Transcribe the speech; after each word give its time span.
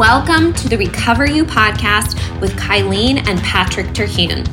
Welcome 0.00 0.54
to 0.54 0.66
the 0.66 0.78
RecoverU 0.78 1.44
podcast 1.44 2.40
with 2.40 2.52
Kylene 2.52 3.18
and 3.28 3.38
Patrick 3.40 3.92
Terhune. 3.92 4.44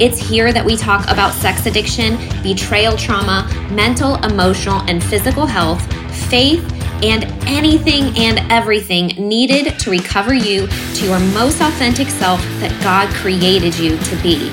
It's 0.00 0.16
here 0.16 0.50
that 0.50 0.64
we 0.64 0.78
talk 0.78 1.02
about 1.10 1.34
sex 1.34 1.66
addiction, 1.66 2.16
betrayal 2.42 2.96
trauma, 2.96 3.46
mental, 3.70 4.14
emotional, 4.24 4.80
and 4.88 5.04
physical 5.04 5.44
health, 5.44 5.82
faith, 6.30 6.64
and 7.04 7.24
anything 7.46 8.16
and 8.16 8.50
everything 8.50 9.08
needed 9.08 9.78
to 9.78 9.90
recover 9.90 10.32
you 10.32 10.68
to 10.68 11.04
your 11.04 11.20
most 11.34 11.60
authentic 11.60 12.08
self 12.08 12.40
that 12.60 12.72
God 12.82 13.14
created 13.16 13.78
you 13.78 13.98
to 13.98 14.16
be. 14.22 14.48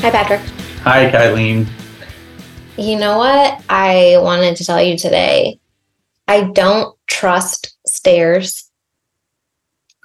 Hi, 0.00 0.10
Patrick. 0.10 0.40
Hi, 0.80 1.08
Kylene. 1.12 1.68
You 2.76 2.98
know 2.98 3.18
what 3.18 3.62
I 3.68 4.16
wanted 4.18 4.56
to 4.56 4.64
tell 4.64 4.82
you 4.82 4.98
today? 4.98 5.60
I 6.26 6.42
don't 6.42 6.98
trust 7.06 7.78
stairs. 7.86 8.68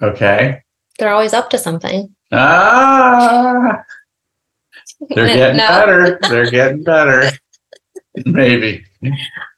Okay. 0.02 0.62
They're 0.98 1.12
always 1.12 1.32
up 1.32 1.50
to 1.50 1.58
something. 1.58 2.14
Ah, 2.32 3.82
they're 5.10 5.26
getting 5.36 5.56
no. 5.56 5.68
better. 5.68 6.18
They're 6.28 6.50
getting 6.50 6.82
better. 6.82 7.30
Maybe. 8.26 8.84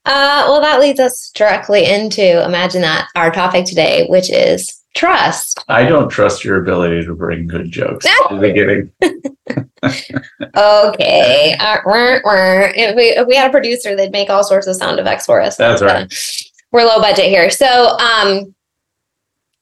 Uh, 0.04 0.45
well, 0.46 0.60
that 0.60 0.80
leads 0.80 1.00
us 1.00 1.30
directly 1.34 1.86
into 1.86 2.45
imagine 2.45 2.82
that 2.82 3.08
our 3.16 3.30
topic 3.30 3.64
today, 3.64 4.06
which 4.08 4.30
is 4.30 4.82
trust. 4.95 5.64
I 5.68 5.84
don't 5.84 6.10
trust 6.10 6.45
your 6.45 6.60
ability 6.62 7.06
to 7.06 7.14
bring 7.14 7.46
good 7.46 7.70
jokes 7.70 8.06
in 8.30 8.36
the 8.36 8.40
beginning. 8.40 8.92
okay. 10.56 11.56
Uh, 11.59 11.78
if, 11.86 12.96
we, 12.96 13.04
if 13.04 13.26
we 13.26 13.36
had 13.36 13.48
a 13.48 13.52
producer, 13.52 13.96
they'd 13.96 14.12
make 14.12 14.30
all 14.30 14.45
sorts 14.45 14.66
of 14.66 14.76
sound 14.76 14.98
effects 14.98 15.26
for 15.26 15.40
us. 15.40 15.56
That's 15.56 15.80
right. 15.80 16.04
Uh, 16.04 16.09
we're 16.72 16.84
low 16.84 17.00
budget 17.00 17.26
here. 17.26 17.50
So, 17.50 17.96
um, 17.98 18.54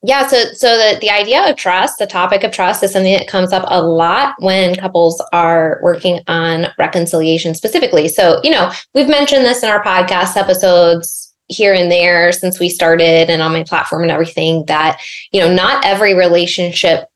yeah, 0.03 0.29
so 0.29 0.45
so 0.53 0.77
the, 0.77 0.99
the 1.01 1.11
idea 1.11 1.49
of 1.49 1.57
trust, 1.57 1.99
the 1.99 2.07
topic 2.07 2.45
of 2.45 2.53
trust 2.53 2.83
is 2.85 2.93
something 2.93 3.15
that 3.15 3.27
comes 3.27 3.53
up 3.53 3.65
a 3.67 3.83
lot 3.83 4.35
when 4.39 4.77
couples 4.77 5.21
are 5.33 5.81
working 5.83 6.21
on 6.29 6.69
reconciliation 6.79 7.55
specifically. 7.55 8.07
So, 8.07 8.41
you 8.45 8.51
know, 8.51 8.71
we've 8.95 9.09
mentioned 9.09 9.45
this 9.45 9.65
in 9.65 9.69
our 9.69 9.83
podcast 9.83 10.37
episodes 10.37 11.35
here 11.49 11.75
and 11.75 11.91
there 11.91 12.31
since 12.31 12.61
we 12.61 12.69
started 12.69 13.29
and 13.29 13.43
on 13.43 13.53
my 13.53 13.65
platform 13.65 14.03
and 14.03 14.13
everything 14.13 14.65
that, 14.67 15.01
you 15.33 15.41
know, 15.41 15.53
not 15.53 15.85
every 15.85 16.15
relationship 16.15 17.09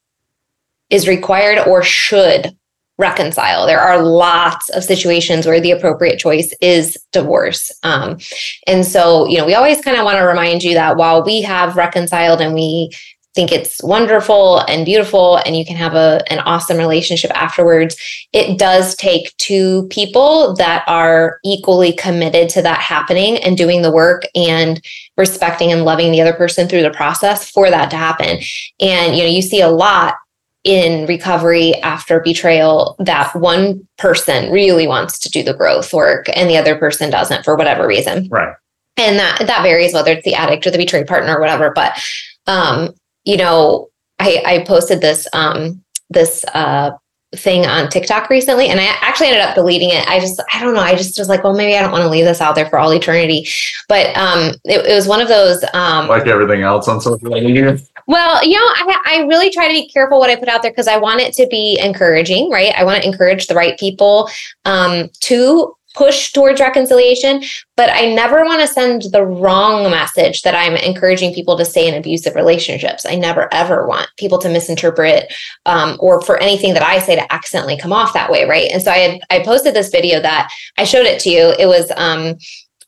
is 0.91 1.07
required 1.07 1.67
or 1.69 1.83
should 1.83 2.57
reconcile. 2.99 3.67
There 3.67 3.81
are 3.81 4.03
lots 4.03 4.69
of 4.71 4.85
situations 4.85 5.47
where 5.47 5.61
the 5.61 5.71
appropriate 5.73 6.19
choice 6.19 6.55
is 6.61 6.97
divorce. 7.13 7.71
Um, 7.83 8.19
and 8.67 8.85
so, 8.85 9.27
you 9.27 9.39
know, 9.39 9.47
we 9.47 9.55
always 9.55 9.81
kind 9.81 9.97
of 9.97 10.05
want 10.05 10.19
to 10.19 10.25
remind 10.25 10.63
you 10.63 10.75
that 10.75 10.97
while 10.97 11.25
we 11.25 11.43
have 11.43 11.77
reconciled 11.77 12.41
and 12.41 12.55
we 12.55 12.91
think 13.35 13.51
it's 13.51 13.83
wonderful 13.83 14.59
and 14.69 14.85
beautiful 14.85 15.37
and 15.39 15.57
you 15.57 15.65
can 15.65 15.77
have 15.77 15.95
a, 15.95 16.23
an 16.31 16.39
awesome 16.41 16.77
relationship 16.77 17.31
afterwards, 17.35 17.97
it 18.33 18.59
does 18.59 18.95
take 18.97 19.35
two 19.39 19.87
people 19.89 20.55
that 20.57 20.85
are 20.87 21.39
equally 21.45 21.95
committed 21.95 22.51
to 22.51 22.61
that 22.61 22.81
happening 22.81 23.39
and 23.39 23.57
doing 23.57 23.81
the 23.81 23.91
work 23.91 24.25
and 24.35 24.85
respecting 25.17 25.73
and 25.73 25.85
loving 25.85 26.13
the 26.13 26.21
other 26.21 26.35
person 26.35 26.69
through 26.69 26.83
the 26.83 26.91
process 26.91 27.51
for 27.51 27.71
that 27.71 27.91
to 27.91 27.97
happen. 27.97 28.39
And, 28.81 29.17
you 29.17 29.23
know, 29.23 29.31
you 29.31 29.41
see 29.41 29.63
a 29.63 29.69
lot 29.69 30.17
in 30.65 31.07
recovery 31.07 31.75
after 31.83 32.21
betrayal 32.21 32.95
that 33.01 33.35
one 33.35 33.87
person 33.99 34.53
really 34.53 34.87
wants 34.87 35.19
to 35.19 35.31
do 35.31 35.43
the 35.43 35.55
growth 35.55 35.93
work 35.93 36.27
and 36.37 36.49
the 36.49 36.57
other 36.57 36.77
person 36.77 37.11
doesn't 37.11 37.45
for 37.45 37.57
whatever 37.57 37.87
reason. 37.87 38.29
Right. 38.29 38.55
And 38.97 39.19
that 39.19 39.47
that 39.47 39.63
varies 39.63 39.93
whether 39.93 40.13
it's 40.13 40.25
the 40.25 40.35
addict 40.35 40.67
or 40.67 40.71
the 40.71 40.79
betrayed 40.79 41.07
partner 41.07 41.37
or 41.37 41.41
whatever. 41.41 41.73
But 41.75 42.01
um, 42.47 42.95
you 43.25 43.37
know, 43.37 43.89
I, 44.19 44.43
I 44.45 44.65
posted 44.65 45.01
this 45.01 45.27
um 45.33 45.83
this 46.11 46.45
uh 46.55 46.93
thing 47.35 47.67
on 47.67 47.89
TikTok 47.89 48.29
recently 48.29 48.69
and 48.69 48.79
I 48.79 48.85
actually 49.01 49.29
ended 49.29 49.43
up 49.43 49.55
deleting 49.55 49.89
it. 49.89 50.07
I 50.07 50.21
just, 50.21 50.43
I 50.53 50.61
don't 50.61 50.75
know. 50.75 50.81
I 50.81 50.95
just 50.95 51.19
was 51.19 51.29
like, 51.29 51.43
well, 51.43 51.55
maybe 51.55 51.77
I 51.77 51.81
don't 51.81 51.91
want 51.91 52.03
to 52.03 52.11
leave 52.11 52.27
this 52.27 52.41
out 52.41 52.55
there 52.55 52.69
for 52.69 52.79
all 52.79 52.93
eternity. 52.93 53.49
But 53.89 54.15
um, 54.17 54.55
it, 54.65 54.85
it 54.87 54.95
was 54.95 55.09
one 55.09 55.21
of 55.21 55.29
those. 55.29 55.65
Um, 55.73 56.09
like 56.09 56.27
everything 56.27 56.63
else 56.63 56.89
on 56.89 57.01
social 57.01 57.31
media. 57.31 57.79
Well, 58.07 58.45
you 58.45 58.55
know, 58.55 58.65
I, 58.65 59.03
I 59.07 59.27
really 59.27 59.51
try 59.51 59.69
to 59.69 59.75
be 59.75 59.89
careful 59.89 60.19
what 60.19 60.31
I 60.31 60.37
put 60.37 60.49
out 60.49 60.63
there 60.63 60.71
because 60.71 60.89
I 60.89 60.97
want 60.97 61.21
it 61.21 61.35
to 61.35 61.47
be 61.49 61.79
encouraging, 61.81 62.51
right? 62.51 62.75
I 62.77 62.85
want 62.85 63.03
to 63.03 63.09
encourage 63.09 63.47
the 63.47 63.55
right 63.55 63.79
people 63.79 64.29
um, 64.65 65.09
to 65.21 65.75
push 65.95 66.33
towards 66.33 66.61
reconciliation, 66.61 67.43
but 67.77 67.91
I 67.91 68.13
never 68.15 68.45
want 68.45 68.61
to 68.63 68.67
send 68.67 69.03
the 69.13 69.25
wrong 69.25 69.91
message 69.91 70.43
that 70.43 70.55
I'm 70.55 70.75
encouraging 70.77 71.35
people 71.35 71.57
to 71.59 71.65
stay 71.65 71.87
in 71.87 71.95
abusive 71.95 72.35
relationships. 72.35 73.05
I 73.05 73.15
never 73.15 73.53
ever 73.53 73.87
want 73.87 74.09
people 74.17 74.39
to 74.39 74.49
misinterpret 74.49 75.33
um, 75.67 75.97
or 76.01 76.23
for 76.23 76.39
anything 76.39 76.75
that 76.75 76.83
I 76.83 76.99
say 76.99 77.17
to 77.17 77.33
accidentally 77.33 77.77
come 77.77 77.93
off 77.93 78.15
that 78.15 78.31
way, 78.31 78.49
right? 78.49 78.71
And 78.73 78.83
so 78.83 78.91
I 78.91 78.99
had, 78.99 79.21
I 79.31 79.45
posted 79.45 79.75
this 79.75 79.91
video 79.91 80.21
that 80.21 80.51
I 80.79 80.85
showed 80.85 81.07
it 81.07 81.21
to 81.21 81.31
you. 81.31 81.55
It 81.59 81.67
was 81.67 81.93
um, 81.97 82.37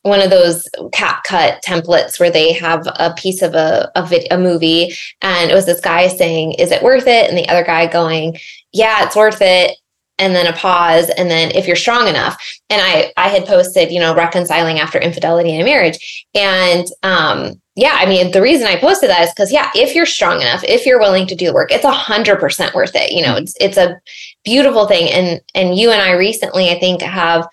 one 0.05 0.21
of 0.21 0.29
those 0.29 0.67
CapCut 0.93 1.61
templates 1.65 2.19
where 2.19 2.29
they 2.29 2.53
have 2.53 2.85
a 2.99 3.11
piece 3.17 3.41
of 3.41 3.55
a, 3.55 3.91
a, 3.95 4.05
vid, 4.05 4.27
a 4.29 4.37
movie 4.37 4.93
and 5.23 5.49
it 5.49 5.53
was 5.55 5.65
this 5.65 5.81
guy 5.81 6.07
saying 6.07 6.53
is 6.53 6.69
it 6.69 6.83
worth 6.83 7.07
it? 7.07 7.27
And 7.27 7.35
the 7.35 7.49
other 7.49 7.63
guy 7.63 7.87
going 7.87 8.37
yeah 8.71 9.03
it's 9.03 9.15
worth 9.15 9.41
it. 9.41 9.75
And 10.19 10.35
then 10.35 10.45
a 10.45 10.53
pause 10.53 11.09
and 11.09 11.29
then 11.29 11.49
if 11.55 11.65
you're 11.65 11.75
strong 11.75 12.07
enough. 12.07 12.37
And 12.69 12.81
i 12.83 13.11
i 13.17 13.29
had 13.29 13.47
posted 13.47 13.91
you 13.91 13.99
know 13.99 14.13
reconciling 14.13 14.79
after 14.79 14.99
infidelity 14.99 15.55
in 15.55 15.61
a 15.61 15.65
marriage. 15.65 16.27
And 16.35 16.85
um 17.01 17.59
yeah 17.75 17.97
i 17.99 18.05
mean 18.05 18.31
the 18.31 18.43
reason 18.43 18.67
i 18.67 18.75
posted 18.75 19.09
that 19.09 19.23
is 19.23 19.31
because 19.31 19.51
yeah 19.51 19.71
if 19.73 19.95
you're 19.95 20.05
strong 20.05 20.39
enough 20.39 20.63
if 20.63 20.85
you're 20.85 20.99
willing 20.99 21.25
to 21.27 21.35
do 21.35 21.47
the 21.47 21.53
work 21.53 21.71
it's 21.71 21.83
a 21.83 21.91
hundred 21.91 22.39
percent 22.39 22.75
worth 22.75 22.95
it. 22.95 23.11
You 23.11 23.23
know 23.23 23.37
it's 23.37 23.55
it's 23.59 23.77
a 23.77 23.99
beautiful 24.43 24.85
thing. 24.85 25.11
And 25.11 25.41
and 25.55 25.75
you 25.75 25.89
and 25.89 25.99
i 25.99 26.11
recently 26.11 26.69
i 26.69 26.79
think 26.79 27.01
have 27.01 27.47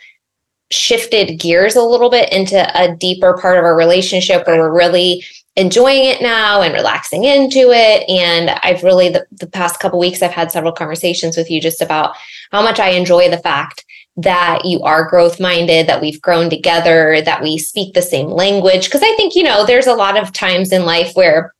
shifted 0.72 1.38
gears 1.38 1.76
a 1.76 1.82
little 1.82 2.10
bit 2.10 2.32
into 2.32 2.56
a 2.80 2.94
deeper 2.96 3.36
part 3.38 3.58
of 3.58 3.64
our 3.64 3.76
relationship 3.76 4.46
where 4.46 4.58
we're 4.58 4.76
really 4.76 5.24
enjoying 5.56 6.04
it 6.04 6.22
now 6.22 6.62
and 6.62 6.72
relaxing 6.72 7.24
into 7.24 7.70
it. 7.70 8.08
And 8.08 8.50
i've 8.62 8.82
really 8.82 9.08
the, 9.08 9.26
the 9.32 9.46
past 9.46 9.80
couple 9.80 9.98
weeks 9.98 10.22
i've 10.22 10.30
had 10.30 10.50
several 10.50 10.72
conversations 10.72 11.36
with 11.36 11.50
you 11.50 11.60
just 11.60 11.82
about 11.82 12.16
how 12.50 12.62
much 12.62 12.80
i 12.80 12.90
enjoy 12.90 13.28
the 13.28 13.38
fact 13.38 13.84
that 14.16 14.64
you 14.64 14.82
are 14.82 15.08
growth 15.08 15.40
minded 15.40 15.86
that 15.86 16.00
we've 16.00 16.20
grown 16.20 16.50
together 16.50 17.22
that 17.22 17.42
we 17.42 17.56
speak 17.56 17.94
the 17.94 18.02
same 18.02 18.28
language. 18.28 18.86
Because 18.86 19.02
i 19.02 19.14
think 19.16 19.34
you 19.34 19.42
know 19.42 19.66
there's 19.66 19.86
a 19.86 19.94
lot 19.94 20.16
of 20.16 20.32
times 20.32 20.72
in 20.72 20.84
life 20.84 21.12
where 21.14 21.52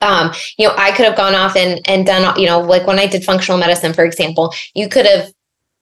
um, 0.00 0.32
you 0.58 0.68
know, 0.68 0.74
I 0.76 0.92
could 0.92 1.06
have 1.06 1.16
gone 1.16 1.34
off 1.34 1.56
and 1.56 1.80
and 1.88 2.04
done, 2.04 2.38
you 2.38 2.46
know, 2.46 2.60
like 2.60 2.86
when 2.86 2.98
I 2.98 3.06
did 3.06 3.24
functional 3.24 3.58
medicine, 3.58 3.94
for 3.94 4.04
example, 4.04 4.54
you 4.74 4.88
could 4.88 5.06
have 5.06 5.32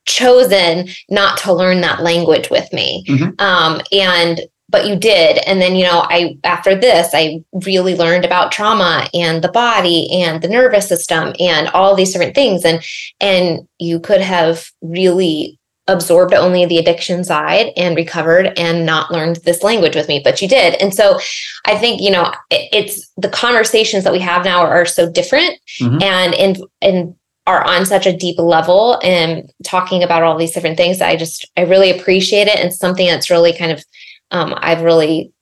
chosen 0.06 0.88
not 1.08 1.38
to 1.38 1.52
learn 1.52 1.80
that 1.80 2.02
language 2.02 2.50
with 2.50 2.72
me. 2.72 3.04
Mm-hmm. 3.08 3.40
Um, 3.40 3.80
and 3.92 4.40
but 4.72 4.88
you 4.88 4.96
did 4.96 5.38
and 5.46 5.60
then 5.60 5.76
you 5.76 5.84
know 5.84 6.04
i 6.08 6.36
after 6.42 6.74
this 6.74 7.10
i 7.12 7.44
really 7.64 7.94
learned 7.94 8.24
about 8.24 8.50
trauma 8.50 9.06
and 9.14 9.44
the 9.44 9.50
body 9.50 10.08
and 10.10 10.42
the 10.42 10.48
nervous 10.48 10.88
system 10.88 11.32
and 11.38 11.68
all 11.68 11.94
these 11.94 12.12
different 12.12 12.34
things 12.34 12.64
and 12.64 12.82
and 13.20 13.68
you 13.78 14.00
could 14.00 14.22
have 14.22 14.64
really 14.80 15.58
absorbed 15.88 16.32
only 16.32 16.64
the 16.64 16.78
addiction 16.78 17.22
side 17.22 17.72
and 17.76 17.96
recovered 17.96 18.52
and 18.56 18.86
not 18.86 19.10
learned 19.10 19.36
this 19.44 19.62
language 19.62 19.94
with 19.94 20.08
me 20.08 20.20
but 20.24 20.40
you 20.40 20.48
did 20.48 20.74
and 20.80 20.94
so 20.94 21.18
i 21.66 21.76
think 21.76 22.00
you 22.00 22.10
know 22.10 22.32
it, 22.50 22.68
it's 22.72 23.10
the 23.16 23.28
conversations 23.28 24.04
that 24.04 24.12
we 24.12 24.20
have 24.20 24.44
now 24.44 24.60
are, 24.60 24.70
are 24.70 24.86
so 24.86 25.10
different 25.10 25.58
mm-hmm. 25.80 26.00
and 26.02 26.34
in 26.34 26.56
in 26.80 27.16
are 27.46 27.64
on 27.64 27.84
such 27.84 28.06
a 28.06 28.16
deep 28.16 28.38
level 28.38 29.00
and 29.02 29.52
talking 29.64 30.02
about 30.02 30.22
all 30.22 30.38
these 30.38 30.52
different 30.52 30.76
things. 30.76 31.00
I 31.00 31.16
just, 31.16 31.50
I 31.56 31.62
really 31.62 31.90
appreciate 31.90 32.46
it. 32.46 32.58
And 32.58 32.72
something 32.72 33.06
that's 33.06 33.30
really 33.30 33.52
kind 33.52 33.72
of, 33.72 33.84
um, 34.30 34.54
I've 34.58 34.82
really 34.82 35.32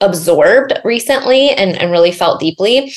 absorbed 0.00 0.72
recently 0.82 1.50
and, 1.50 1.76
and 1.76 1.92
really 1.92 2.10
felt 2.10 2.40
deeply. 2.40 2.92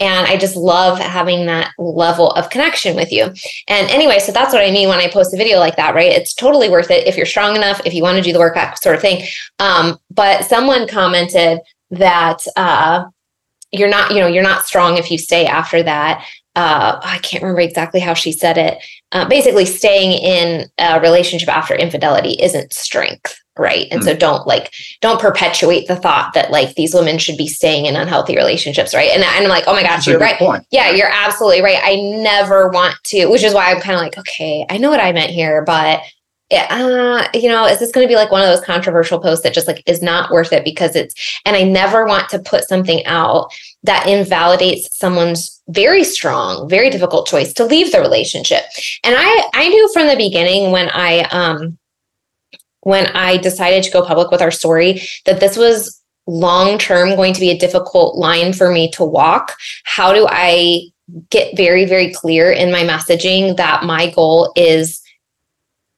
And 0.00 0.26
I 0.26 0.36
just 0.36 0.56
love 0.56 0.98
having 0.98 1.46
that 1.46 1.72
level 1.78 2.30
of 2.32 2.50
connection 2.50 2.96
with 2.96 3.12
you. 3.12 3.24
And 3.68 3.90
anyway, 3.90 4.18
so 4.18 4.32
that's 4.32 4.52
what 4.52 4.64
I 4.64 4.70
mean 4.70 4.88
when 4.88 4.98
I 4.98 5.08
post 5.08 5.32
a 5.32 5.36
video 5.36 5.58
like 5.58 5.76
that, 5.76 5.94
right? 5.94 6.12
It's 6.12 6.34
totally 6.34 6.68
worth 6.68 6.90
it 6.90 7.06
if 7.06 7.16
you're 7.16 7.24
strong 7.24 7.56
enough, 7.56 7.80
if 7.84 7.94
you 7.94 8.02
want 8.02 8.16
to 8.16 8.22
do 8.22 8.32
the 8.32 8.38
work, 8.38 8.54
that 8.54 8.82
sort 8.82 8.96
of 8.96 9.00
thing. 9.00 9.26
Um, 9.58 9.98
but 10.10 10.44
someone 10.44 10.88
commented 10.88 11.60
that, 11.90 12.44
uh, 12.56 13.04
you're 13.72 13.88
not, 13.88 14.12
you 14.12 14.20
know, 14.20 14.26
you're 14.26 14.42
not 14.42 14.64
strong 14.64 14.96
if 14.96 15.10
you 15.10 15.18
stay 15.18 15.44
after 15.44 15.82
that 15.82 16.24
uh, 16.56 16.98
I 17.04 17.18
can't 17.18 17.42
remember 17.42 17.60
exactly 17.60 18.00
how 18.00 18.14
she 18.14 18.32
said 18.32 18.56
it. 18.56 18.82
Uh, 19.12 19.28
basically, 19.28 19.66
staying 19.66 20.12
in 20.12 20.66
a 20.78 20.98
relationship 21.00 21.50
after 21.50 21.74
infidelity 21.74 22.42
isn't 22.42 22.72
strength, 22.72 23.38
right? 23.58 23.86
And 23.90 24.00
mm-hmm. 24.00 24.08
so 24.08 24.16
don't 24.16 24.46
like 24.46 24.72
don't 25.02 25.20
perpetuate 25.20 25.86
the 25.86 25.96
thought 25.96 26.32
that 26.32 26.50
like 26.50 26.74
these 26.74 26.94
women 26.94 27.18
should 27.18 27.36
be 27.36 27.46
staying 27.46 27.84
in 27.84 27.94
unhealthy 27.94 28.36
relationships, 28.36 28.94
right? 28.94 29.10
And, 29.10 29.22
and 29.22 29.44
I'm 29.44 29.50
like, 29.50 29.64
oh 29.66 29.74
my 29.74 29.82
gosh, 29.82 29.90
That's 29.90 30.06
you're 30.06 30.18
right. 30.18 30.38
Point. 30.38 30.66
Yeah, 30.70 30.90
you're 30.90 31.10
absolutely 31.12 31.60
right. 31.60 31.78
I 31.82 31.96
never 32.22 32.70
want 32.70 32.96
to, 33.04 33.26
which 33.26 33.44
is 33.44 33.52
why 33.52 33.70
I'm 33.70 33.80
kind 33.80 33.94
of 33.94 34.00
like, 34.00 34.16
okay, 34.16 34.64
I 34.70 34.78
know 34.78 34.88
what 34.88 35.00
I 35.00 35.12
meant 35.12 35.32
here, 35.32 35.62
but 35.62 36.00
uh, 36.50 37.26
you 37.34 37.48
know, 37.48 37.66
is 37.66 37.80
this 37.80 37.90
going 37.90 38.06
to 38.06 38.10
be 38.10 38.16
like 38.16 38.30
one 38.30 38.42
of 38.42 38.48
those 38.48 38.64
controversial 38.64 39.18
posts 39.18 39.42
that 39.42 39.54
just 39.54 39.66
like 39.66 39.82
is 39.86 40.00
not 40.00 40.30
worth 40.30 40.52
it 40.52 40.64
because 40.64 40.94
it's, 40.94 41.40
and 41.44 41.56
I 41.56 41.62
never 41.62 42.06
want 42.06 42.28
to 42.30 42.38
put 42.38 42.68
something 42.68 43.04
out 43.06 43.52
that 43.82 44.08
invalidates 44.08 44.96
someone's 44.96 45.60
very 45.68 46.04
strong, 46.04 46.68
very 46.68 46.88
difficult 46.88 47.26
choice 47.26 47.52
to 47.54 47.64
leave 47.64 47.90
the 47.90 48.00
relationship. 48.00 48.62
And 49.02 49.16
I, 49.18 49.50
I 49.54 49.68
knew 49.68 49.92
from 49.92 50.06
the 50.06 50.16
beginning 50.16 50.70
when 50.70 50.88
I, 50.90 51.22
um, 51.30 51.78
when 52.82 53.06
I 53.08 53.38
decided 53.38 53.82
to 53.82 53.90
go 53.90 54.06
public 54.06 54.30
with 54.30 54.42
our 54.42 54.52
story 54.52 55.02
that 55.24 55.40
this 55.40 55.56
was 55.56 56.00
long 56.28 56.78
term 56.78 57.16
going 57.16 57.34
to 57.34 57.40
be 57.40 57.50
a 57.50 57.58
difficult 57.58 58.16
line 58.16 58.52
for 58.52 58.70
me 58.70 58.90
to 58.92 59.04
walk. 59.04 59.56
How 59.84 60.12
do 60.12 60.26
I 60.30 60.82
get 61.30 61.56
very, 61.56 61.84
very 61.84 62.12
clear 62.12 62.52
in 62.52 62.70
my 62.70 62.82
messaging 62.82 63.56
that 63.56 63.84
my 63.84 64.10
goal 64.10 64.52
is 64.56 65.00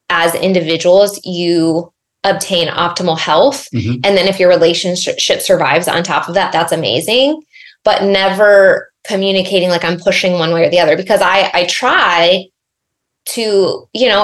as 0.09 0.35
individuals, 0.35 1.21
you 1.25 1.93
obtain 2.25 2.69
optimal 2.69 3.19
health. 3.19 3.69
Mm-hmm. 3.73 4.01
And 4.05 4.17
then 4.17 4.29
if 4.29 4.41
your 4.41 4.49
relationship 4.49 5.41
survives 5.41 5.89
on 5.89 6.03
top 6.03 6.29
of 6.29 6.35
that, 6.35 6.53
that's 6.53 6.73
amazing. 6.73 7.43
But 7.85 8.05
never 8.05 8.93
communicating 9.07 9.71
like 9.71 9.85
I'm 9.85 9.99
pushing 9.99 10.35
one 10.35 10.53
way 10.53 10.67
or 10.67 10.71
the 10.71 10.81
other 10.81 10.97
because 10.97 11.23
I 11.23 11.51
I 11.55 11.65
try 11.67 12.49
to 13.29 13.87
you 13.93 14.09
know 14.09 14.23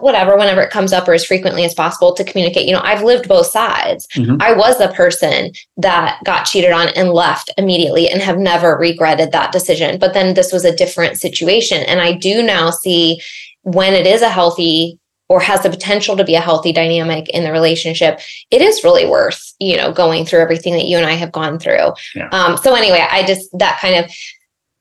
whatever 0.00 0.36
whenever 0.36 0.60
it 0.60 0.70
comes 0.70 0.92
up 0.92 1.08
or 1.08 1.14
as 1.14 1.24
frequently 1.24 1.64
as 1.64 1.72
possible 1.72 2.12
to 2.12 2.22
communicate 2.22 2.66
you 2.66 2.72
know 2.72 2.82
i've 2.82 3.02
lived 3.02 3.26
both 3.28 3.46
sides 3.46 4.06
mm-hmm. 4.08 4.36
i 4.40 4.52
was 4.52 4.76
the 4.76 4.88
person 4.88 5.50
that 5.78 6.20
got 6.24 6.44
cheated 6.44 6.70
on 6.70 6.88
and 6.88 7.12
left 7.12 7.50
immediately 7.56 8.10
and 8.10 8.20
have 8.20 8.36
never 8.36 8.76
regretted 8.76 9.32
that 9.32 9.52
decision 9.52 9.98
but 9.98 10.12
then 10.12 10.34
this 10.34 10.52
was 10.52 10.66
a 10.66 10.76
different 10.76 11.16
situation 11.16 11.82
and 11.84 12.00
i 12.00 12.12
do 12.12 12.42
now 12.42 12.68
see 12.68 13.18
when 13.62 13.94
it 13.94 14.06
is 14.06 14.20
a 14.20 14.28
healthy 14.28 14.98
or 15.28 15.40
has 15.40 15.62
the 15.62 15.70
potential 15.70 16.16
to 16.16 16.24
be 16.24 16.34
a 16.34 16.40
healthy 16.40 16.72
dynamic 16.72 17.28
in 17.30 17.44
the 17.44 17.52
relationship, 17.52 18.20
it 18.50 18.62
is 18.62 18.84
really 18.84 19.06
worth, 19.06 19.54
you 19.58 19.76
know, 19.76 19.92
going 19.92 20.24
through 20.24 20.40
everything 20.40 20.72
that 20.74 20.84
you 20.84 20.96
and 20.96 21.06
I 21.06 21.12
have 21.12 21.32
gone 21.32 21.58
through. 21.58 21.92
Yeah. 22.14 22.28
Um, 22.30 22.56
so 22.56 22.74
anyway, 22.74 23.04
I 23.10 23.24
just 23.26 23.50
that 23.58 23.78
kind 23.80 24.04
of 24.04 24.10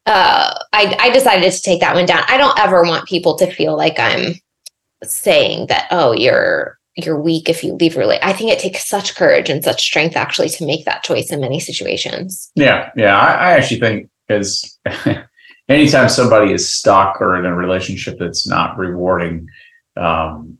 uh, 0.05 0.53
I, 0.71 0.95
I 0.99 1.09
decided 1.09 1.51
to 1.51 1.61
take 1.61 1.79
that 1.79 1.95
one 1.95 2.05
down. 2.05 2.23
I 2.27 2.37
don't 2.37 2.59
ever 2.59 2.83
want 2.83 3.07
people 3.07 3.35
to 3.37 3.51
feel 3.51 3.75
like 3.75 3.99
I'm 3.99 4.35
saying 5.03 5.67
that, 5.67 5.87
oh, 5.91 6.13
you're 6.13 6.77
you're 6.95 7.19
weak 7.19 7.49
if 7.49 7.63
you 7.63 7.73
leave 7.73 7.97
really. 7.97 8.17
I 8.21 8.31
think 8.31 8.51
it 8.51 8.59
takes 8.59 8.87
such 8.87 9.15
courage 9.15 9.49
and 9.49 9.63
such 9.63 9.81
strength 9.81 10.15
actually 10.15 10.49
to 10.49 10.65
make 10.65 10.85
that 10.85 11.03
choice 11.03 11.31
in 11.31 11.41
many 11.41 11.59
situations. 11.59 12.51
Yeah, 12.55 12.89
yeah. 12.95 13.17
I, 13.17 13.31
I 13.31 13.51
actually 13.51 13.81
think 13.81 14.09
because 14.27 14.79
anytime 15.69 16.07
somebody 16.07 16.53
is 16.53 16.69
stuck 16.69 17.19
or 17.19 17.35
in 17.35 17.45
a 17.45 17.55
relationship 17.55 18.17
that's 18.19 18.47
not 18.47 18.77
rewarding, 18.77 19.47
um, 19.97 20.57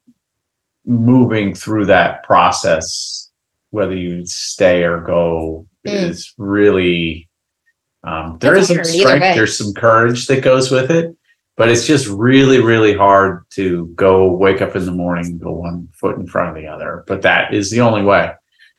moving 0.86 1.54
through 1.54 1.86
that 1.88 2.24
process, 2.24 3.32
whether 3.72 3.96
you 3.96 4.26
stay 4.26 4.84
or 4.84 5.02
go, 5.02 5.68
mm. 5.86 5.94
is 5.94 6.34
really 6.38 7.28
um, 8.06 8.38
there 8.40 8.56
is 8.56 8.68
some 8.68 8.84
strength, 8.84 9.36
there's 9.36 9.58
some 9.58 9.74
courage 9.74 10.28
that 10.28 10.44
goes 10.44 10.70
with 10.70 10.92
it, 10.92 11.16
but 11.58 11.70
it's 11.70 11.88
just 11.88 12.08
really, 12.08 12.62
really 12.62 12.96
hard 12.96 13.50
to 13.52 13.88
go 13.96 14.32
wake 14.32 14.62
up 14.62 14.76
in 14.76 14.86
the 14.86 14.92
morning, 14.92 15.40
go 15.40 15.52
one 15.52 15.90
foot 15.94 16.18
in 16.18 16.28
front 16.28 16.50
of 16.50 16.56
the 16.56 16.68
other. 16.68 17.04
But 17.08 17.24
that 17.24 17.54
is 17.54 17.72
the 17.72 17.82
only 17.82 18.04
way. 18.04 18.32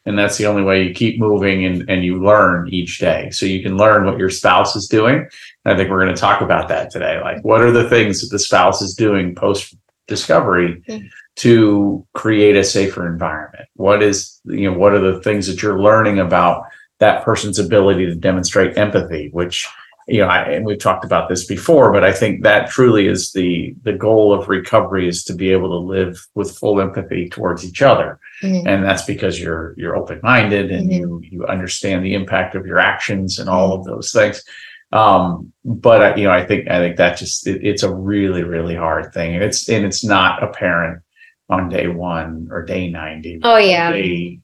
And 0.04 0.16
that's 0.16 0.36
the 0.36 0.46
only 0.46 0.62
way 0.62 0.84
you 0.84 0.94
keep 0.94 1.18
moving 1.18 1.64
and, 1.64 1.90
and 1.90 2.04
you 2.04 2.22
learn 2.22 2.68
each 2.68 3.00
day. 3.00 3.28
So 3.30 3.44
you 3.44 3.60
can 3.60 3.76
learn 3.76 4.06
what 4.06 4.18
your 4.18 4.30
spouse 4.30 4.76
is 4.76 4.86
doing. 4.86 5.16
And 5.16 5.74
I 5.74 5.76
think 5.76 5.90
we're 5.90 6.04
going 6.04 6.14
to 6.14 6.20
talk 6.20 6.42
about 6.42 6.68
that 6.68 6.90
today. 6.90 7.20
Like, 7.20 7.42
what 7.44 7.60
are 7.60 7.72
the 7.72 7.88
things 7.88 8.20
that 8.20 8.28
the 8.28 8.38
spouse 8.38 8.80
is 8.80 8.94
doing 8.94 9.34
post 9.34 9.74
discovery 10.06 10.82
mm-hmm. 10.88 11.06
to 11.36 12.06
create 12.14 12.56
a 12.56 12.64
safer 12.64 13.06
environment? 13.06 13.68
What 13.74 14.02
is, 14.02 14.40
you 14.44 14.70
know, 14.70 14.78
what 14.78 14.92
are 14.92 15.12
the 15.12 15.20
things 15.22 15.46
that 15.46 15.62
you're 15.62 15.80
learning 15.80 16.18
about 16.18 16.64
that 16.98 17.24
person's 17.24 17.58
ability 17.58 18.06
to 18.06 18.14
demonstrate 18.14 18.78
empathy, 18.78 19.28
which 19.32 19.66
you 20.08 20.20
know, 20.20 20.28
I, 20.28 20.42
and 20.50 20.64
we've 20.64 20.78
talked 20.78 21.04
about 21.04 21.28
this 21.28 21.46
before, 21.46 21.92
but 21.92 22.04
I 22.04 22.12
think 22.12 22.44
that 22.44 22.70
truly 22.70 23.08
is 23.08 23.32
the 23.32 23.74
the 23.82 23.92
goal 23.92 24.32
of 24.32 24.48
recovery 24.48 25.08
is 25.08 25.24
to 25.24 25.34
be 25.34 25.50
able 25.50 25.68
to 25.70 25.84
live 25.84 26.24
with 26.34 26.56
full 26.56 26.80
empathy 26.80 27.28
towards 27.28 27.64
each 27.64 27.82
other, 27.82 28.20
mm-hmm. 28.40 28.68
and 28.68 28.84
that's 28.84 29.02
because 29.02 29.40
you're 29.40 29.74
you're 29.76 29.96
open 29.96 30.20
minded 30.22 30.70
and 30.70 30.88
mm-hmm. 30.88 31.00
you 31.00 31.20
you 31.24 31.46
understand 31.46 32.04
the 32.04 32.14
impact 32.14 32.54
of 32.54 32.66
your 32.66 32.78
actions 32.78 33.40
and 33.40 33.50
all 33.50 33.72
of 33.72 33.84
those 33.84 34.12
things. 34.12 34.44
Um, 34.92 35.52
but 35.64 36.16
you 36.16 36.24
know, 36.24 36.30
I 36.30 36.44
think 36.44 36.68
I 36.68 36.78
think 36.78 36.96
that 36.96 37.18
just 37.18 37.46
it, 37.46 37.64
it's 37.64 37.82
a 37.82 37.94
really 37.94 38.44
really 38.44 38.76
hard 38.76 39.12
thing, 39.12 39.34
and 39.34 39.42
it's 39.42 39.68
and 39.68 39.84
it's 39.84 40.04
not 40.04 40.42
apparent 40.42 41.02
on 41.48 41.68
day 41.68 41.88
one 41.88 42.48
or 42.50 42.64
day 42.64 42.88
ninety. 42.88 43.40
Oh 43.42 43.56
yeah. 43.56 43.92
Day 43.92 44.40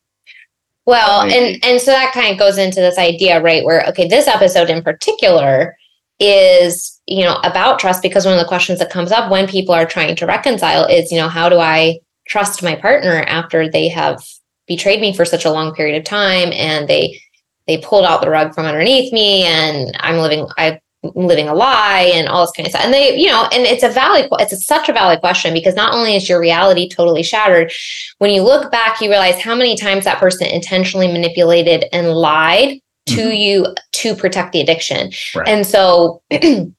well, 0.84 1.22
and 1.22 1.64
and 1.64 1.80
so 1.80 1.92
that 1.92 2.12
kind 2.12 2.32
of 2.32 2.38
goes 2.38 2.58
into 2.58 2.80
this 2.80 2.98
idea, 2.98 3.40
right? 3.40 3.64
Where 3.64 3.86
okay, 3.88 4.08
this 4.08 4.26
episode 4.26 4.68
in 4.68 4.82
particular 4.82 5.76
is 6.18 7.00
you 7.06 7.24
know 7.24 7.36
about 7.44 7.78
trust 7.78 8.02
because 8.02 8.24
one 8.24 8.34
of 8.34 8.40
the 8.40 8.48
questions 8.48 8.78
that 8.80 8.90
comes 8.90 9.12
up 9.12 9.30
when 9.30 9.46
people 9.46 9.74
are 9.74 9.86
trying 9.86 10.16
to 10.16 10.26
reconcile 10.26 10.84
is 10.86 11.10
you 11.12 11.18
know 11.18 11.28
how 11.28 11.48
do 11.48 11.58
I 11.58 12.00
trust 12.26 12.62
my 12.62 12.74
partner 12.74 13.22
after 13.26 13.68
they 13.68 13.88
have 13.88 14.22
betrayed 14.66 15.00
me 15.00 15.14
for 15.14 15.24
such 15.24 15.44
a 15.44 15.50
long 15.50 15.74
period 15.74 15.96
of 15.96 16.04
time 16.04 16.52
and 16.52 16.88
they 16.88 17.20
they 17.66 17.78
pulled 17.78 18.04
out 18.04 18.20
the 18.20 18.30
rug 18.30 18.54
from 18.54 18.66
underneath 18.66 19.12
me 19.12 19.44
and 19.44 19.96
I'm 20.00 20.18
living 20.18 20.46
I'm 20.56 20.78
living 21.02 21.48
a 21.48 21.54
lie 21.54 22.10
and 22.14 22.28
all 22.28 22.44
this 22.44 22.52
kind 22.52 22.66
of 22.66 22.70
stuff. 22.70 22.84
And 22.84 22.94
they, 22.94 23.16
you 23.16 23.26
know, 23.26 23.48
and 23.52 23.64
it's 23.64 23.82
a 23.82 23.88
valid, 23.88 24.28
it's 24.38 24.52
a, 24.52 24.56
such 24.56 24.88
a 24.88 24.92
valid 24.92 25.20
question 25.20 25.52
because 25.52 25.74
not 25.74 25.94
only 25.94 26.14
is 26.14 26.28
your 26.28 26.40
reality 26.40 26.88
totally 26.88 27.22
shattered, 27.22 27.72
when 28.18 28.30
you 28.30 28.42
look 28.42 28.70
back, 28.70 29.00
you 29.00 29.10
realize 29.10 29.40
how 29.40 29.54
many 29.54 29.76
times 29.76 30.04
that 30.04 30.18
person 30.18 30.46
intentionally 30.46 31.08
manipulated 31.08 31.86
and 31.92 32.12
lied 32.12 32.78
to 33.06 33.16
mm-hmm. 33.16 33.32
you 33.32 33.74
to 33.92 34.14
protect 34.14 34.52
the 34.52 34.60
addiction. 34.60 35.10
Right. 35.34 35.48
And 35.48 35.66
so 35.66 36.22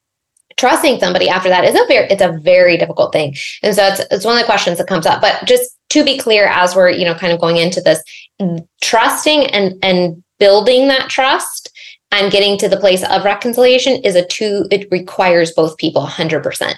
trusting 0.57 0.99
somebody 0.99 1.27
after 1.27 1.49
that 1.49 1.65
is 1.65 1.75
a 1.75 1.85
very, 1.87 2.07
it's 2.07 2.21
a 2.21 2.39
very 2.41 2.77
difficult 2.77 3.11
thing. 3.11 3.35
And 3.61 3.75
so 3.75 3.85
it's, 3.85 4.01
it's 4.09 4.25
one 4.25 4.35
of 4.35 4.41
the 4.41 4.45
questions 4.45 4.77
that 4.77 4.87
comes 4.87 5.05
up, 5.05 5.19
but 5.19 5.43
just 5.45 5.77
to 5.89 6.05
be 6.05 6.17
clear, 6.17 6.45
as 6.47 6.75
we're, 6.75 6.89
you 6.89 7.03
know, 7.03 7.13
kind 7.13 7.33
of 7.33 7.41
going 7.41 7.57
into 7.57 7.81
this, 7.81 8.01
trusting 8.81 9.47
and, 9.47 9.75
and 9.83 10.23
building 10.39 10.87
that 10.87 11.09
trust 11.09 11.69
and 12.11 12.31
getting 12.31 12.57
to 12.59 12.69
the 12.69 12.77
place 12.77 13.03
of 13.03 13.25
reconciliation 13.25 14.01
is 14.03 14.15
a 14.15 14.25
two 14.25 14.65
it 14.71 14.87
requires 14.91 15.51
both 15.51 15.77
people 15.77 16.03
100% 16.03 16.75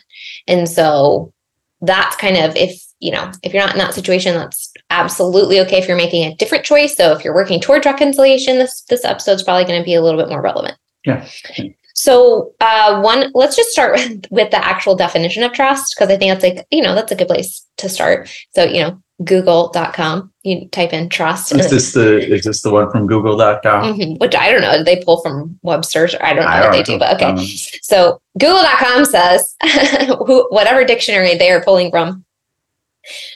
and 0.48 0.70
so 0.70 1.34
that's 1.82 2.16
kind 2.16 2.38
of 2.38 2.56
if 2.56 2.82
you 3.00 3.12
know 3.12 3.32
if 3.44 3.54
you're 3.54 3.64
not 3.64 3.74
in 3.74 3.80
that 3.80 3.94
situation 3.94 4.34
that's 4.34 4.74
absolutely 4.90 5.60
okay 5.60 5.78
if 5.78 5.88
you're 5.88 5.98
making 5.98 6.24
a 6.24 6.36
different 6.36 6.64
choice. 6.64 6.96
So 6.96 7.12
if 7.14 7.24
you're 7.24 7.36
working 7.36 7.60
towards 7.60 7.86
reconciliation 7.86 8.58
this 8.58 8.82
this 8.84 9.06
episode's 9.06 9.44
probably 9.44 9.66
going 9.66 9.80
to 9.80 9.86
be 9.86 9.96
a 9.96 10.02
little 10.02 10.20
bit 10.20 10.30
more 10.30 10.42
relevant. 10.42 10.78
Yeah. 11.06 11.28
So 11.94 12.54
uh, 12.60 13.02
one 13.02 13.32
let's 13.34 13.56
just 13.56 13.70
start 13.70 13.94
with, 13.94 14.26
with 14.32 14.52
the 14.52 14.64
actual 14.64 14.96
definition 14.96 15.44
of 15.44 15.54
trust 15.54 15.96
because 15.96 16.14
i 16.14 16.18
think 16.18 16.32
that's 16.32 16.44
like 16.44 16.68
you 16.72 16.82
know 16.82 16.96
that's 16.96 17.12
a 17.12 17.16
good 17.16 17.28
place 17.28 17.66
to 17.78 17.90
start. 17.90 18.30
So 18.56 18.64
you 18.64 18.82
know 18.82 19.02
google.com. 19.24 20.32
You 20.44 20.68
type 20.70 20.94
in 20.94 21.10
trust. 21.10 21.54
Is 21.54 21.70
this 21.70 21.94
the 21.94 22.34
is 22.34 22.44
this 22.44 22.62
the 22.62 22.72
one 22.72 22.92
from 22.92 23.08
google.com? 23.08 23.94
Mm-hmm, 23.94 24.14
which 24.16 24.36
I 24.36 24.52
don't 24.52 24.62
know. 24.62 24.84
They 24.84 25.02
pull 25.04 25.22
from 25.22 25.58
Webster's 25.62 26.16
I 26.20 26.34
don't 26.34 26.44
know 26.44 26.50
I 26.50 26.62
what 26.62 26.64
don't 26.64 26.72
they 26.74 26.84
do, 26.84 27.00
but 27.00 27.16
okay. 27.16 27.26
Um, 27.26 27.38
so 27.82 28.22
google.com 28.38 29.06
says 29.06 29.56
whatever 30.50 30.84
dictionary 30.84 31.36
they 31.36 31.52
are 31.52 31.64
pulling 31.64 31.92
from. 31.92 32.26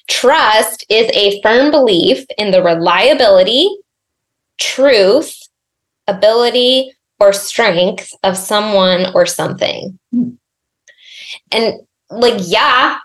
Trust 0.08 0.86
is 0.90 1.10
a 1.14 1.42
firm 1.42 1.72
belief 1.72 2.26
in 2.38 2.52
the 2.52 2.64
reliability, 2.64 3.70
truth, 4.58 5.38
ability, 6.08 6.92
or 7.20 7.34
strength 7.34 8.14
of 8.24 8.36
someone 8.36 9.08
or 9.14 9.26
something. 9.26 10.00
Hmm. 10.12 10.30
And 11.52 11.82
like, 12.10 12.40
yeah, 12.40 12.98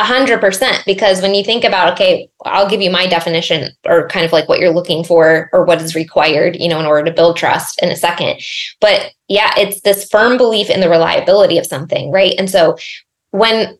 a 0.00 0.04
hundred 0.04 0.40
percent, 0.40 0.82
because 0.86 1.20
when 1.22 1.34
you 1.34 1.42
think 1.42 1.64
about, 1.64 1.92
okay, 1.94 2.30
I'll 2.44 2.68
give 2.68 2.80
you 2.80 2.90
my 2.90 3.06
definition 3.08 3.70
or 3.84 4.08
kind 4.08 4.24
of 4.24 4.32
like 4.32 4.48
what 4.48 4.60
you're 4.60 4.70
looking 4.70 5.02
for 5.02 5.50
or 5.52 5.64
what 5.64 5.82
is 5.82 5.96
required, 5.96 6.56
you 6.56 6.68
know, 6.68 6.78
in 6.78 6.86
order 6.86 7.04
to 7.04 7.14
build 7.14 7.36
trust 7.36 7.82
in 7.82 7.90
a 7.90 7.96
second. 7.96 8.40
But 8.80 9.12
yeah, 9.26 9.52
it's 9.56 9.80
this 9.80 10.08
firm 10.08 10.36
belief 10.36 10.70
in 10.70 10.80
the 10.80 10.88
reliability 10.88 11.58
of 11.58 11.66
something, 11.66 12.12
right? 12.12 12.34
And 12.38 12.48
so 12.48 12.76
when 13.32 13.76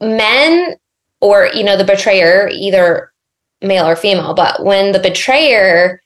men 0.00 0.76
or, 1.20 1.50
you 1.52 1.64
know, 1.64 1.76
the 1.76 1.84
betrayer, 1.84 2.48
either 2.52 3.12
male 3.60 3.88
or 3.88 3.96
female, 3.96 4.34
but 4.34 4.64
when 4.64 4.92
the 4.92 5.00
betrayer 5.00 6.00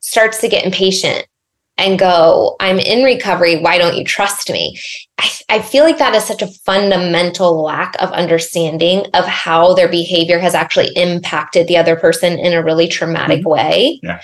starts 0.00 0.40
to 0.40 0.48
get 0.48 0.64
impatient 0.64 1.26
and 1.76 1.98
go, 1.98 2.56
I'm 2.60 2.78
in 2.78 3.02
recovery. 3.02 3.60
Why 3.60 3.78
don't 3.78 3.96
you 3.96 4.04
trust 4.04 4.50
me? 4.50 4.78
I, 5.18 5.30
I, 5.48 5.62
feel 5.62 5.84
like 5.84 5.98
that 5.98 6.14
is 6.14 6.24
such 6.24 6.42
a 6.42 6.46
fundamental 6.46 7.62
lack 7.62 8.00
of 8.00 8.10
understanding 8.12 9.06
of 9.14 9.24
how 9.26 9.74
their 9.74 9.88
behavior 9.88 10.38
has 10.38 10.54
actually 10.54 10.90
impacted 10.94 11.66
the 11.66 11.76
other 11.76 11.96
person 11.96 12.38
in 12.38 12.52
a 12.52 12.62
really 12.62 12.86
traumatic 12.86 13.40
mm-hmm. 13.40 13.48
way. 13.48 14.00
Yeah. 14.02 14.20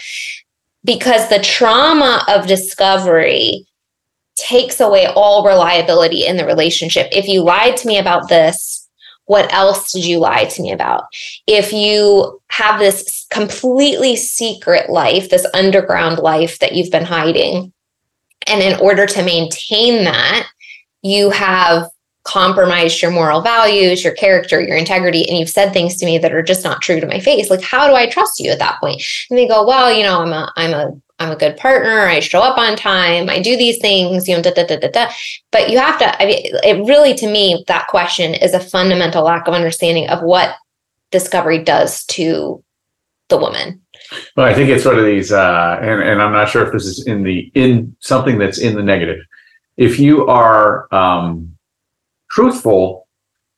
Because 0.85 1.29
the 1.29 1.41
trauma 1.41 2.25
of 2.29 2.47
discovery 2.47 3.67
takes 4.37 4.81
away 4.81 5.07
all 5.07 5.45
reliability 5.45 6.27
in 6.27 6.37
the 6.37 6.47
relationship. 6.47 7.09
If 7.13 7.29
you 7.29 7.43
lied 7.43 7.77
to 7.79 7.87
me 7.87 7.99
about 7.99 8.29
this, 8.29 8.80
what 9.31 9.53
else 9.53 9.93
did 9.93 10.05
you 10.05 10.19
lie 10.19 10.45
to 10.45 10.61
me 10.61 10.73
about? 10.73 11.05
If 11.47 11.73
you 11.73 12.41
have 12.49 12.81
this 12.81 13.29
completely 13.31 14.17
secret 14.17 14.91
life, 14.91 15.31
this 15.31 15.47
underground 15.55 16.19
life 16.19 16.59
that 16.59 16.73
you've 16.73 16.91
been 16.91 17.05
hiding, 17.05 17.73
and 18.49 18.61
in 18.61 18.81
order 18.81 19.07
to 19.07 19.23
maintain 19.23 20.03
that, 20.03 20.49
you 21.03 21.31
have 21.31 21.89
compromised 22.25 23.01
your 23.01 23.13
moral 23.13 23.41
values, 23.41 24.03
your 24.03 24.15
character, 24.15 24.61
your 24.61 24.77
integrity, 24.77 25.25
and 25.29 25.39
you've 25.39 25.49
said 25.49 25.73
things 25.73 25.95
to 25.99 26.07
me 26.07 26.19
that 26.19 26.35
are 26.35 26.43
just 26.43 26.65
not 26.65 26.83
true 26.83 26.99
to 26.99 27.07
my 27.07 27.21
face. 27.21 27.51
Like, 27.51 27.63
how 27.63 27.87
do 27.87 27.95
I 27.95 28.09
trust 28.09 28.41
you 28.41 28.51
at 28.51 28.59
that 28.59 28.81
point? 28.81 29.01
And 29.31 29.39
they 29.39 29.47
go, 29.47 29.65
well, 29.65 29.93
you 29.93 30.03
know, 30.03 30.23
I'm 30.23 30.33
a, 30.33 30.53
I'm 30.57 30.75
a, 30.75 31.01
I'm 31.21 31.31
a 31.31 31.37
good 31.37 31.57
partner. 31.57 32.07
I 32.07 32.21
show 32.21 32.41
up 32.41 32.59
on 32.59 32.77
time. 32.77 33.29
I 33.29 33.41
do 33.41 33.57
these 33.57 33.79
things, 33.79 34.27
you 34.27 34.35
know, 34.35 34.43
da, 34.43 34.53
da, 34.53 34.67
da, 34.67 34.79
da, 34.79 34.89
da. 34.91 35.11
But 35.53 35.71
you 35.71 35.79
have 35.79 35.99
to, 35.99 36.23
I 36.23 36.27
mean, 36.27 36.47
it 36.65 36.87
really, 36.89 37.15
to 37.15 37.31
me, 37.31 37.65
that 37.69 37.87
question 37.89 38.35
is 38.35 38.55
a 38.55 38.61
fundamental 38.61 39.23
lack 39.23 39.47
of 39.47 39.55
understanding 39.55 40.09
of 40.09 40.23
what 40.23 40.57
discovery 41.11 41.63
does 41.63 42.05
to 42.07 42.65
the 43.29 43.37
woman. 43.37 43.81
Well, 44.37 44.47
I 44.47 44.55
think 44.55 44.71
it's 44.71 44.87
one 44.87 44.99
of 44.99 45.05
these, 45.05 45.31
uh, 45.31 45.79
and, 45.81 46.03
and 46.03 46.23
I'm 46.23 46.33
not 46.33 46.49
sure 46.49 46.67
if 46.67 46.73
this 46.73 46.87
is 46.87 47.07
in 47.07 47.23
the, 47.23 47.51
in 47.55 47.95
something 48.01 48.39
that's 48.39 48.59
in 48.59 48.75
the 48.75 48.83
negative. 48.83 49.19
If 49.77 50.01
you 50.01 50.27
are, 50.27 50.93
um, 50.93 51.57
truthful 52.31 53.09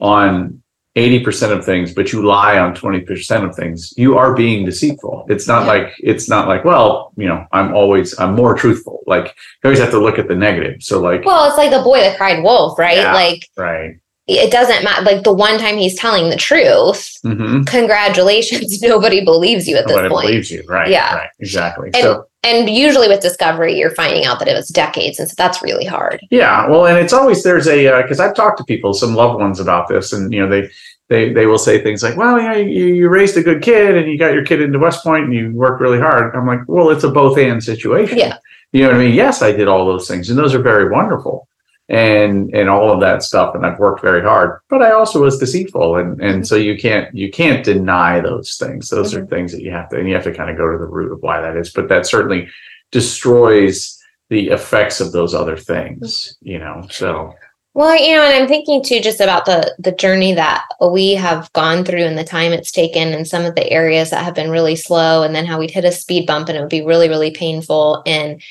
on 0.00 0.61
80% 0.96 1.56
of 1.56 1.64
things 1.64 1.94
but 1.94 2.12
you 2.12 2.22
lie 2.22 2.58
on 2.58 2.74
20% 2.74 3.48
of 3.48 3.56
things 3.56 3.94
you 3.96 4.18
are 4.18 4.34
being 4.34 4.64
deceitful. 4.64 5.26
It's 5.28 5.48
not 5.48 5.62
yeah. 5.62 5.72
like 5.72 5.94
it's 5.98 6.28
not 6.28 6.48
like 6.48 6.64
well 6.64 7.12
you 7.16 7.26
know 7.26 7.46
i'm 7.52 7.74
always 7.74 8.18
i'm 8.18 8.34
more 8.34 8.54
truthful. 8.54 9.02
Like 9.06 9.26
you 9.26 9.68
always 9.68 9.78
have 9.78 9.90
to 9.90 9.98
look 9.98 10.18
at 10.18 10.28
the 10.28 10.36
negative. 10.36 10.82
So 10.82 11.00
like 11.00 11.24
well 11.24 11.48
it's 11.48 11.56
like 11.56 11.70
the 11.70 11.82
boy 11.82 12.00
that 12.00 12.18
cried 12.18 12.42
wolf 12.42 12.78
right? 12.78 12.98
Yeah, 12.98 13.14
like 13.14 13.48
right 13.56 14.01
it 14.28 14.52
doesn't 14.52 14.84
matter 14.84 15.02
like 15.02 15.24
the 15.24 15.32
one 15.32 15.58
time 15.58 15.76
he's 15.76 15.98
telling 15.98 16.30
the 16.30 16.36
truth 16.36 17.18
mm-hmm. 17.24 17.62
congratulations 17.64 18.80
nobody 18.82 19.24
believes 19.24 19.66
you 19.66 19.76
at 19.76 19.86
nobody 19.86 20.02
this 20.02 20.12
point. 20.12 20.12
Nobody 20.12 20.28
believes 20.28 20.50
you. 20.50 20.62
Right 20.68 20.90
yeah. 20.90 21.16
right. 21.16 21.30
Exactly. 21.40 21.90
And, 21.94 22.02
so 22.02 22.26
and 22.44 22.70
usually 22.70 23.08
with 23.08 23.20
discovery 23.20 23.76
you're 23.76 23.94
finding 23.94 24.24
out 24.24 24.38
that 24.38 24.48
it 24.48 24.54
was 24.54 24.68
decades 24.68 25.18
and 25.18 25.28
so 25.28 25.34
that's 25.36 25.62
really 25.62 25.84
hard. 25.84 26.20
Yeah 26.30 26.68
well 26.68 26.86
and 26.86 26.98
it's 26.98 27.12
always 27.12 27.42
there's 27.42 27.66
a 27.66 28.02
because 28.02 28.20
uh, 28.20 28.26
i've 28.26 28.34
talked 28.34 28.58
to 28.58 28.64
people 28.64 28.94
some 28.94 29.14
loved 29.14 29.40
ones 29.40 29.58
about 29.58 29.88
this 29.88 30.12
and 30.12 30.32
you 30.32 30.40
know 30.40 30.48
they 30.48 30.70
they 31.08 31.32
they 31.32 31.46
will 31.46 31.58
say 31.58 31.82
things 31.82 32.02
like 32.02 32.16
well 32.16 32.40
yeah 32.40 32.54
you, 32.54 32.86
you 32.86 33.08
raised 33.08 33.36
a 33.36 33.42
good 33.42 33.60
kid 33.60 33.96
and 33.96 34.10
you 34.10 34.18
got 34.18 34.32
your 34.32 34.44
kid 34.44 34.62
into 34.62 34.78
west 34.78 35.02
point 35.02 35.24
and 35.24 35.34
you 35.34 35.50
worked 35.52 35.80
really 35.80 35.98
hard. 35.98 36.34
I'm 36.36 36.46
like 36.46 36.60
well 36.68 36.90
it's 36.90 37.04
a 37.04 37.10
both 37.10 37.38
and 37.38 37.62
situation. 37.62 38.18
Yeah. 38.18 38.38
You 38.70 38.82
know 38.82 38.88
what 38.88 38.96
i 38.96 39.04
mean? 39.04 39.14
Yes 39.14 39.42
i 39.42 39.50
did 39.50 39.66
all 39.66 39.84
those 39.84 40.06
things 40.06 40.30
and 40.30 40.38
those 40.38 40.54
are 40.54 40.62
very 40.62 40.88
wonderful 40.88 41.48
and 41.92 42.52
and 42.54 42.70
all 42.70 42.90
of 42.90 43.00
that 43.00 43.22
stuff 43.22 43.54
and 43.54 43.66
i've 43.66 43.78
worked 43.78 44.00
very 44.00 44.22
hard 44.22 44.58
but 44.70 44.80
i 44.80 44.90
also 44.92 45.20
was 45.20 45.38
deceitful 45.38 45.96
and 45.96 46.20
and 46.22 46.48
so 46.48 46.56
you 46.56 46.76
can't 46.76 47.14
you 47.14 47.30
can't 47.30 47.64
deny 47.64 48.18
those 48.18 48.56
things. 48.56 48.88
Those 48.88 49.12
mm-hmm. 49.12 49.24
are 49.24 49.26
things 49.26 49.52
that 49.52 49.62
you 49.62 49.70
have 49.72 49.90
to 49.90 49.98
and 49.98 50.08
you 50.08 50.14
have 50.14 50.24
to 50.24 50.34
kind 50.34 50.50
of 50.50 50.56
go 50.56 50.72
to 50.72 50.78
the 50.78 50.86
root 50.86 51.12
of 51.12 51.22
why 51.22 51.40
that 51.40 51.56
is 51.56 51.70
but 51.70 51.88
that 51.88 52.06
certainly 52.06 52.48
destroys 52.90 53.98
the 54.30 54.48
effects 54.48 55.00
of 55.00 55.12
those 55.12 55.34
other 55.34 55.56
things 55.56 56.36
you 56.40 56.58
know 56.58 56.86
so. 56.90 57.34
Well 57.74 57.98
you 57.98 58.16
know 58.16 58.22
and 58.22 58.42
i'm 58.42 58.48
thinking 58.48 58.82
too 58.82 59.00
just 59.00 59.20
about 59.20 59.44
the 59.44 59.74
the 59.78 59.92
journey 59.92 60.34
that 60.34 60.64
we 60.90 61.14
have 61.14 61.52
gone 61.52 61.84
through 61.84 62.04
and 62.04 62.16
the 62.16 62.24
time 62.24 62.52
it's 62.52 62.72
taken 62.72 63.12
and 63.12 63.28
some 63.28 63.44
of 63.44 63.54
the 63.54 63.70
areas 63.70 64.10
that 64.10 64.24
have 64.24 64.34
been 64.34 64.50
really 64.50 64.76
slow 64.76 65.22
and 65.22 65.34
then 65.34 65.46
how 65.46 65.58
we'd 65.58 65.70
hit 65.70 65.84
a 65.84 65.92
speed 65.92 66.26
bump 66.26 66.48
and 66.48 66.56
it 66.56 66.60
would 66.60 66.70
be 66.70 66.84
really 66.84 67.08
really 67.08 67.30
painful 67.30 68.02
and 68.06 68.42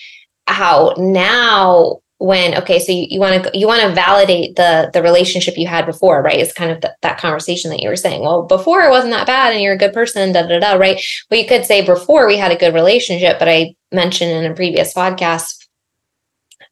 how 0.47 0.93
now 0.97 2.01
when 2.21 2.55
okay 2.55 2.77
so 2.77 2.91
you 2.91 3.19
want 3.19 3.43
to 3.43 3.57
you 3.57 3.65
want 3.65 3.81
to 3.81 3.95
validate 3.95 4.55
the 4.55 4.91
the 4.93 5.01
relationship 5.01 5.57
you 5.57 5.65
had 5.65 5.87
before 5.87 6.21
right? 6.21 6.39
It's 6.39 6.53
kind 6.53 6.69
of 6.69 6.79
the, 6.81 6.95
that 7.01 7.19
conversation 7.19 7.71
that 7.71 7.81
you 7.81 7.89
were 7.89 7.95
saying. 7.95 8.21
Well 8.21 8.43
before 8.43 8.83
it 8.83 8.91
wasn't 8.91 9.13
that 9.13 9.25
bad 9.25 9.53
and 9.53 9.61
you're 9.61 9.73
a 9.73 9.77
good 9.77 9.93
person 9.93 10.31
da 10.31 10.43
da 10.43 10.59
da 10.59 10.73
right? 10.73 11.01
But 11.29 11.39
you 11.39 11.47
could 11.47 11.65
say 11.65 11.83
before 11.83 12.27
we 12.27 12.37
had 12.37 12.51
a 12.51 12.57
good 12.57 12.75
relationship 12.75 13.39
but 13.39 13.49
i 13.49 13.75
mentioned 13.91 14.31
in 14.31 14.51
a 14.51 14.55
previous 14.55 14.93
podcast 14.93 15.67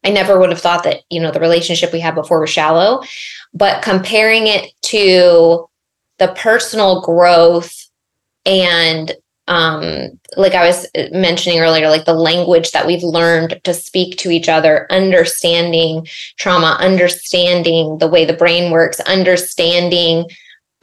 i 0.06 0.10
never 0.10 0.40
would 0.40 0.52
have 0.52 0.62
thought 0.62 0.84
that 0.84 1.02
you 1.10 1.20
know 1.20 1.32
the 1.32 1.40
relationship 1.40 1.92
we 1.92 2.00
had 2.00 2.14
before 2.14 2.40
was 2.40 2.52
shallow. 2.52 3.02
But 3.52 3.82
comparing 3.82 4.46
it 4.46 4.72
to 4.84 5.68
the 6.20 6.28
personal 6.38 7.02
growth 7.02 7.74
and 8.46 9.12
um, 9.50 10.20
like 10.38 10.54
I 10.54 10.68
was 10.68 10.86
uh, 10.96 11.08
mentioning 11.12 11.60
earlier, 11.60 11.90
like 11.90 12.06
the 12.06 12.14
language 12.14 12.72
that 12.72 12.86
we've 12.86 13.04
learned 13.04 13.60
to 13.64 13.74
speak 13.74 14.18
to 14.20 14.30
each 14.30 14.48
other, 14.48 14.86
understanding 14.92 16.08
trauma, 16.38 16.78
understanding 16.80 17.98
the 17.98 18.08
way 18.08 18.26
the 18.26 18.34
brain 18.34 18.72
works, 18.72 19.00
understanding 19.02 20.30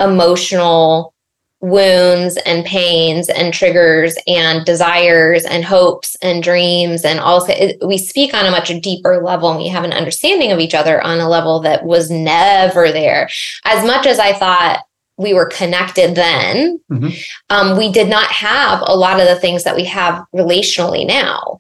emotional 0.01 1.15
wounds 1.61 2.37
and 2.45 2.67
pains 2.67 3.29
and 3.31 3.55
triggers 3.55 4.19
and 4.27 4.67
desires 4.67 5.45
and 5.45 5.65
hopes 5.65 6.15
and 6.21 6.43
dreams 6.43 7.03
and 7.03 7.19
also 7.19 7.55
we 7.87 7.97
speak 7.97 8.35
on 8.35 8.45
a 8.45 8.51
much 8.51 8.69
deeper 8.83 9.23
level 9.25 9.49
and 9.49 9.59
we 9.59 9.67
have 9.67 9.83
an 9.83 9.93
understanding 9.93 10.53
of 10.53 10.59
each 10.59 10.75
other 10.75 11.03
on 11.03 11.19
a 11.19 11.29
level 11.29 11.61
that 11.61 11.83
was 11.83 12.11
never 12.11 12.93
there. 12.93 13.31
As 13.65 13.87
much 13.87 14.07
as 14.07 14.19
i 14.19 14.35
thought 14.35 14.86
we 15.19 15.33
were 15.33 15.47
connected 15.47 16.15
then, 16.15 16.81
mm-hmm. 16.91 17.09
um, 17.51 17.77
we 17.77 17.91
did 17.91 18.09
not 18.09 18.31
have 18.31 18.83
a 18.87 18.97
lot 18.97 19.21
of 19.21 19.27
the 19.27 19.37
things 19.37 19.65
that 19.65 19.77
we 19.77 19.85
have 19.85 20.25
relationally 20.35 21.07
now. 21.07 21.59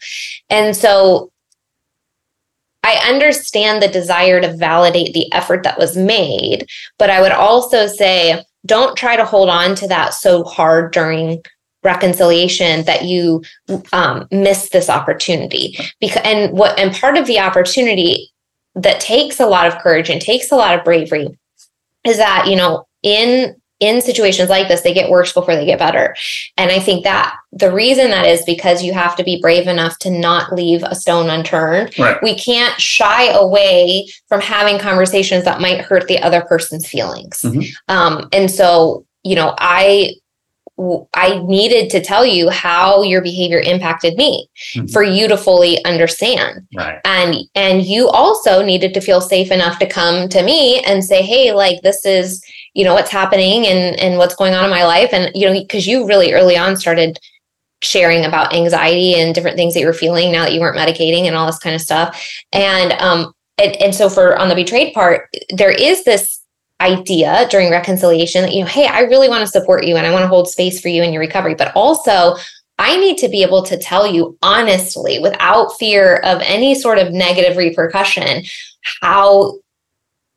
And 0.51 0.77
so 0.77 1.33
I 2.83 3.01
understand 3.09 3.83
the 3.83 3.89
desire 3.89 4.41
to 4.41 4.53
validate 4.53 5.13
the 5.15 5.33
effort 5.33 5.63
that 5.65 5.79
was 5.79 5.97
made, 5.97 6.67
but 6.99 7.11
I 7.11 7.21
would 7.21 7.33
also 7.33 7.87
say 7.87 8.45
don't 8.65 8.97
try 8.97 9.17
to 9.17 9.25
hold 9.25 9.49
on 9.49 9.75
to 9.77 9.89
that 9.89 10.13
so 10.13 10.45
hard 10.45 10.93
during 10.93 11.43
reconciliation 11.83 12.85
that 12.85 13.05
you 13.05 13.43
um, 13.93 14.27
miss 14.31 14.71
this 14.71 14.91
opportunity 14.91 15.79
because 16.01 16.21
and 16.25 16.53
what 16.53 16.77
and 16.79 16.93
part 16.93 17.17
of 17.17 17.27
the 17.27 17.39
opportunity 17.39 18.33
that 18.75 19.01
takes 19.01 19.39
a 19.41 19.47
lot 19.47 19.67
of 19.67 19.79
courage 19.79 20.11
and 20.11 20.21
takes 20.21 20.51
a 20.51 20.57
lot 20.57 20.77
of 20.77 20.85
bravery 20.85 21.29
is 22.05 22.17
that 22.17 22.47
you 22.49 22.57
know 22.57 22.87
in 23.07 23.55
in 23.79 24.01
situations 24.01 24.49
like 24.49 24.69
this 24.69 24.81
they 24.81 24.93
get 24.93 25.11
worse 25.11 25.33
before 25.33 25.55
they 25.55 25.65
get 25.65 25.79
better 25.79 26.17
and 26.57 26.71
i 26.71 26.81
think 26.81 27.05
that 27.05 27.37
the 27.53 27.73
reason 27.73 28.11
that 28.11 28.27
is 28.27 28.43
because 28.45 28.83
you 28.83 28.93
have 28.93 29.15
to 29.15 29.23
be 29.23 29.41
brave 29.41 29.69
enough 29.69 29.99
to 29.99 30.11
not 30.11 30.53
leave 30.53 30.83
a 30.83 30.95
stone 30.95 31.31
unturned 31.31 31.97
right. 31.99 32.21
we 32.23 32.37
can't 32.37 32.81
shy 32.81 33.31
away 33.33 34.09
from 34.29 34.41
having 34.41 34.79
conversations 34.79 35.45
that 35.45 35.61
might 35.61 35.83
hurt 35.83 36.09
the 36.09 36.19
other 36.19 36.41
person's 36.43 36.89
feelings 36.89 37.43
mm-hmm. 37.43 37.61
um, 37.89 38.29
and 38.33 38.51
so 38.51 39.07
you 39.23 39.37
know 39.37 39.55
i 39.59 40.11
I 41.15 41.43
needed 41.45 41.89
to 41.91 42.03
tell 42.03 42.27
you 42.27 42.51
how 42.51 43.03
your 43.03 43.23
behavior 43.23 43.61
impacted 43.61 44.17
me 44.17 44.49
mm-hmm. 44.75 44.87
for 44.89 45.03
you 45.03 45.27
to 45.27 45.37
fully 45.37 45.83
understand. 45.87 46.67
Right. 46.77 47.01
And 47.05 47.37
and 47.55 47.83
you 47.83 48.09
also 48.09 48.63
needed 48.63 48.93
to 48.95 49.01
feel 49.01 49.23
safe 49.23 49.51
enough 49.51 49.79
to 49.79 49.89
come 49.89 50.29
to 50.29 50.43
me 50.43 50.81
and 50.81 51.03
say, 51.03 51.23
"Hey, 51.23 51.53
like 51.53 51.81
this 51.81 52.05
is, 52.05 52.45
you 52.77 52.85
know, 52.85 52.95
what's 52.95 53.11
happening 53.11 53.67
and 53.67 53.99
and 53.99 54.19
what's 54.19 54.37
going 54.37 54.55
on 54.55 54.65
in 54.65 54.71
my 54.71 54.85
life." 54.85 55.11
And 55.13 55.31
you 55.35 55.47
know, 55.47 55.53
because 55.53 55.87
you 55.87 56.07
really 56.07 56.33
early 56.33 56.57
on 56.57 56.77
started 56.77 57.19
sharing 57.83 58.25
about 58.25 58.55
anxiety 58.55 59.15
and 59.15 59.35
different 59.35 59.57
things 59.57 59.75
that 59.75 59.81
you 59.81 59.87
were 59.87 59.93
feeling 59.93 60.33
now 60.33 60.45
that 60.45 60.53
you 60.53 60.61
weren't 60.61 60.79
medicating 60.79 61.25
and 61.25 61.37
all 61.37 61.47
this 61.47 61.59
kind 61.59 61.75
of 61.75 61.81
stuff. 61.81 62.33
And 62.53 62.93
um 62.93 63.33
and, 63.59 63.75
and 63.77 63.95
so 63.95 64.09
for 64.09 64.37
on 64.39 64.49
the 64.49 64.55
betrayed 64.55 64.93
part, 64.95 65.29
there 65.51 65.71
is 65.71 66.05
this 66.05 66.41
idea 66.81 67.49
during 67.51 67.71
reconciliation 67.71 68.43
that, 68.43 68.53
you 68.53 68.61
know, 68.61 68.67
hey, 68.67 68.87
I 68.87 69.01
really 69.01 69.29
want 69.29 69.41
to 69.41 69.47
support 69.47 69.87
you 69.87 69.97
and 69.97 70.07
I 70.07 70.13
want 70.13 70.23
to 70.25 70.29
hold 70.29 70.49
space 70.49 70.81
for 70.81 70.89
you 70.89 71.03
in 71.03 71.13
your 71.13 71.21
recovery. 71.21 71.55
But 71.55 71.73
also, 71.75 72.37
I 72.79 72.99
need 72.99 73.17
to 73.19 73.29
be 73.29 73.43
able 73.43 73.63
to 73.63 73.79
tell 73.79 74.07
you 74.07 74.37
honestly, 74.43 75.19
without 75.19 75.71
fear 75.79 76.17
of 76.17 76.43
any 76.45 76.75
sort 76.75 76.99
of 76.99 77.13
negative 77.13 77.57
repercussion, 77.57 78.45
how 79.01 79.59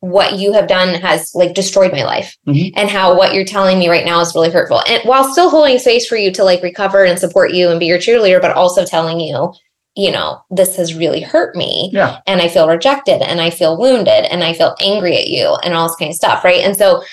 what 0.01 0.39
you 0.39 0.53
have 0.53 0.67
done 0.67 0.99
has 1.01 1.35
like 1.35 1.53
destroyed 1.53 1.91
my 1.91 2.03
life 2.03 2.37
mm-hmm. 2.47 2.77
and 2.79 2.89
how 2.89 3.17
what 3.17 3.33
you're 3.33 3.43
telling 3.43 3.77
me 3.77 3.89
right 3.89 4.05
now 4.05 4.21
is 4.21 4.33
really 4.33 4.49
hurtful 4.49 4.81
and 4.87 5.03
while 5.03 5.29
still 5.29 5.49
holding 5.49 5.77
space 5.77 6.07
for 6.07 6.15
you 6.15 6.31
to 6.31 6.43
like 6.43 6.63
recover 6.63 7.03
and 7.03 7.19
support 7.19 7.51
you 7.51 7.69
and 7.69 7.81
be 7.81 7.85
your 7.85 7.97
cheerleader 7.97 8.41
but 8.41 8.55
also 8.55 8.85
telling 8.85 9.19
you 9.19 9.51
you 9.99 10.11
know, 10.11 10.41
this 10.49 10.77
has 10.77 10.95
really 10.95 11.21
hurt 11.21 11.55
me. 11.55 11.89
Yeah. 11.91 12.21
And 12.25 12.41
I 12.41 12.47
feel 12.47 12.69
rejected 12.69 13.21
and 13.21 13.41
I 13.41 13.49
feel 13.49 13.77
wounded 13.77 14.31
and 14.31 14.43
I 14.43 14.53
feel 14.53 14.75
angry 14.79 15.17
at 15.17 15.27
you 15.27 15.57
and 15.63 15.73
all 15.73 15.87
this 15.87 15.97
kind 15.97 16.09
of 16.09 16.15
stuff. 16.15 16.43
Right. 16.43 16.61
And 16.61 16.77
so 16.77 17.03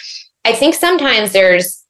I 0.44 0.52
think 0.52 0.74
sometimes 0.74 1.32
there's 1.32 1.84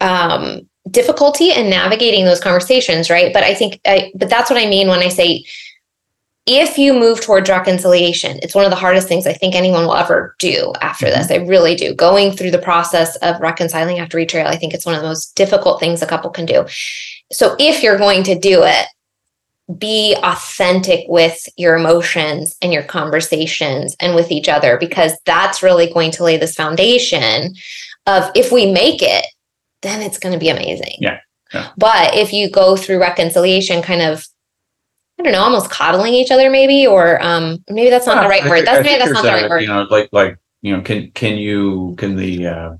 um, 0.00 0.68
difficulty 0.90 1.50
in 1.50 1.68
navigating 1.68 2.24
those 2.24 2.40
conversations. 2.40 3.10
Right. 3.10 3.32
But 3.32 3.42
I 3.42 3.54
think, 3.54 3.80
I, 3.84 4.12
but 4.14 4.30
that's 4.30 4.50
what 4.50 4.62
I 4.62 4.68
mean 4.68 4.86
when 4.86 5.00
I 5.00 5.08
say, 5.08 5.44
if 6.46 6.76
you 6.76 6.92
move 6.92 7.20
towards 7.20 7.48
reconciliation, 7.48 8.38
it's 8.42 8.54
one 8.54 8.64
of 8.64 8.70
the 8.70 8.76
hardest 8.76 9.06
things 9.06 9.26
I 9.26 9.32
think 9.32 9.54
anyone 9.54 9.84
will 9.84 9.94
ever 9.94 10.34
do 10.38 10.72
after 10.80 11.06
this. 11.06 11.28
Mm-hmm. 11.28 11.44
I 11.44 11.48
really 11.48 11.74
do. 11.76 11.94
Going 11.94 12.32
through 12.32 12.50
the 12.50 12.58
process 12.58 13.16
of 13.16 13.40
reconciling 13.40 14.00
after 14.00 14.18
betrayal, 14.18 14.48
I 14.48 14.56
think 14.56 14.74
it's 14.74 14.86
one 14.86 14.94
of 14.94 15.02
the 15.02 15.08
most 15.08 15.36
difficult 15.36 15.78
things 15.78 16.02
a 16.02 16.06
couple 16.06 16.30
can 16.30 16.46
do. 16.46 16.66
So 17.30 17.54
if 17.58 17.82
you're 17.82 17.98
going 17.98 18.24
to 18.24 18.38
do 18.38 18.64
it, 18.64 18.86
be 19.78 20.16
authentic 20.22 21.04
with 21.08 21.48
your 21.56 21.76
emotions 21.76 22.56
and 22.60 22.72
your 22.72 22.82
conversations 22.82 23.94
and 24.00 24.14
with 24.14 24.30
each 24.30 24.48
other 24.48 24.76
because 24.76 25.12
that's 25.24 25.62
really 25.62 25.90
going 25.92 26.10
to 26.10 26.24
lay 26.24 26.36
this 26.36 26.54
foundation 26.54 27.54
of 28.06 28.30
if 28.34 28.50
we 28.50 28.70
make 28.70 29.00
it 29.00 29.24
then 29.82 30.02
it's 30.02 30.18
going 30.18 30.32
to 30.32 30.38
be 30.38 30.48
amazing 30.48 30.96
Yeah. 30.98 31.20
Yeah. 31.54 31.70
but 31.78 32.14
if 32.14 32.32
you 32.32 32.50
go 32.50 32.76
through 32.76 33.00
reconciliation 33.00 33.82
kind 33.82 34.02
of 34.02 34.26
i 35.22 35.24
don't 35.24 35.32
know 35.32 35.42
almost 35.42 35.70
coddling 35.70 36.14
each 36.14 36.30
other 36.32 36.50
maybe 36.50 36.86
or 36.86 37.22
um 37.22 37.62
maybe 37.70 37.90
that's 37.90 38.06
not 38.06 38.22
the 38.22 38.28
right 38.28 38.42
I 38.42 38.48
word 38.48 38.54
think- 38.56 38.66
that's 38.66 38.78
I 38.80 38.82
maybe 38.82 38.98
that's 38.98 39.12
not 39.12 39.22
the 39.22 39.28
right 39.28 39.46
a, 39.46 39.48
word 39.48 39.62
You 39.62 39.68
know, 39.68 39.86
like 39.90 40.08
like 40.12 40.36
you 40.62 40.76
know, 40.76 40.82
can 40.82 41.10
can 41.12 41.38
you 41.38 41.94
can 41.98 42.16
the 42.16 42.46
uh, 42.46 42.70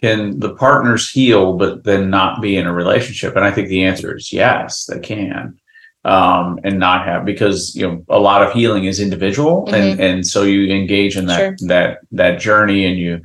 can 0.00 0.38
the 0.40 0.54
partners 0.54 1.10
heal, 1.10 1.54
but 1.54 1.84
then 1.84 2.10
not 2.10 2.40
be 2.42 2.56
in 2.56 2.66
a 2.66 2.72
relationship? 2.72 3.36
And 3.36 3.44
I 3.44 3.50
think 3.50 3.68
the 3.68 3.84
answer 3.84 4.16
is 4.16 4.32
yes, 4.32 4.86
they 4.86 4.98
can, 5.00 5.58
um, 6.04 6.58
and 6.64 6.78
not 6.78 7.04
have 7.06 7.24
because 7.26 7.74
you 7.76 7.86
know 7.86 8.04
a 8.08 8.18
lot 8.18 8.42
of 8.42 8.52
healing 8.52 8.84
is 8.84 8.98
individual, 9.00 9.68
and 9.74 10.00
and 10.00 10.26
so 10.26 10.42
you 10.42 10.72
engage 10.74 11.16
in 11.18 11.26
that 11.26 11.40
Mm-hmm. 11.40 11.56
Sure. 11.58 11.68
that 11.68 11.98
that 12.12 12.40
journey, 12.40 12.86
and 12.86 12.98
you 12.98 13.20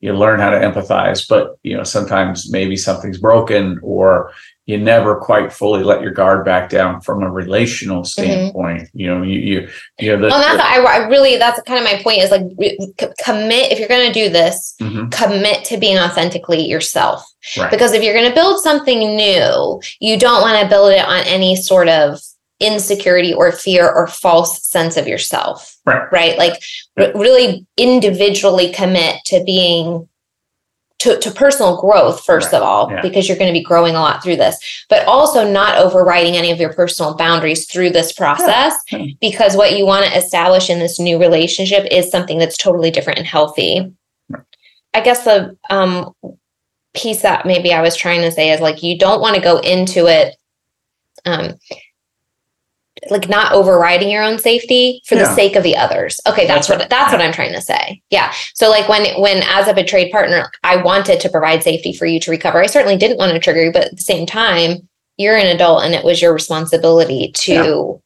you 0.00 0.12
learn 0.12 0.38
how 0.38 0.50
to 0.50 0.58
empathize. 0.58 1.26
But 1.28 1.58
you 1.64 1.76
know 1.76 1.82
sometimes 1.84 2.50
maybe 2.50 2.76
something's 2.76 3.18
broken, 3.18 3.80
or 3.82 4.30
you 4.66 4.76
never 4.78 5.14
quite 5.16 5.52
fully 5.52 5.84
let 5.84 6.02
your 6.02 6.10
guard 6.10 6.44
back 6.44 6.68
down 6.68 7.00
from 7.00 7.22
a 7.22 7.30
relational 7.30 8.02
standpoint. 8.04 8.88
You 8.94 9.06
know, 9.06 9.22
you 9.22 9.38
you 9.38 9.68
you 10.00 10.10
know 10.10 10.20
the, 10.22 10.26
well 10.28 10.42
Mm-hmm. 10.42 10.56
that's 10.58 10.62
I, 10.68 10.82
I 10.82 11.08
really 11.08 11.36
that's 11.38 11.60
kind 11.62 11.78
of 11.78 11.84
my 11.84 12.02
point 12.02 12.18
is 12.22 12.30
like 12.30 12.42
re- 12.58 12.76
commit 13.24 13.70
if 13.72 13.78
you're 13.78 13.88
going 13.88 14.12
to 14.12 14.12
do 14.12 14.28
this 14.28 14.74
Mhm, 14.80 15.10
commit 15.12 15.64
to 15.66 15.78
being 15.78 15.98
authentically 15.98 16.66
yourself 16.68 17.24
right. 17.56 17.70
because 17.70 17.92
if 17.92 18.02
you're 18.02 18.12
going 18.14 18.28
to 18.28 18.34
build 18.34 18.60
something 18.62 18.98
new 19.16 19.80
you 20.00 20.18
don't 20.18 20.42
want 20.42 20.60
to 20.60 20.68
build 20.68 20.92
it 20.92 21.04
on 21.04 21.20
any 21.26 21.54
sort 21.56 21.88
of 21.88 22.20
insecurity 22.60 23.32
or 23.34 23.52
fear 23.52 23.88
or 23.88 24.06
false 24.06 24.66
sense 24.66 24.96
of 24.96 25.06
yourself 25.06 25.76
Right. 25.86 26.10
right 26.10 26.38
like 26.38 26.60
re- 26.96 27.12
really 27.14 27.66
individually 27.76 28.72
commit 28.72 29.24
to 29.26 29.42
being 29.44 30.08
to, 30.98 31.18
to 31.18 31.30
personal 31.30 31.78
growth 31.80 32.24
first 32.24 32.52
Right. 32.52 32.58
of 32.58 32.62
all 32.62 32.90
Yeah. 32.90 33.02
because 33.02 33.28
you're 33.28 33.36
going 33.36 33.52
to 33.52 33.58
be 33.58 33.62
growing 33.62 33.94
a 33.94 34.00
lot 34.00 34.22
through 34.22 34.36
this 34.36 34.58
but 34.88 35.06
also 35.06 35.46
not 35.50 35.76
overriding 35.78 36.36
any 36.36 36.50
of 36.50 36.58
your 36.58 36.72
personal 36.72 37.14
boundaries 37.14 37.66
through 37.70 37.90
this 37.90 38.12
process 38.12 38.74
Yeah. 38.90 39.06
because 39.20 39.56
what 39.56 39.76
you 39.76 39.84
want 39.84 40.06
to 40.06 40.16
establish 40.16 40.70
in 40.70 40.78
this 40.78 40.98
new 40.98 41.18
relationship 41.18 41.86
is 41.90 42.10
something 42.10 42.38
that's 42.38 42.56
totally 42.56 42.90
different 42.90 43.18
and 43.18 43.28
healthy 43.28 43.92
Right. 44.30 44.42
i 44.94 45.00
guess 45.00 45.24
the 45.24 45.56
um 45.70 46.14
piece 46.94 47.20
that 47.22 47.44
maybe 47.44 47.74
i 47.74 47.82
was 47.82 47.94
trying 47.94 48.22
to 48.22 48.30
say 48.32 48.50
is 48.50 48.60
like 48.60 48.82
you 48.82 48.98
don't 48.98 49.20
want 49.20 49.36
to 49.36 49.42
go 49.42 49.58
into 49.58 50.06
it 50.06 50.34
um 51.26 51.54
like 53.10 53.28
not 53.28 53.52
overriding 53.52 54.10
your 54.10 54.22
own 54.22 54.38
safety 54.38 55.02
for 55.06 55.14
the 55.14 55.34
sake 55.34 55.56
of 55.56 55.62
the 55.62 55.76
others. 55.76 56.20
Okay, 56.26 56.46
that's, 56.46 56.66
That's 56.66 56.68
what 56.68 56.78
right. 56.80 56.90
that's 56.90 57.12
what 57.12 57.20
I'm 57.20 57.32
trying 57.32 57.52
to 57.52 57.60
say. 57.60 58.02
Yeah. 58.10 58.32
So 58.54 58.68
like 58.70 58.88
when 58.88 59.20
when 59.20 59.42
as 59.44 59.68
a 59.68 59.74
betrayed 59.74 60.12
partner, 60.12 60.50
I 60.64 60.76
wanted 60.76 61.20
to 61.20 61.28
provide 61.28 61.62
safety 61.62 61.92
for 61.92 62.06
you 62.06 62.20
to 62.20 62.30
recover. 62.30 62.62
I 62.62 62.66
certainly 62.66 62.96
didn't 62.96 63.18
want 63.18 63.32
to 63.32 63.38
trigger 63.38 63.64
you, 63.64 63.72
but 63.72 63.84
at 63.86 63.96
the 63.96 64.02
same 64.02 64.26
time, 64.26 64.88
you're 65.16 65.36
an 65.36 65.46
adult 65.54 65.82
and 65.84 65.94
it 65.94 66.04
was 66.04 66.20
your 66.20 66.32
responsibility 66.32 67.32
to 67.34 68.00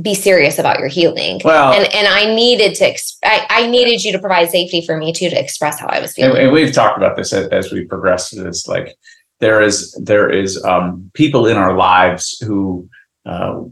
be 0.00 0.14
serious 0.14 0.58
about 0.58 0.78
your 0.78 0.88
healing. 0.88 1.40
Well, 1.44 1.72
and 1.72 1.92
and 1.92 2.06
I 2.06 2.32
needed 2.34 2.76
to 2.76 2.86
ex- 2.88 3.18
I, 3.24 3.46
I 3.50 3.66
needed 3.66 4.04
you 4.04 4.12
to 4.12 4.18
provide 4.18 4.48
safety 4.50 4.80
for 4.80 4.96
me 4.96 5.12
too 5.12 5.28
to 5.28 5.38
express 5.38 5.80
how 5.80 5.88
I 5.88 6.00
was 6.00 6.12
feeling. 6.12 6.40
and 6.40 6.52
we've 6.52 6.72
talked 6.72 6.96
about 6.96 7.16
this 7.16 7.32
as, 7.32 7.48
as 7.48 7.72
we 7.72 7.84
progress 7.84 8.30
through 8.30 8.44
this 8.44 8.68
like 8.68 8.96
there 9.40 9.60
is 9.60 9.92
there 10.02 10.30
is 10.30 10.62
um 10.64 11.10
people 11.14 11.46
in 11.46 11.56
our 11.56 11.76
lives 11.76 12.38
who 12.46 12.88
uh, 13.28 13.62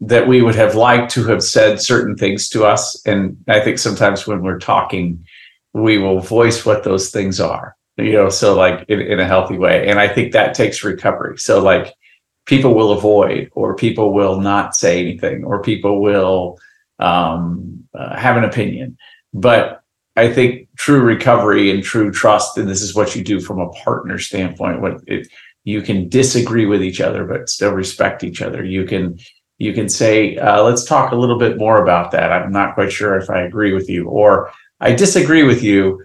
that 0.00 0.28
we 0.28 0.42
would 0.42 0.54
have 0.54 0.76
liked 0.76 1.10
to 1.12 1.24
have 1.24 1.42
said 1.42 1.80
certain 1.80 2.16
things 2.16 2.48
to 2.50 2.64
us. 2.64 3.00
And 3.04 3.36
i 3.48 3.60
think 3.60 3.78
sometimes 3.78 4.26
when 4.26 4.42
we're 4.42 4.60
talking 4.60 5.24
we 5.74 5.98
will 5.98 6.20
voice 6.20 6.64
what 6.64 6.84
those 6.84 7.10
things 7.10 7.40
are 7.40 7.76
you 7.98 8.12
know 8.12 8.30
so 8.30 8.56
like 8.56 8.84
in, 8.88 9.00
in 9.00 9.20
a 9.20 9.26
healthy 9.26 9.58
way. 9.58 9.88
And 9.88 9.98
i 9.98 10.08
think 10.08 10.32
that 10.32 10.54
takes 10.54 10.84
recovery. 10.84 11.36
So 11.38 11.62
like 11.62 11.94
people 12.46 12.74
will 12.74 12.92
avoid 12.92 13.50
or 13.52 13.76
people 13.76 14.14
will 14.14 14.40
not 14.40 14.74
say 14.74 15.00
anything 15.00 15.44
or 15.44 15.60
people 15.60 16.00
will 16.00 16.58
um, 16.98 17.84
uh, 17.94 18.16
have 18.16 18.36
an 18.36 18.44
opinion. 18.44 18.96
But 19.34 19.82
I 20.16 20.32
think 20.32 20.68
true 20.76 21.00
recovery 21.00 21.70
and 21.70 21.82
true 21.82 22.10
trust, 22.10 22.58
and 22.58 22.68
this 22.68 22.82
is 22.82 22.94
what 22.94 23.14
you 23.14 23.22
do 23.22 23.40
from 23.40 23.60
a 23.60 23.68
partner 23.68 24.18
standpoint. 24.18 24.80
What 24.80 25.00
it, 25.06 25.28
you 25.64 25.82
can 25.82 26.08
disagree 26.08 26.66
with 26.66 26.82
each 26.82 27.00
other, 27.00 27.24
but 27.24 27.48
still 27.48 27.72
respect 27.72 28.24
each 28.24 28.42
other. 28.42 28.64
You 28.64 28.84
can 28.84 29.18
you 29.58 29.72
can 29.72 29.88
say, 29.88 30.36
uh, 30.36 30.62
"Let's 30.62 30.84
talk 30.84 31.12
a 31.12 31.16
little 31.16 31.38
bit 31.38 31.58
more 31.58 31.82
about 31.82 32.12
that." 32.12 32.32
I'm 32.32 32.52
not 32.52 32.74
quite 32.74 32.92
sure 32.92 33.16
if 33.16 33.28
I 33.28 33.42
agree 33.42 33.72
with 33.72 33.88
you, 33.90 34.08
or 34.08 34.50
I 34.80 34.92
disagree 34.94 35.42
with 35.42 35.62
you, 35.62 36.04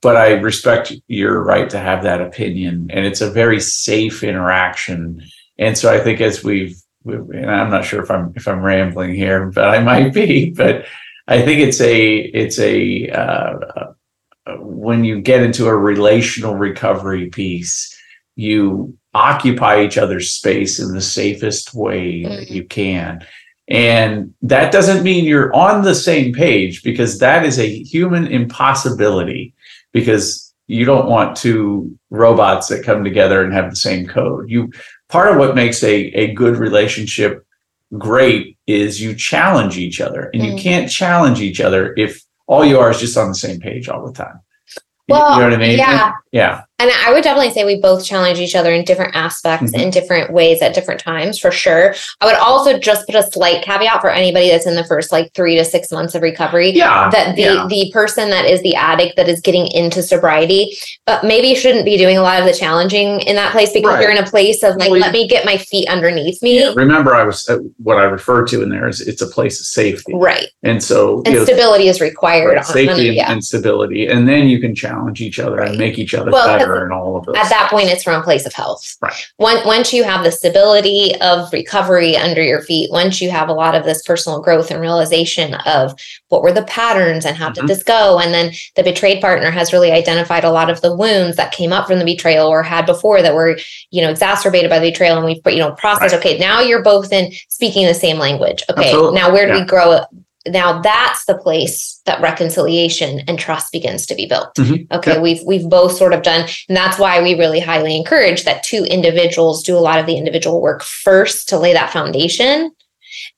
but 0.00 0.16
I 0.16 0.32
respect 0.32 0.92
your 1.08 1.42
right 1.42 1.68
to 1.70 1.78
have 1.78 2.02
that 2.02 2.20
opinion. 2.20 2.88
And 2.90 3.04
it's 3.04 3.20
a 3.20 3.30
very 3.30 3.60
safe 3.60 4.22
interaction. 4.22 5.22
And 5.58 5.76
so 5.76 5.92
I 5.92 6.00
think 6.00 6.20
as 6.20 6.42
we've, 6.42 6.76
and 7.04 7.50
I'm 7.50 7.70
not 7.70 7.84
sure 7.84 8.02
if 8.02 8.10
I'm 8.10 8.32
if 8.36 8.48
I'm 8.48 8.62
rambling 8.62 9.14
here, 9.14 9.50
but 9.50 9.68
I 9.68 9.80
might 9.80 10.12
be, 10.12 10.50
but 10.50 10.86
I 11.28 11.42
think 11.42 11.60
it's 11.60 11.80
a 11.80 12.16
it's 12.16 12.58
a 12.58 13.08
uh, 13.08 13.58
uh, 14.46 14.56
when 14.58 15.04
you 15.04 15.20
get 15.20 15.42
into 15.42 15.66
a 15.66 15.76
relational 15.76 16.54
recovery 16.54 17.30
piece, 17.30 17.93
you 18.36 18.96
occupy 19.14 19.82
each 19.82 19.96
other's 19.98 20.30
space 20.32 20.78
in 20.80 20.92
the 20.92 21.00
safest 21.00 21.74
way 21.74 22.24
that 22.24 22.50
you 22.50 22.64
can. 22.64 23.24
And 23.68 24.34
that 24.42 24.72
doesn't 24.72 25.04
mean 25.04 25.24
you're 25.24 25.54
on 25.54 25.82
the 25.82 25.94
same 25.94 26.34
page 26.34 26.82
because 26.82 27.18
that 27.20 27.44
is 27.44 27.58
a 27.58 27.82
human 27.84 28.26
impossibility 28.26 29.54
because 29.92 30.52
you 30.66 30.84
don't 30.84 31.08
want 31.08 31.36
two 31.36 31.96
robots 32.10 32.68
that 32.68 32.84
come 32.84 33.04
together 33.04 33.42
and 33.42 33.52
have 33.52 33.70
the 33.70 33.76
same 33.76 34.06
code. 34.06 34.50
You 34.50 34.72
part 35.08 35.30
of 35.32 35.38
what 35.38 35.54
makes 35.54 35.82
a, 35.82 35.94
a 35.94 36.34
good 36.34 36.56
relationship 36.56 37.46
great 37.96 38.58
is 38.66 39.00
you 39.00 39.14
challenge 39.14 39.78
each 39.78 40.00
other 40.00 40.30
and 40.34 40.44
you 40.44 40.52
Mm. 40.54 40.60
can't 40.60 40.90
challenge 40.90 41.40
each 41.40 41.60
other 41.60 41.94
if 41.96 42.22
all 42.46 42.64
you 42.64 42.78
are 42.80 42.90
is 42.90 42.98
just 43.00 43.16
on 43.16 43.28
the 43.28 43.34
same 43.34 43.60
page 43.60 43.88
all 43.88 44.04
the 44.06 44.12
time. 44.12 44.40
Well, 45.08 45.34
you 45.34 45.40
know 45.40 45.50
what 45.50 45.54
I 45.54 45.58
mean? 45.58 45.78
yeah. 45.78 46.12
Yeah. 46.32 46.62
And 46.80 46.90
I 47.06 47.12
would 47.12 47.22
definitely 47.22 47.52
say 47.52 47.64
we 47.64 47.80
both 47.80 48.04
challenge 48.04 48.40
each 48.40 48.56
other 48.56 48.72
in 48.72 48.84
different 48.84 49.14
aspects, 49.14 49.70
Mhm. 49.70 49.80
in 49.80 49.90
different 49.90 50.32
ways 50.32 50.60
at 50.60 50.74
different 50.74 50.98
times, 51.00 51.38
for 51.38 51.52
sure. 51.52 51.94
I 52.20 52.26
would 52.26 52.34
also 52.34 52.76
just 52.78 53.06
put 53.06 53.14
a 53.14 53.22
slight 53.22 53.62
caveat 53.62 54.00
for 54.00 54.10
anybody 54.10 54.48
that's 54.50 54.66
in 54.66 54.74
the 54.74 54.82
first 54.82 55.12
like 55.12 55.32
three 55.34 55.54
to 55.56 55.64
six 55.64 55.92
months 55.92 56.16
of 56.16 56.22
recovery. 56.22 56.70
Yeah. 56.70 57.10
That 57.12 57.36
the 57.36 57.42
yeah. 57.42 57.66
the 57.70 57.90
person 57.92 58.28
that 58.30 58.46
is 58.46 58.60
the 58.62 58.74
addict 58.74 59.14
that 59.16 59.28
is 59.28 59.40
getting 59.40 59.68
into 59.68 60.02
sobriety, 60.02 60.76
but 61.06 61.22
maybe 61.22 61.54
shouldn't 61.54 61.84
be 61.84 61.96
doing 61.96 62.18
a 62.18 62.22
lot 62.22 62.40
of 62.40 62.44
the 62.46 62.52
challenging 62.52 63.20
in 63.20 63.36
that 63.36 63.52
place 63.52 63.72
because 63.72 63.94
Right. 63.94 64.02
you're 64.02 64.10
in 64.10 64.18
a 64.18 64.26
place 64.28 64.64
of 64.64 64.76
like, 64.76 64.90
Well, 64.90 64.98
let 64.98 65.12
me 65.12 65.28
get 65.28 65.44
my 65.44 65.56
feet 65.56 65.88
underneath 65.88 66.42
me. 66.42 66.58
Yeah, 66.58 66.72
Remember, 66.74 67.14
I 67.14 67.22
was 67.22 67.48
uh, 67.48 67.58
what 67.84 67.98
I 67.98 68.02
referred 68.04 68.48
to 68.48 68.62
in 68.64 68.68
there 68.70 68.88
is 68.88 69.00
it's 69.00 69.22
a 69.22 69.28
place 69.28 69.60
of 69.60 69.66
safety, 69.66 70.12
Right. 70.12 70.48
and 70.64 70.82
so 70.82 71.22
And 71.24 71.34
you 71.34 71.38
know, 71.40 71.44
stability 71.44 71.86
is 71.86 72.00
required. 72.00 72.56
right, 72.56 72.66
safety 72.66 73.06
and, 73.08 73.16
yeah. 73.16 73.30
and 73.30 73.44
stability, 73.44 74.08
and 74.08 74.28
then 74.28 74.48
you 74.48 74.58
can 74.58 74.74
challenge 74.74 75.20
each 75.20 75.38
other 75.38 75.58
Right. 75.58 75.68
and 75.68 75.78
make 75.78 76.00
each 76.00 76.14
other 76.14 76.32
Well, 76.32 76.63
and 76.72 76.92
all 76.92 77.16
of 77.16 77.24
those. 77.26 77.36
at 77.36 77.48
that 77.48 77.68
point 77.70 77.88
it's 77.88 78.02
from 78.02 78.20
a 78.20 78.24
place 78.24 78.46
of 78.46 78.52
health 78.52 78.96
Right. 79.00 79.26
Once, 79.38 79.64
once 79.66 79.92
you 79.92 80.04
have 80.04 80.24
the 80.24 80.32
stability 80.32 81.14
of 81.20 81.52
recovery 81.52 82.16
under 82.16 82.42
your 82.42 82.62
feet 82.62 82.90
once 82.90 83.20
you 83.20 83.30
have 83.30 83.48
a 83.48 83.52
lot 83.52 83.74
of 83.74 83.84
this 83.84 84.02
personal 84.02 84.40
growth 84.40 84.70
and 84.70 84.80
realization 84.80 85.54
of 85.66 85.94
what 86.28 86.42
were 86.42 86.52
the 86.52 86.64
patterns 86.64 87.24
and 87.24 87.36
how 87.36 87.50
Mhm. 87.50 87.54
did 87.54 87.66
this 87.68 87.82
go 87.82 88.18
and 88.18 88.32
then 88.32 88.52
the 88.76 88.82
betrayed 88.82 89.20
partner 89.20 89.50
has 89.50 89.72
really 89.72 89.92
identified 89.92 90.44
a 90.44 90.50
lot 90.50 90.70
of 90.70 90.80
the 90.80 90.94
wounds 90.94 91.36
that 91.36 91.52
came 91.52 91.72
up 91.72 91.86
from 91.86 91.98
the 91.98 92.04
betrayal 92.04 92.46
or 92.48 92.62
had 92.62 92.86
before 92.86 93.22
that 93.22 93.34
were 93.34 93.58
you 93.90 94.02
know 94.02 94.10
exacerbated 94.10 94.70
by 94.70 94.78
the 94.78 94.90
betrayal 94.90 95.16
and 95.16 95.26
we've 95.26 95.42
put, 95.42 95.52
you 95.52 95.58
know 95.60 95.72
processed 95.72 96.12
Right. 96.14 96.24
okay 96.26 96.38
now 96.38 96.60
you're 96.60 96.82
both 96.82 97.12
in 97.12 97.32
speaking 97.48 97.86
the 97.86 97.94
same 97.94 98.18
language 98.18 98.62
okay 98.70 98.86
Absolutely. 98.90 99.20
now 99.20 99.32
where 99.32 99.46
do 99.46 99.52
Yeah. 99.54 99.60
we 99.60 99.66
grow 99.66 100.00
now 100.48 100.80
that's 100.82 101.24
the 101.24 101.36
place 101.38 102.00
that 102.06 102.20
reconciliation 102.20 103.22
and 103.26 103.38
trust 103.38 103.72
begins 103.72 104.04
to 104.06 104.14
be 104.14 104.26
built 104.26 104.54
Mhm. 104.56 104.86
okay 104.92 105.12
Yeah. 105.14 105.20
we've 105.20 105.40
we've 105.46 105.68
both 105.68 105.96
sort 105.96 106.12
of 106.12 106.22
done 106.22 106.46
and 106.68 106.76
that's 106.76 106.98
why 106.98 107.22
we 107.22 107.34
really 107.34 107.60
highly 107.60 107.96
encourage 107.96 108.44
that 108.44 108.62
two 108.62 108.84
individuals 108.84 109.62
do 109.62 109.76
a 109.76 109.80
lot 109.80 109.98
of 109.98 110.06
the 110.06 110.16
individual 110.16 110.60
work 110.60 110.82
first 110.82 111.48
to 111.48 111.58
lay 111.58 111.72
that 111.72 111.90
foundation 111.90 112.72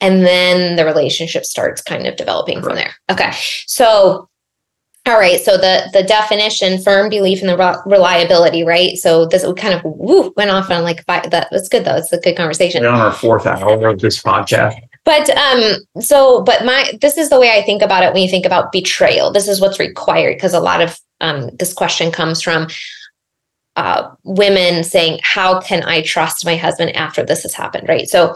and 0.01 0.25
then 0.27 0.77
the 0.77 0.85
relationship 0.85 1.45
starts 1.45 1.81
kind 1.83 2.07
of 2.07 2.17
developing 2.17 2.61
from 2.63 2.75
there 2.75 2.95
okay 3.11 3.31
so 3.67 4.29
all 5.07 5.19
right 5.21 5.41
so 5.41 5.57
the 5.57 5.89
the 5.93 6.03
definition 6.03 6.83
firm 6.83 7.09
belief 7.09 7.41
in 7.41 7.47
the 7.47 7.57
re- 7.57 7.77
reliability 7.87 8.65
right 8.65 8.97
so 8.97 9.27
this 9.27 9.47
we 9.47 9.55
kind 9.55 9.73
of 9.75 9.81
woo, 9.85 10.33
went 10.37 10.51
off 10.51 10.69
on 10.71 10.83
like 10.83 11.05
five, 11.05 11.31
that 11.31 11.47
was 11.53 11.69
good 11.69 11.85
though 11.85 11.95
it's 11.95 12.13
a 12.13 12.19
good 12.19 12.37
conversation 12.37 12.83
We're 12.83 12.89
on 12.89 13.01
our 13.01 13.13
fourth 13.13 13.47
hour 13.47 13.89
of 13.91 14.01
this 14.01 14.21
podcast. 14.21 14.75
But 15.07 15.31
um 15.31 15.63
so 16.01 16.43
but 16.43 16.67
my 16.67 16.93
this 17.01 17.17
is 17.17 17.31
the 17.31 17.41
way 17.41 17.53
I 17.53 17.63
think 17.63 17.81
about 17.81 18.03
it 18.03 18.13
when 18.13 18.23
you 18.23 18.29
think 18.29 18.45
about 18.45 18.73
betrayal. 18.73 19.31
This 19.31 19.49
is 19.49 19.61
what's 19.61 19.79
required 19.79 20.37
because 20.37 20.53
a 20.53 20.61
lot 20.61 20.83
of 20.83 20.99
um 21.23 21.49
this 21.59 21.73
question 21.73 22.13
comes 22.13 22.43
from 22.43 22.69
uh, 23.77 24.11
women 24.25 24.83
saying, 24.85 25.21
"How 25.23 25.61
can 25.61 25.83
I 25.85 26.03
trust 26.03 26.45
my 26.45 26.57
husband 26.57 26.97
after 26.97 27.23
this 27.23 27.43
has 27.45 27.55
happened?" 27.55 27.89
Right. 27.89 28.09
So 28.09 28.35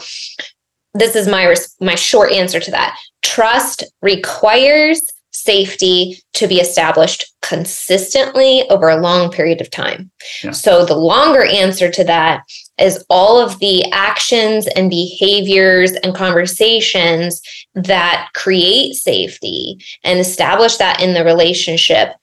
this 0.95 1.17
is 1.17 1.29
my 1.29 1.55
my 1.81 1.95
short 1.97 2.33
answer 2.33 2.61
to 2.61 2.71
that. 2.71 2.99
Trust 3.23 3.85
requires 4.01 5.03
safety 5.42 6.22
to 6.35 6.46
be 6.46 6.61
established 6.61 7.33
consistently 7.42 8.68
over 8.70 8.88
a 8.88 9.00
long 9.00 9.31
period 9.31 9.61
of 9.61 9.70
time. 9.70 10.11
Yeah. 10.42 10.53
So 10.53 10.85
the 10.85 10.96
longer 10.96 11.44
answer 11.44 11.90
to 11.90 12.05
that 12.05 12.42
is 12.79 13.05
all 13.11 13.40
of 13.40 13.59
the 13.59 13.85
actions 13.92 14.66
and 14.68 14.90
behaviors 14.90 15.92
and 15.92 16.14
conversations 16.14 17.40
that 17.74 18.31
create 18.35 18.94
safety 18.94 19.79
and 20.05 20.18
establish 20.18 20.76
that 20.76 21.00
in 21.00 21.14
the 21.14 21.24
relationship 21.24 22.14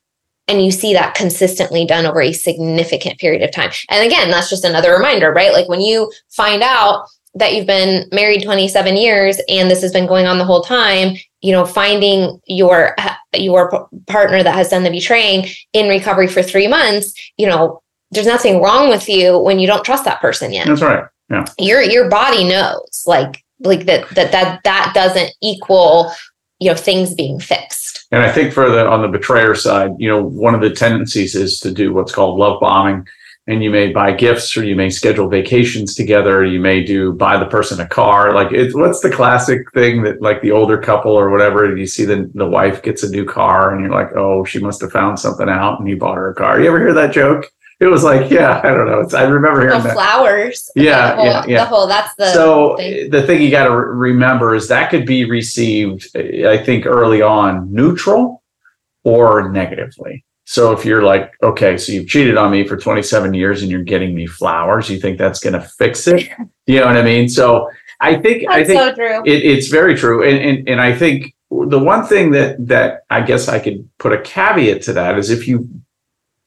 and 0.48 0.64
you 0.64 0.72
see 0.72 0.94
that 0.94 1.14
consistently 1.14 1.86
done 1.86 2.06
over 2.06 2.22
a 2.22 2.32
significant 2.32 3.20
period 3.20 3.42
of 3.42 3.52
time. 3.52 3.70
And 3.90 4.06
again, 4.06 4.32
that's 4.32 4.50
just 4.50 4.64
another 4.64 4.94
reminder, 4.94 5.34
right? 5.34 5.52
Like 5.52 5.68
when 5.68 5.82
you 5.82 6.12
find 6.30 6.64
out 6.64 7.06
that 7.36 7.54
you've 7.54 7.68
been 7.68 8.08
married 8.12 8.44
27 8.44 8.96
years 8.96 9.40
and 9.50 9.70
this 9.70 9.82
has 9.82 9.92
been 9.92 10.08
going 10.08 10.26
on 10.26 10.38
the 10.38 10.46
whole 10.46 10.62
time 10.62 11.18
you 11.42 11.52
know 11.52 11.66
finding 11.66 12.40
your 12.48 12.96
your 13.36 13.90
partner 14.08 14.44
that 14.44 14.56
has 14.56 14.70
done 14.70 14.84
the 14.84 14.90
betraying 14.90 15.48
in 15.74 15.88
recovery 15.88 16.28
for 16.28 16.42
3 16.42 16.68
months 16.68 17.14
you 17.38 17.46
know 17.46 17.82
there's 18.12 18.28
nothing 18.28 18.62
wrong 18.62 18.90
with 18.90 19.10
you 19.10 19.38
when 19.38 19.60
you 19.60 19.68
don't 19.68 19.84
trust 19.84 20.06
that 20.06 20.22
person 20.22 20.54
yet. 20.54 20.68
That's 20.68 20.82
right. 20.82 21.06
Yeah. 21.30 21.46
Your 21.60 21.82
your 21.82 22.10
body 22.10 22.48
knows 22.48 23.04
like 23.06 23.44
like 23.60 23.86
that 23.86 24.10
that 24.12 24.32
that 24.32 24.62
that 24.64 24.92
doesn't 24.94 25.34
equal 25.42 26.12
you 26.60 26.70
know 26.70 26.76
things 26.76 27.14
being 27.14 27.40
fixed. 27.40 28.08
And 28.12 28.24
i 28.24 28.32
think 28.32 28.54
for 28.54 28.70
the 28.70 28.88
on 28.88 29.02
the 29.02 29.10
betrayer 29.10 29.54
side 29.54 29.92
you 29.98 30.08
know 30.08 30.24
one 30.24 30.56
of 30.56 30.62
the 30.62 30.70
tendencies 30.70 31.36
is 31.36 31.60
to 31.60 31.72
do 31.72 31.94
what's 31.94 32.14
called 32.14 32.40
love 32.40 32.62
bombing 32.62 33.06
and 33.48 33.64
you 33.64 33.72
may 33.72 33.92
buy 33.92 34.12
gifts 34.12 34.56
or 34.58 34.64
you 34.64 34.76
may 34.76 34.90
schedule 34.90 35.30
vacations 35.30 35.96
together 35.96 36.44
you 36.44 36.60
may 36.60 36.84
do 36.84 37.14
buy 37.14 37.38
the 37.38 37.46
person 37.46 37.80
a 37.80 37.88
car. 37.88 38.34
Like 38.34 38.52
it's 38.52 38.76
what's 38.76 39.00
the 39.00 39.10
classic 39.10 39.72
thing 39.72 40.04
that 40.04 40.22
like 40.22 40.42
the 40.42 40.52
older 40.52 40.78
couple 40.78 41.14
or 41.14 41.30
whatever 41.30 41.66
and 41.66 41.80
you 41.80 41.88
see 41.88 42.06
the, 42.06 42.30
the 42.36 42.48
wife 42.48 42.84
gets 42.84 43.04
a 43.04 43.10
new 43.10 43.26
car 43.26 43.74
and 43.74 43.82
you're 43.82 43.92
like 43.92 44.16
oh 44.16 44.44
she 44.44 44.60
must 44.60 44.82
have 44.82 44.92
found 44.92 45.20
something 45.20 45.50
out 45.50 45.80
and 45.80 45.88
he 45.88 45.96
bought 45.96 46.18
her 46.18 46.30
a 46.30 46.36
car. 46.36 46.60
You 46.60 46.68
ever 46.68 46.80
hear 46.80 46.94
that 46.94 47.14
joke? 47.14 47.46
It 47.80 47.86
was 47.86 48.04
like 48.04 48.32
yeah 48.32 48.60
i 48.64 48.70
don't 48.70 48.88
know. 48.88 49.00
It's, 49.00 49.14
i 49.14 49.24
remember 49.24 49.62
hearing 49.62 49.84
the 49.84 49.90
flowers. 49.90 50.70
Yeah, 50.76 51.16
whole, 51.16 51.26
yeah 51.26 51.46
yeah. 51.48 51.64
the 51.64 51.66
whole 51.66 51.88
that's 51.88 52.14
the 52.16 52.34
so 52.34 52.76
thing. 52.78 53.10
the 53.12 53.22
thing 53.26 53.42
you 53.42 53.52
got 53.52 53.66
to 53.66 53.76
re- 53.76 54.12
remember 54.12 54.56
is 54.56 54.68
that 54.68 54.90
could 54.90 55.06
be 55.06 55.26
received 55.30 56.16
i 56.16 56.58
think 56.58 56.86
early 56.86 57.22
on 57.22 57.72
neutral 57.72 58.44
or 59.04 59.52
negatively 59.52 60.26
so 60.50 60.72
if 60.72 60.86
you're 60.86 61.04
like, 61.04 61.34
okay, 61.44 61.78
so 61.78 61.92
you've 61.92 62.08
cheated 62.08 62.38
on 62.38 62.52
me 62.52 62.66
for 62.66 62.78
27 62.78 63.34
years 63.34 63.62
and 63.62 63.70
you're 63.70 63.84
getting 63.84 64.16
me 64.16 64.26
flowers, 64.26 64.90
you 64.90 64.98
think 64.98 65.18
that's 65.18 65.42
going 65.42 65.54
to 65.54 65.62
fix 65.62 66.08
it? 66.08 66.30
You 66.70 66.82
know 66.82 66.88
what 66.88 66.98
I 66.98 67.02
mean? 67.02 67.30
So 67.30 67.70
I 68.02 68.16
think 68.16 68.44
that's 68.46 68.54
I 68.54 68.64
think 68.66 68.96
so. 68.98 69.24
It, 69.24 69.46
it's 69.46 69.70
very 69.70 69.96
true, 69.96 70.22
and, 70.22 70.38
and 70.38 70.68
and 70.68 70.82
I 70.82 70.94
think 70.94 71.34
the 71.50 71.80
one 71.80 72.06
thing 72.06 72.32
that 72.32 72.58
that 72.68 73.04
I 73.10 73.22
guess 73.22 73.48
I 73.48 73.60
could 73.60 73.88
put 74.00 74.12
a 74.12 74.22
caveat 74.22 74.82
to 74.82 74.94
that 74.94 75.18
is 75.18 75.30
if 75.30 75.48
you 75.48 75.70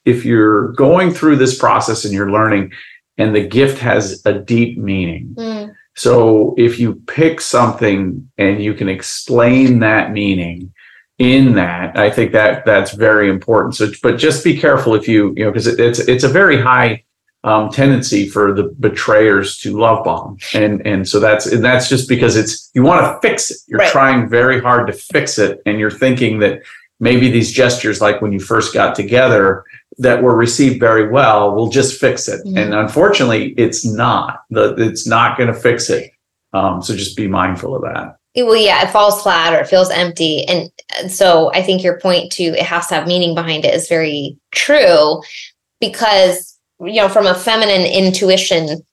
if 0.05 0.27
you're 0.27 0.73
going 0.73 1.11
through 1.11 1.37
this 1.37 1.59
process 1.59 2.05
and 2.05 2.13
you're 2.13 2.31
learning, 2.31 2.71
and 3.17 3.35
the 3.35 3.49
gift 3.49 3.79
has 3.79 4.21
a 4.27 4.35
deep 4.35 4.77
meaning. 4.77 5.35
Mm. 5.39 5.75
So 5.97 6.55
if 6.59 6.79
you 6.79 6.97
pick 7.07 7.41
something 7.41 8.31
and 8.37 8.63
you 8.63 8.75
can 8.75 8.91
explain 8.91 9.79
that 9.79 10.13
meaning 10.13 10.71
in 11.21 11.55
that 11.55 11.97
i 11.97 12.11
think 12.11 12.33
that 12.33 12.65
that's 12.65 12.93
very 12.93 13.29
important. 13.31 13.75
So 13.77 13.91
but 14.03 14.17
just 14.17 14.45
be 14.45 14.57
careful 14.59 14.95
if 14.95 15.07
you 15.09 15.33
you 15.37 15.45
know 15.45 15.51
because 15.51 15.67
it, 15.67 15.81
it's 15.81 16.01
it's 16.01 16.25
a 16.25 16.29
very 16.29 16.61
high 16.61 17.05
um, 17.43 17.71
tendency 17.71 18.29
for 18.29 18.53
the 18.53 18.65
betrayers 18.81 19.59
to 19.59 19.79
love 19.79 20.05
bomb. 20.05 20.39
And 20.55 20.87
and 20.87 21.09
so 21.09 21.21
that's 21.21 21.47
and 21.47 21.65
that's 21.65 21.89
just 21.89 22.09
because 22.09 22.37
it's 22.37 22.71
you 22.75 22.83
want 22.83 23.01
to 23.03 23.27
fix 23.27 23.51
it. 23.51 23.59
You're 23.67 23.79
right. 23.79 23.91
trying 23.91 24.29
very 24.29 24.61
hard 24.61 24.87
to 24.89 24.93
fix 24.93 25.39
it. 25.39 25.61
And 25.67 25.79
you're 25.79 25.91
thinking 25.91 26.41
that 26.41 26.63
maybe 26.99 27.31
these 27.31 27.51
gestures 27.51 28.01
like 28.01 28.21
when 28.21 28.33
you 28.33 28.41
first 28.41 28.75
got 28.75 28.95
together 28.95 29.65
that 29.99 30.23
were 30.23 30.37
received 30.37 30.81
very 30.81 31.09
well 31.09 31.55
will 31.55 31.71
just 31.71 32.01
fix 32.01 32.29
it. 32.29 32.45
Mm-hmm. 32.45 32.59
and 32.59 32.75
unfortunately 32.75 33.55
it's 33.57 33.85
not. 33.85 34.43
The 34.51 34.75
it's 34.77 35.07
not 35.07 35.39
going 35.39 35.53
to 35.53 35.59
fix 35.59 35.89
it. 35.91 36.13
Um, 36.53 36.83
so 36.83 36.95
just 36.97 37.17
be 37.17 37.29
mindful 37.29 37.75
of 37.75 37.83
that. 37.83 38.17
Well 38.37 38.57
yeah 38.57 38.87
it 38.87 38.93
falls 38.93 39.23
flat 39.23 39.55
or 39.55 39.61
it 39.61 39.69
feels 39.69 39.91
empty. 39.91 40.45
And 40.47 40.71
so 41.09 41.51
i 41.55 41.63
think 41.63 41.83
your 41.83 41.99
point 42.01 42.31
to 42.33 42.43
it 42.43 42.63
has 42.63 42.87
to 42.87 42.95
have 42.95 43.07
meaning 43.07 43.35
behind 43.35 43.65
it 43.65 43.75
is 43.75 43.89
very 43.89 44.37
true 44.53 45.21
because 45.81 46.59
you 46.81 46.97
know 46.97 47.09
from 47.09 47.27
a 47.27 47.35
feminine 47.35 47.87
intuition 47.87 48.85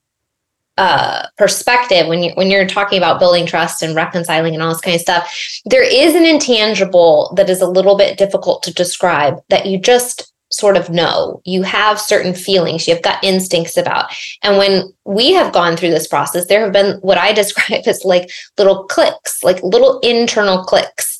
uh, 0.79 1.25
perspective 1.39 2.07
when 2.07 2.21
you 2.21 2.31
when 2.35 2.51
you're 2.51 2.67
talking 2.67 2.99
about 2.99 3.19
building 3.19 3.47
trust 3.47 3.81
and 3.81 3.95
reconciling 3.95 4.53
and 4.53 4.61
all 4.61 4.69
this 4.69 4.81
kind 4.81 4.93
of 4.93 5.01
stuff 5.01 5.59
there 5.65 5.81
is 5.81 6.13
an 6.13 6.23
intangible 6.23 7.33
that 7.35 7.49
is 7.49 7.61
a 7.61 7.67
little 7.67 7.97
bit 7.97 8.15
difficult 8.15 8.61
to 8.61 8.71
describe 8.71 9.41
that 9.49 9.65
you 9.65 9.79
just 9.79 10.31
sort 10.49 10.77
of 10.77 10.89
know. 10.89 11.41
You 11.45 11.63
have 11.63 11.99
certain 11.99 12.33
feelings, 12.33 12.87
you've 12.87 13.01
got 13.01 13.23
instincts 13.23 13.77
about. 13.77 14.11
And 14.43 14.57
when 14.57 14.93
we 15.05 15.33
have 15.33 15.53
gone 15.53 15.75
through 15.75 15.91
this 15.91 16.07
process, 16.07 16.47
there 16.47 16.61
have 16.61 16.73
been 16.73 16.97
what 17.01 17.17
I 17.17 17.33
describe 17.41 17.83
as 17.85 18.03
like 18.03 18.29
little 18.57 18.85
clicks, 18.85 19.43
like 19.43 19.61
little 19.63 19.99
internal 19.99 20.63
clicks. 20.63 21.16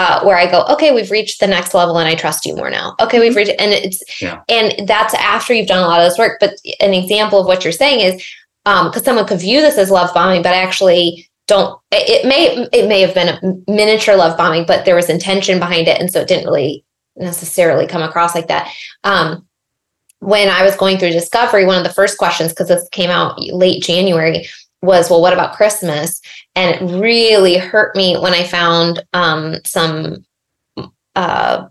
Uh, 0.00 0.22
where 0.22 0.36
I 0.36 0.48
go, 0.48 0.64
okay, 0.74 0.92
we've 0.92 1.10
reached 1.10 1.40
the 1.40 1.48
next 1.48 1.74
level, 1.74 1.98
and 1.98 2.08
I 2.08 2.14
trust 2.14 2.46
you 2.46 2.54
more 2.54 2.70
now. 2.70 2.94
Okay, 3.00 3.18
we've 3.18 3.34
reached, 3.34 3.50
and 3.58 3.72
it's, 3.72 4.00
yeah. 4.22 4.42
and 4.48 4.86
that's 4.86 5.12
after 5.14 5.52
you've 5.52 5.66
done 5.66 5.82
a 5.82 5.88
lot 5.88 6.00
of 6.00 6.08
this 6.08 6.18
work. 6.18 6.38
But 6.38 6.52
an 6.78 6.94
example 6.94 7.40
of 7.40 7.46
what 7.46 7.64
you're 7.64 7.72
saying 7.72 7.98
is, 7.98 8.14
because 8.64 8.96
um, 8.96 9.04
someone 9.04 9.26
could 9.26 9.40
view 9.40 9.60
this 9.60 9.76
as 9.76 9.90
love 9.90 10.14
bombing, 10.14 10.42
but 10.42 10.54
actually 10.54 11.28
don't. 11.48 11.80
It 11.90 12.24
may, 12.24 12.68
it 12.72 12.86
may 12.86 13.00
have 13.00 13.12
been 13.12 13.28
a 13.28 13.40
miniature 13.68 14.14
love 14.14 14.36
bombing, 14.36 14.66
but 14.66 14.84
there 14.84 14.94
was 14.94 15.10
intention 15.10 15.58
behind 15.58 15.88
it, 15.88 16.00
and 16.00 16.12
so 16.12 16.20
it 16.20 16.28
didn't 16.28 16.46
really 16.46 16.84
necessarily 17.16 17.88
come 17.88 18.02
across 18.02 18.36
like 18.36 18.46
that. 18.46 18.72
Um, 19.02 19.48
when 20.20 20.48
I 20.48 20.62
was 20.62 20.76
going 20.76 20.98
through 20.98 21.10
discovery, 21.10 21.66
one 21.66 21.78
of 21.78 21.82
the 21.82 21.92
first 21.92 22.18
questions, 22.18 22.52
because 22.52 22.68
this 22.68 22.88
came 22.92 23.10
out 23.10 23.42
late 23.52 23.82
January, 23.82 24.46
was, 24.82 25.10
well, 25.10 25.20
what 25.20 25.32
about 25.32 25.54
Christmas? 25.54 26.20
And 26.54 26.74
it 26.74 26.94
really 27.00 27.56
hurt 27.56 27.96
me 27.96 28.16
when 28.16 28.34
I 28.34 28.44
found 28.44 29.02
um, 29.12 29.56
some 29.64 30.24
uh, 31.16 31.66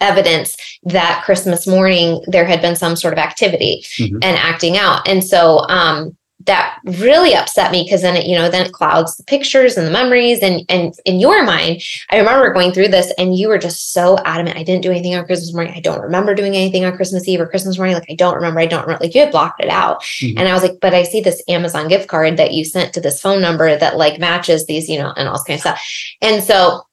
evidence 0.00 0.56
that 0.82 1.22
Christmas 1.24 1.66
morning 1.66 2.22
there 2.26 2.44
had 2.44 2.60
been 2.60 2.76
some 2.76 2.96
sort 2.96 3.14
of 3.14 3.18
activity 3.18 3.84
mm-hmm. 3.98 4.16
and 4.22 4.36
acting 4.36 4.76
out. 4.76 5.06
And 5.06 5.24
so 5.24 5.60
um, 5.68 6.16
that 6.46 6.78
really 6.84 7.34
upset 7.34 7.70
me 7.70 7.84
because 7.84 8.02
then 8.02 8.16
it, 8.16 8.26
you 8.26 8.36
know, 8.36 8.50
then 8.50 8.66
it 8.66 8.72
clouds 8.72 9.16
the 9.16 9.24
pictures 9.24 9.76
and 9.76 9.86
the 9.86 9.90
memories. 9.90 10.40
And 10.40 10.64
and 10.68 10.94
in 11.04 11.20
your 11.20 11.42
mind, 11.44 11.82
I 12.10 12.18
remember 12.18 12.52
going 12.52 12.72
through 12.72 12.88
this 12.88 13.12
and 13.18 13.36
you 13.36 13.48
were 13.48 13.58
just 13.58 13.92
so 13.92 14.18
adamant. 14.24 14.56
I 14.56 14.62
didn't 14.62 14.82
do 14.82 14.90
anything 14.90 15.14
on 15.14 15.24
Christmas 15.26 15.54
morning. 15.54 15.74
I 15.76 15.80
don't 15.80 16.00
remember 16.00 16.34
doing 16.34 16.56
anything 16.56 16.84
on 16.84 16.96
Christmas 16.96 17.26
Eve 17.28 17.40
or 17.40 17.46
Christmas 17.46 17.76
morning. 17.76 17.94
Like 17.94 18.10
I 18.10 18.14
don't 18.14 18.34
remember. 18.34 18.60
I 18.60 18.66
don't 18.66 18.82
remember. 18.82 19.04
Like 19.04 19.14
you 19.14 19.20
had 19.20 19.32
blocked 19.32 19.62
it 19.62 19.68
out. 19.68 20.02
Mm-hmm. 20.02 20.38
And 20.38 20.48
I 20.48 20.52
was 20.52 20.62
like, 20.62 20.78
but 20.80 20.94
I 20.94 21.02
see 21.02 21.20
this 21.20 21.42
Amazon 21.48 21.88
gift 21.88 22.08
card 22.08 22.36
that 22.36 22.52
you 22.52 22.64
sent 22.64 22.94
to 22.94 23.00
this 23.00 23.20
phone 23.20 23.40
number 23.40 23.76
that 23.76 23.96
like 23.96 24.18
matches 24.18 24.66
these, 24.66 24.88
you 24.88 24.98
know, 24.98 25.12
and 25.16 25.28
all 25.28 25.34
this 25.34 25.44
kind 25.44 25.56
of 25.56 25.60
stuff. 25.60 25.82
And 26.20 26.42
so 26.42 26.86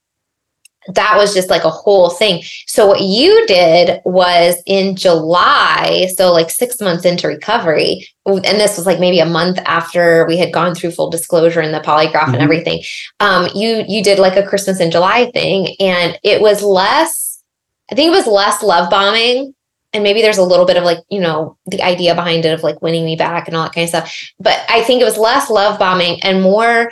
that 0.94 1.14
was 1.16 1.34
just 1.34 1.50
like 1.50 1.64
a 1.64 1.70
whole 1.70 2.10
thing. 2.10 2.42
So 2.66 2.86
what 2.86 3.00
you 3.00 3.46
did 3.46 4.00
was 4.04 4.62
in 4.66 4.96
July, 4.96 6.08
so 6.16 6.32
like 6.32 6.50
6 6.50 6.80
months 6.80 7.04
into 7.04 7.28
recovery, 7.28 8.06
and 8.26 8.44
this 8.44 8.76
was 8.76 8.86
like 8.86 9.00
maybe 9.00 9.18
a 9.18 9.26
month 9.26 9.58
after 9.64 10.26
we 10.26 10.36
had 10.36 10.52
gone 10.52 10.74
through 10.74 10.92
full 10.92 11.10
disclosure 11.10 11.60
and 11.60 11.74
the 11.74 11.80
polygraph 11.80 12.12
mm-hmm. 12.12 12.34
and 12.34 12.42
everything. 12.42 12.82
Um 13.18 13.48
you 13.54 13.84
you 13.88 14.02
did 14.02 14.18
like 14.18 14.36
a 14.36 14.46
Christmas 14.46 14.80
in 14.80 14.90
July 14.90 15.30
thing 15.32 15.74
and 15.80 16.18
it 16.22 16.40
was 16.40 16.62
less 16.62 17.42
I 17.90 17.96
think 17.96 18.08
it 18.08 18.16
was 18.16 18.26
less 18.26 18.62
love 18.62 18.88
bombing 18.88 19.54
and 19.92 20.04
maybe 20.04 20.22
there's 20.22 20.38
a 20.38 20.44
little 20.44 20.66
bit 20.66 20.76
of 20.76 20.84
like 20.84 20.98
you 21.08 21.20
know 21.20 21.56
the 21.66 21.82
idea 21.82 22.14
behind 22.14 22.44
it 22.44 22.52
of 22.52 22.62
like 22.62 22.80
winning 22.82 23.04
me 23.04 23.16
back 23.16 23.48
and 23.48 23.56
all 23.56 23.64
that 23.64 23.74
kind 23.74 23.84
of 23.84 23.88
stuff 23.88 24.32
but 24.38 24.64
i 24.68 24.82
think 24.82 25.00
it 25.00 25.04
was 25.04 25.18
less 25.18 25.50
love 25.50 25.78
bombing 25.78 26.22
and 26.22 26.42
more 26.42 26.90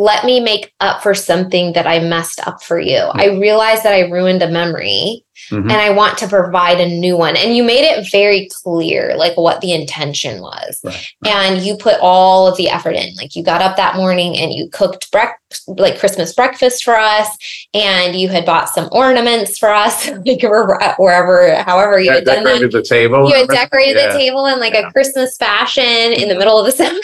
let 0.00 0.24
me 0.24 0.40
make 0.40 0.72
up 0.80 1.02
for 1.02 1.14
something 1.14 1.74
that 1.74 1.86
I 1.86 1.98
messed 1.98 2.40
up 2.46 2.62
for 2.62 2.80
you. 2.80 2.96
I 2.96 3.26
realized 3.38 3.82
that 3.82 3.92
I 3.92 4.08
ruined 4.08 4.42
a 4.42 4.50
memory 4.50 5.24
mm-hmm. 5.50 5.68
and 5.68 5.72
I 5.72 5.90
want 5.90 6.16
to 6.18 6.28
provide 6.28 6.80
a 6.80 6.88
new 6.88 7.18
one. 7.18 7.36
And 7.36 7.54
you 7.54 7.62
made 7.62 7.84
it 7.84 8.10
very 8.10 8.48
clear, 8.62 9.14
like 9.16 9.36
what 9.36 9.60
the 9.60 9.72
intention 9.72 10.40
was. 10.40 10.80
Right. 10.82 11.06
And 11.26 11.62
you 11.62 11.76
put 11.76 11.98
all 12.00 12.48
of 12.48 12.56
the 12.56 12.70
effort 12.70 12.96
in. 12.96 13.14
Like 13.16 13.36
you 13.36 13.44
got 13.44 13.60
up 13.60 13.76
that 13.76 13.96
morning 13.96 14.38
and 14.38 14.54
you 14.54 14.70
cooked 14.70 15.12
breakfast, 15.12 15.68
like 15.68 15.98
Christmas 15.98 16.34
breakfast 16.34 16.82
for 16.82 16.96
us. 16.96 17.28
And 17.74 18.16
you 18.16 18.30
had 18.30 18.46
bought 18.46 18.70
some 18.70 18.88
ornaments 18.92 19.58
for 19.58 19.68
us, 19.68 20.08
like 20.26 20.42
wherever, 20.42 21.62
however 21.62 22.00
you 22.00 22.10
had 22.10 22.24
decorated 22.24 22.70
done 22.70 22.80
the 22.80 22.86
table. 22.88 23.28
You 23.28 23.34
had 23.34 23.48
decorated 23.48 23.96
yeah. 23.96 24.12
the 24.12 24.18
table 24.18 24.46
in 24.46 24.58
like 24.60 24.72
yeah. 24.72 24.88
a 24.88 24.92
Christmas 24.92 25.36
fashion 25.36 25.84
in 25.84 26.30
the 26.30 26.38
middle 26.38 26.58
of 26.58 26.64
the 26.64 26.72
summer. 26.84 27.00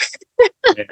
Yeah, 0.75 0.83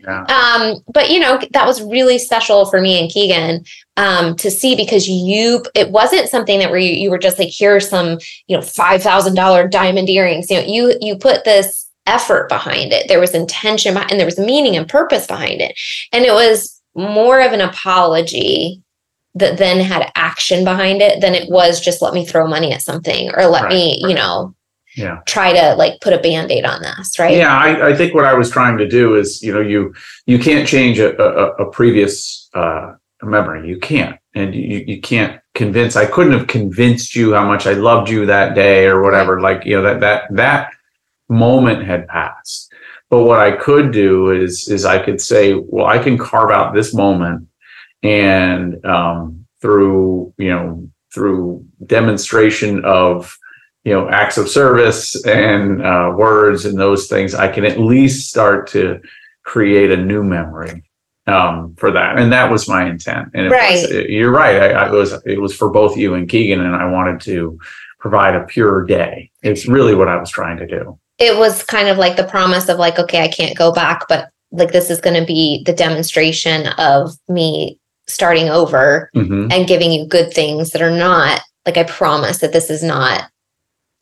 yeah. 0.00 0.24
Um, 0.28 0.78
but 0.92 1.10
you 1.10 1.20
know, 1.20 1.40
that 1.52 1.66
was 1.66 1.82
really 1.82 2.18
special 2.18 2.66
for 2.66 2.80
me 2.80 3.00
and 3.00 3.10
Keegan 3.10 3.64
um, 3.96 4.36
to 4.36 4.50
see 4.50 4.74
because 4.74 5.08
you, 5.08 5.64
it 5.74 5.90
wasn't 5.90 6.28
something 6.28 6.58
that 6.58 6.70
where 6.70 6.78
you, 6.78 6.92
you 6.92 7.10
were 7.10 7.18
just 7.18 7.38
like, 7.38 7.50
here's 7.50 7.88
some, 7.88 8.18
you 8.48 8.56
know, 8.56 8.62
five 8.62 9.02
thousand 9.02 9.34
dollar 9.34 9.68
diamond 9.68 10.08
earrings. 10.10 10.50
You 10.50 10.56
know, 10.58 10.66
you 10.66 10.96
you 11.00 11.16
put 11.16 11.44
this 11.44 11.88
effort 12.06 12.48
behind 12.48 12.92
it. 12.92 13.06
There 13.08 13.20
was 13.20 13.34
intention 13.34 13.94
behind, 13.94 14.10
and 14.10 14.20
there 14.20 14.26
was 14.26 14.38
meaning 14.38 14.76
and 14.76 14.88
purpose 14.88 15.26
behind 15.26 15.60
it, 15.60 15.78
and 16.12 16.24
it 16.24 16.32
was 16.32 16.80
more 16.94 17.40
of 17.40 17.52
an 17.52 17.60
apology 17.60 18.82
that 19.34 19.58
then 19.58 19.80
had 19.80 20.10
action 20.14 20.64
behind 20.64 21.00
it 21.00 21.20
than 21.20 21.34
it 21.34 21.48
was 21.48 21.80
just 21.80 22.02
let 22.02 22.12
me 22.12 22.26
throw 22.26 22.46
money 22.46 22.72
at 22.72 22.82
something 22.82 23.30
or 23.34 23.46
let 23.46 23.64
right, 23.64 23.72
me, 23.72 24.00
right. 24.02 24.10
you 24.10 24.14
know, 24.14 24.54
yeah. 24.96 25.20
try 25.26 25.52
to 25.52 25.74
like 25.74 26.00
put 26.00 26.12
a 26.12 26.18
band-aid 26.18 26.64
on 26.64 26.82
this 26.82 27.18
right? 27.18 27.36
Yeah 27.36 27.56
I, 27.56 27.90
I 27.90 27.96
think 27.96 28.14
what 28.14 28.24
i 28.24 28.34
was 28.34 28.50
trying 28.50 28.76
to 28.78 28.88
do 28.88 29.16
is 29.16 29.42
you 29.42 29.52
know 29.52 29.60
you 29.60 29.94
you 30.26 30.38
can't 30.38 30.68
change 30.68 30.98
a, 30.98 31.20
a, 31.20 31.66
a 31.66 31.70
previous 31.70 32.48
uh 32.54 32.94
memory. 33.22 33.68
You 33.68 33.78
can't. 33.78 34.18
And 34.34 34.54
you, 34.54 34.84
you 34.86 35.00
can't 35.00 35.40
convince 35.54 35.96
i 35.96 36.06
couldn't 36.06 36.32
have 36.32 36.46
convinced 36.46 37.14
you 37.14 37.34
how 37.34 37.46
much 37.46 37.66
i 37.66 37.74
loved 37.74 38.08
you 38.08 38.24
that 38.24 38.54
day 38.54 38.86
or 38.86 39.02
whatever. 39.02 39.40
Like 39.40 39.66
you 39.66 39.76
know 39.76 39.82
that 39.82 40.00
that 40.00 40.34
that 40.34 40.72
moment 41.28 41.84
had 41.84 42.08
passed. 42.08 42.72
But 43.10 43.24
what 43.24 43.40
i 43.40 43.52
could 43.52 43.92
do 43.92 44.30
is 44.30 44.68
is 44.68 44.84
i 44.86 44.98
could 44.98 45.20
say 45.20 45.54
well 45.54 45.86
i 45.86 45.98
can 45.98 46.16
carve 46.16 46.50
out 46.50 46.72
this 46.72 46.94
moment 46.94 47.46
and 48.02 48.84
um 48.86 49.44
through 49.60 50.32
you 50.38 50.48
know 50.48 50.88
through 51.12 51.66
demonstration 51.84 52.82
of 52.86 53.36
you 53.84 53.92
know 53.92 54.08
acts 54.08 54.38
of 54.38 54.48
service 54.48 55.24
and 55.24 55.84
uh, 55.84 56.12
words 56.16 56.64
and 56.64 56.78
those 56.78 57.08
things 57.08 57.34
i 57.34 57.48
can 57.48 57.64
at 57.64 57.80
least 57.80 58.28
start 58.28 58.68
to 58.68 59.00
create 59.42 59.90
a 59.90 59.96
new 59.96 60.22
memory 60.22 60.82
um, 61.26 61.74
for 61.76 61.90
that. 61.92 62.18
And 62.18 62.32
that 62.32 62.50
was 62.50 62.68
my 62.68 62.88
intent. 62.88 63.28
And 63.34 63.50
right. 63.50 63.72
Was, 63.72 63.90
you're 64.08 64.30
right. 64.32 64.56
I, 64.56 64.86
I, 64.86 64.90
was 64.90 65.12
it 65.24 65.40
was 65.40 65.54
for 65.54 65.70
both 65.70 65.96
you 65.96 66.14
and 66.14 66.28
keegan 66.28 66.60
and 66.60 66.74
i 66.74 66.88
wanted 66.90 67.20
to 67.22 67.58
provide 67.98 68.34
a 68.34 68.44
pure 68.44 68.84
day. 68.84 69.30
It's 69.42 69.66
really 69.66 69.94
what 69.94 70.08
i 70.08 70.16
was 70.16 70.30
trying 70.30 70.58
to 70.58 70.66
do. 70.66 70.98
It 71.18 71.38
was 71.38 71.62
kind 71.62 71.88
of 71.88 71.98
like 71.98 72.16
the 72.16 72.24
promise 72.24 72.68
of 72.68 72.78
like 72.78 72.98
okay 72.98 73.22
i 73.22 73.28
can't 73.28 73.56
go 73.56 73.72
back 73.72 74.08
but 74.08 74.30
like 74.50 74.72
this 74.72 74.90
is 74.90 75.00
going 75.00 75.18
to 75.18 75.26
be 75.26 75.62
the 75.64 75.72
demonstration 75.72 76.66
of 76.78 77.12
me 77.28 77.78
starting 78.08 78.48
over 78.48 79.10
mm-hmm. 79.14 79.50
and 79.52 79.68
giving 79.68 79.92
you 79.92 80.06
good 80.06 80.32
things 80.32 80.70
that 80.70 80.82
are 80.82 80.90
not 80.90 81.40
like 81.64 81.76
i 81.76 81.84
promise 81.84 82.38
that 82.38 82.52
this 82.52 82.68
is 82.68 82.82
not 82.82 83.30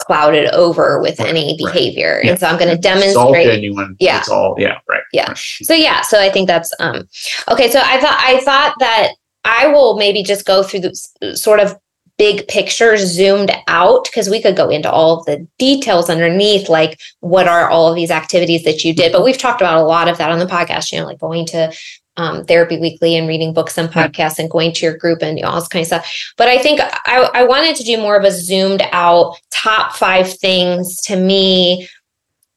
clouded 0.01 0.49
over 0.55 1.01
with 1.01 1.19
right, 1.21 1.29
any 1.29 1.57
behavior. 1.57 2.15
Right. 2.15 2.21
And 2.21 2.29
yeah. 2.29 2.35
so 2.37 2.47
I'm 2.47 2.59
going 2.59 2.75
to 2.75 2.81
demonstrate. 2.81 3.11
It's 3.11 3.17
all 3.17 3.35
genuine. 3.35 3.97
Yeah. 4.01 4.19
It's 4.19 4.29
all, 4.29 4.55
yeah, 4.59 4.79
right. 4.89 5.03
Yeah. 5.13 5.29
Right. 5.29 5.37
So 5.37 5.75
yeah. 5.75 6.03
So 6.03 6.21
I 6.21 6.31
think 6.31 6.47
that's, 6.47 6.73
um, 6.81 7.09
okay. 7.51 7.71
So 7.71 7.81
I 7.83 8.01
thought, 8.01 8.19
I 8.19 8.41
thought 8.41 8.75
that 8.81 9.13
I 9.45 9.69
will 9.69 9.97
maybe 9.97 10.23
just 10.23 10.47
go 10.47 10.63
through 10.63 10.81
the 10.81 11.37
sort 11.37 11.61
of 11.61 11.77
big 12.21 12.47
picture 12.49 12.99
zoomed 12.99 13.51
out 13.67 14.05
because 14.05 14.29
we 14.29 14.43
could 14.43 14.55
go 14.55 14.69
into 14.69 14.91
all 14.91 15.19
of 15.19 15.25
the 15.25 15.47
details 15.59 16.11
underneath 16.11 16.69
like 16.69 17.01
what 17.21 17.49
are 17.49 17.71
all 17.71 17.89
of 17.89 17.95
these 17.95 18.11
activities 18.11 18.63
that 18.63 18.85
you 18.85 18.95
did 18.95 19.11
but 19.11 19.25
we've 19.25 19.39
talked 19.39 19.63
about 19.63 19.79
a 19.79 19.83
lot 19.83 20.07
of 20.07 20.19
that 20.19 20.31
on 20.31 20.39
the 20.39 20.45
podcast 20.45 20.93
you 20.93 21.01
know 21.01 21.07
like 21.07 21.19
going 21.19 21.47
to 21.47 21.73
um, 22.17 22.45
therapy 22.45 22.79
weekly 22.79 23.17
and 23.17 23.29
reading 23.29 23.55
books 23.55 23.79
and 23.79 23.89
podcasts 23.89 24.39
and 24.39 24.51
going 24.51 24.73
to 24.73 24.87
your 24.87 24.97
group 24.97 25.23
and 25.23 25.43
all 25.45 25.59
this 25.59 25.69
kind 25.69 25.83
of 25.83 25.87
stuff. 25.87 26.33
But 26.37 26.49
I 26.49 26.59
think 26.59 26.81
I, 26.83 27.31
I 27.33 27.45
wanted 27.45 27.77
to 27.77 27.85
do 27.85 27.99
more 27.99 28.17
of 28.17 28.25
a 28.25 28.31
zoomed 28.31 28.83
out 28.93 29.37
top 29.51 29.95
five 29.95 30.33
things 30.39 31.01
to 31.03 31.17
me 31.17 31.89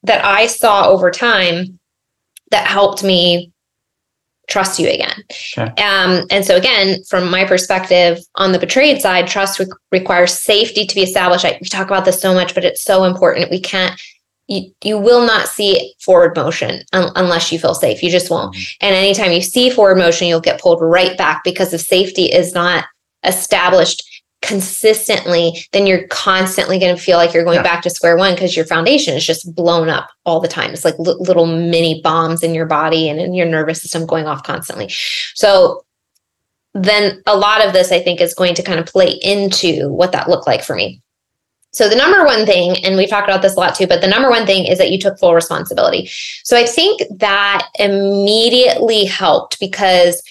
that 0.04 0.24
I 0.26 0.48
saw 0.48 0.88
over 0.90 1.12
time 1.12 1.80
that 2.52 2.68
helped 2.68 3.04
me 3.04 3.52
trust 4.50 4.78
you 4.78 4.90
again. 4.90 5.24
Okay. 5.58 5.82
Um, 5.82 6.26
and 6.30 6.46
so 6.46 6.58
again, 6.58 7.04
from 7.06 7.30
my 7.30 7.46
perspective 7.46 8.20
on 8.36 8.52
the 8.52 8.60
betrayed 8.60 9.02
side, 9.02 9.28
trust 9.28 9.60
re- 9.60 9.68
requires 9.92 10.34
safety 10.34 10.86
to 10.86 10.96
be 10.96 11.02
established. 11.02 11.46
I, 11.46 11.58
we 11.62 11.68
talk 11.68 11.88
about 11.88 12.06
this 12.06 12.22
so 12.22 12.34
much, 12.34 12.54
but 12.54 12.66
it's 12.66 12.84
so 12.84 13.06
important. 13.06 13.50
We 13.50 13.62
can't 13.62 14.00
you, 14.48 14.72
you 14.84 14.98
will 14.98 15.26
not 15.26 15.48
see 15.48 15.94
forward 16.02 16.36
motion 16.36 16.82
un- 16.94 17.12
unless 17.16 17.52
you 17.52 17.60
feel 17.60 17.74
safe. 17.74 18.04
You 18.04 18.10
just 18.10 18.30
won't. 18.30 18.56
Mm-hmm. 18.56 18.86
And 18.86 18.96
anytime 18.96 19.32
you 19.32 19.42
see 19.42 19.70
forward 19.70 19.98
motion, 19.98 20.28
you'll 20.28 20.42
get 20.42 20.62
pulled 20.62 20.82
right 20.82 21.18
back 21.18 21.44
because 21.44 21.74
if 21.74 21.82
safety 21.82 22.26
is 22.26 22.54
not 22.54 22.86
established 23.24 24.04
consistently, 24.42 25.66
then 25.72 25.88
you're 25.88 26.06
constantly 26.10 26.78
going 26.78 26.94
to 26.94 27.02
feel 27.02 27.18
like 27.18 27.34
you're 27.34 27.46
going 27.46 27.56
yeah. 27.56 27.64
back 27.64 27.82
to 27.82 27.90
square 27.90 28.18
one 28.18 28.34
because 28.34 28.58
your 28.58 28.66
foundation 28.66 29.16
is 29.16 29.26
just 29.26 29.56
blown 29.56 29.88
up 29.88 30.10
all 30.26 30.42
the 30.42 30.50
time. 30.50 30.72
It's 30.72 30.84
like 30.84 30.96
l- 31.00 31.22
little 31.22 31.46
mini 31.46 32.02
bombs 32.04 32.44
in 32.44 32.54
your 32.54 32.66
body 32.66 33.08
and 33.08 33.22
in 33.22 33.34
your 33.34 33.48
nervous 33.48 33.82
system 33.82 34.06
going 34.06 34.28
off 34.28 34.44
constantly. 34.44 34.90
So 35.34 35.86
then 36.74 37.22
a 37.26 37.38
lot 37.38 37.66
of 37.66 37.72
this, 37.72 37.92
I 37.92 38.02
think, 38.02 38.20
is 38.20 38.34
going 38.34 38.56
to 38.56 38.64
kind 38.64 38.80
of 38.80 38.86
play 38.86 39.12
into 39.24 39.90
what 39.90 40.12
that 40.12 40.28
looked 40.28 40.48
like 40.48 40.64
for 40.64 40.76
me. 40.76 41.02
So 41.74 41.90
the 41.90 41.96
number 41.96 42.24
one 42.24 42.46
thing, 42.46 42.78
and 42.86 42.96
we've 42.96 43.10
talked 43.10 43.28
about 43.28 43.42
this 43.42 43.56
a 43.56 43.60
lot 43.60 43.76
too, 43.76 43.88
but 43.88 44.02
the 44.02 44.08
number 44.08 44.30
one 44.30 44.46
thing 44.46 44.66
is 44.66 44.78
that 44.78 44.92
you 44.92 45.00
took 45.00 45.18
full 45.20 45.34
responsibility. 45.34 46.10
So 46.44 46.56
I 46.56 46.66
think 46.66 47.02
that 47.18 47.68
immediately 47.80 49.06
helped 49.06 49.60
because 49.60 50.22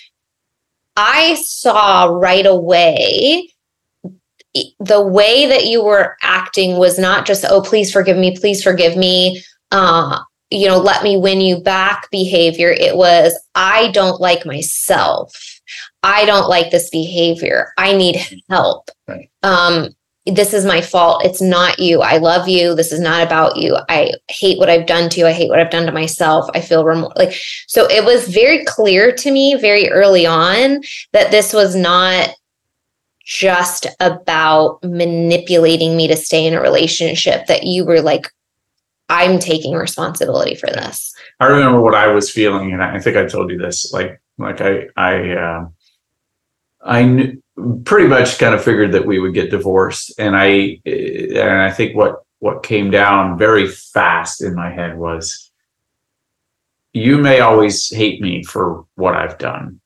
I 0.97 1.35
saw 1.43 2.05
right 2.05 2.47
away 2.47 3.49
the 4.81 5.01
way 5.01 5.47
that 5.47 5.67
you 5.67 5.83
were 5.83 6.17
acting 6.23 6.77
was 6.79 6.99
not 6.99 7.27
just, 7.27 7.45
oh, 7.49 7.63
please 7.63 7.91
forgive 7.91 8.19
me, 8.19 8.37
please 8.37 8.63
forgive 8.63 8.97
me. 8.97 9.43
Uh, 9.71 10.21
you 10.51 10.69
know, 10.69 10.79
let 10.79 11.03
me 11.03 11.17
win 11.17 11.41
you 11.41 11.59
back 11.59 12.11
behavior. 12.11 12.71
It 12.71 12.97
was, 12.97 13.39
I 13.55 13.91
don't 13.93 14.21
like 14.21 14.45
myself. 14.45 15.35
I 16.03 16.27
don't 16.27 16.49
like 16.49 16.71
this 16.71 16.91
behavior. 16.91 17.73
I 17.79 17.97
need 17.97 18.21
help. 18.51 18.91
Right. 19.09 19.31
Um, 19.43 19.89
this 20.27 20.55
is 20.55 20.65
my 20.65 20.81
fault. 20.81 21.25
It's 21.25 21.43
not 21.43 21.81
you. 21.81 22.01
I 22.01 22.19
love 22.19 22.49
you. 22.49 22.75
This 22.75 22.93
is 22.93 23.01
not 23.01 23.23
about 23.27 23.57
you. 23.57 23.77
I 23.89 24.13
hate 24.29 24.59
what 24.59 24.71
I've 24.71 24.87
done 24.87 25.11
to 25.11 25.21
you. 25.21 25.27
I 25.27 25.33
hate 25.33 25.49
what 25.49 25.59
I've 25.59 25.71
done 25.71 25.87
to 25.87 25.93
myself. 25.93 26.49
I 26.55 26.61
feel 26.61 26.85
remorse. 26.85 27.13
Like, 27.17 27.35
so 27.67 27.87
it 27.91 28.05
was 28.05 28.29
very 28.29 28.65
clear 28.65 29.13
to 29.13 29.31
me 29.33 29.57
very 29.57 29.91
early 29.91 30.25
on 30.25 30.81
that 31.13 31.33
this 31.33 31.53
was 31.53 31.75
not 31.75 32.31
just 33.25 33.87
about 34.01 34.79
manipulating 34.85 35.97
me 35.97 36.07
to 36.09 36.17
stay 36.17 36.47
in 36.47 36.55
a 36.55 36.61
relationship, 36.61 37.47
that 37.47 37.65
you 37.65 37.85
were 37.85 38.01
like, 38.01 38.29
I'm 39.09 39.39
taking 39.39 39.75
responsibility 39.75 40.55
for 40.55 40.69
this. 40.69 41.15
I 41.41 41.47
remember 41.47 41.81
what 41.81 41.95
I 41.95 42.09
was 42.09 42.31
feeling, 42.31 42.73
and 42.73 42.83
I 42.83 42.99
think 42.99 43.17
I 43.17 43.27
told 43.27 43.51
you 43.51 43.59
this. 43.59 43.93
Like, 43.93 44.21
like 44.39 44.61
I, 44.61 44.87
I, 44.97 45.31
uh, 45.31 45.67
I 46.85 47.37
pretty 47.85 48.09
much 48.09 48.39
kind 48.39 48.55
of 48.55 48.65
figured 48.65 48.93
that 48.93 49.07
we 49.07 49.19
would 49.19 49.35
get 49.35 49.51
divorced 49.51 50.13
and 50.19 50.37
i 50.37 50.81
and 50.87 51.61
i 51.61 51.71
think 51.71 51.95
what 51.95 52.25
what 52.39 52.63
came 52.63 52.91
down 52.91 53.39
very 53.39 53.69
fast 53.69 54.43
in 54.43 54.55
my 54.55 54.71
head 54.71 54.97
was 54.99 55.51
you 56.93 57.19
may 57.19 57.41
always 57.41 57.95
hate 57.95 58.21
me 58.21 58.43
for 58.43 58.85
what 58.95 59.15
i've 59.15 59.39
done 59.39 59.81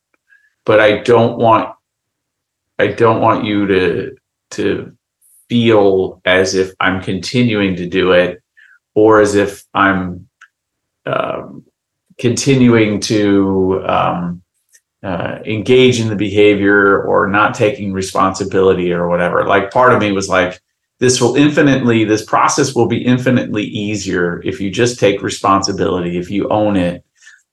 but 0.64 0.80
i 0.80 0.98
don't 0.98 1.38
want 1.38 1.74
i 2.78 2.86
don't 2.86 3.20
want 3.20 3.44
you 3.44 3.66
to 3.66 4.16
to 4.50 4.96
feel 5.48 6.20
as 6.24 6.54
if 6.54 6.72
i'm 6.80 7.02
continuing 7.02 7.74
to 7.76 7.86
do 7.86 8.12
it 8.12 8.42
or 8.94 9.20
as 9.20 9.34
if 9.34 9.64
i'm 9.74 10.28
um, 11.04 11.64
continuing 12.18 13.00
to 13.00 13.82
um, 13.86 14.42
uh, 15.06 15.38
engage 15.44 16.00
in 16.00 16.08
the 16.08 16.16
behavior 16.16 17.02
or 17.04 17.28
not 17.28 17.54
taking 17.54 17.92
responsibility 17.92 18.92
or 18.92 19.08
whatever. 19.08 19.46
Like 19.46 19.70
part 19.70 19.92
of 19.92 20.00
me 20.00 20.10
was 20.10 20.28
like, 20.28 20.60
this 20.98 21.20
will 21.20 21.36
infinitely, 21.36 22.02
this 22.04 22.24
process 22.24 22.74
will 22.74 22.88
be 22.88 23.04
infinitely 23.04 23.62
easier 23.62 24.42
if 24.42 24.60
you 24.60 24.68
just 24.68 24.98
take 24.98 25.22
responsibility, 25.22 26.18
if 26.18 26.28
you 26.28 26.48
own 26.48 26.76
it. 26.76 27.04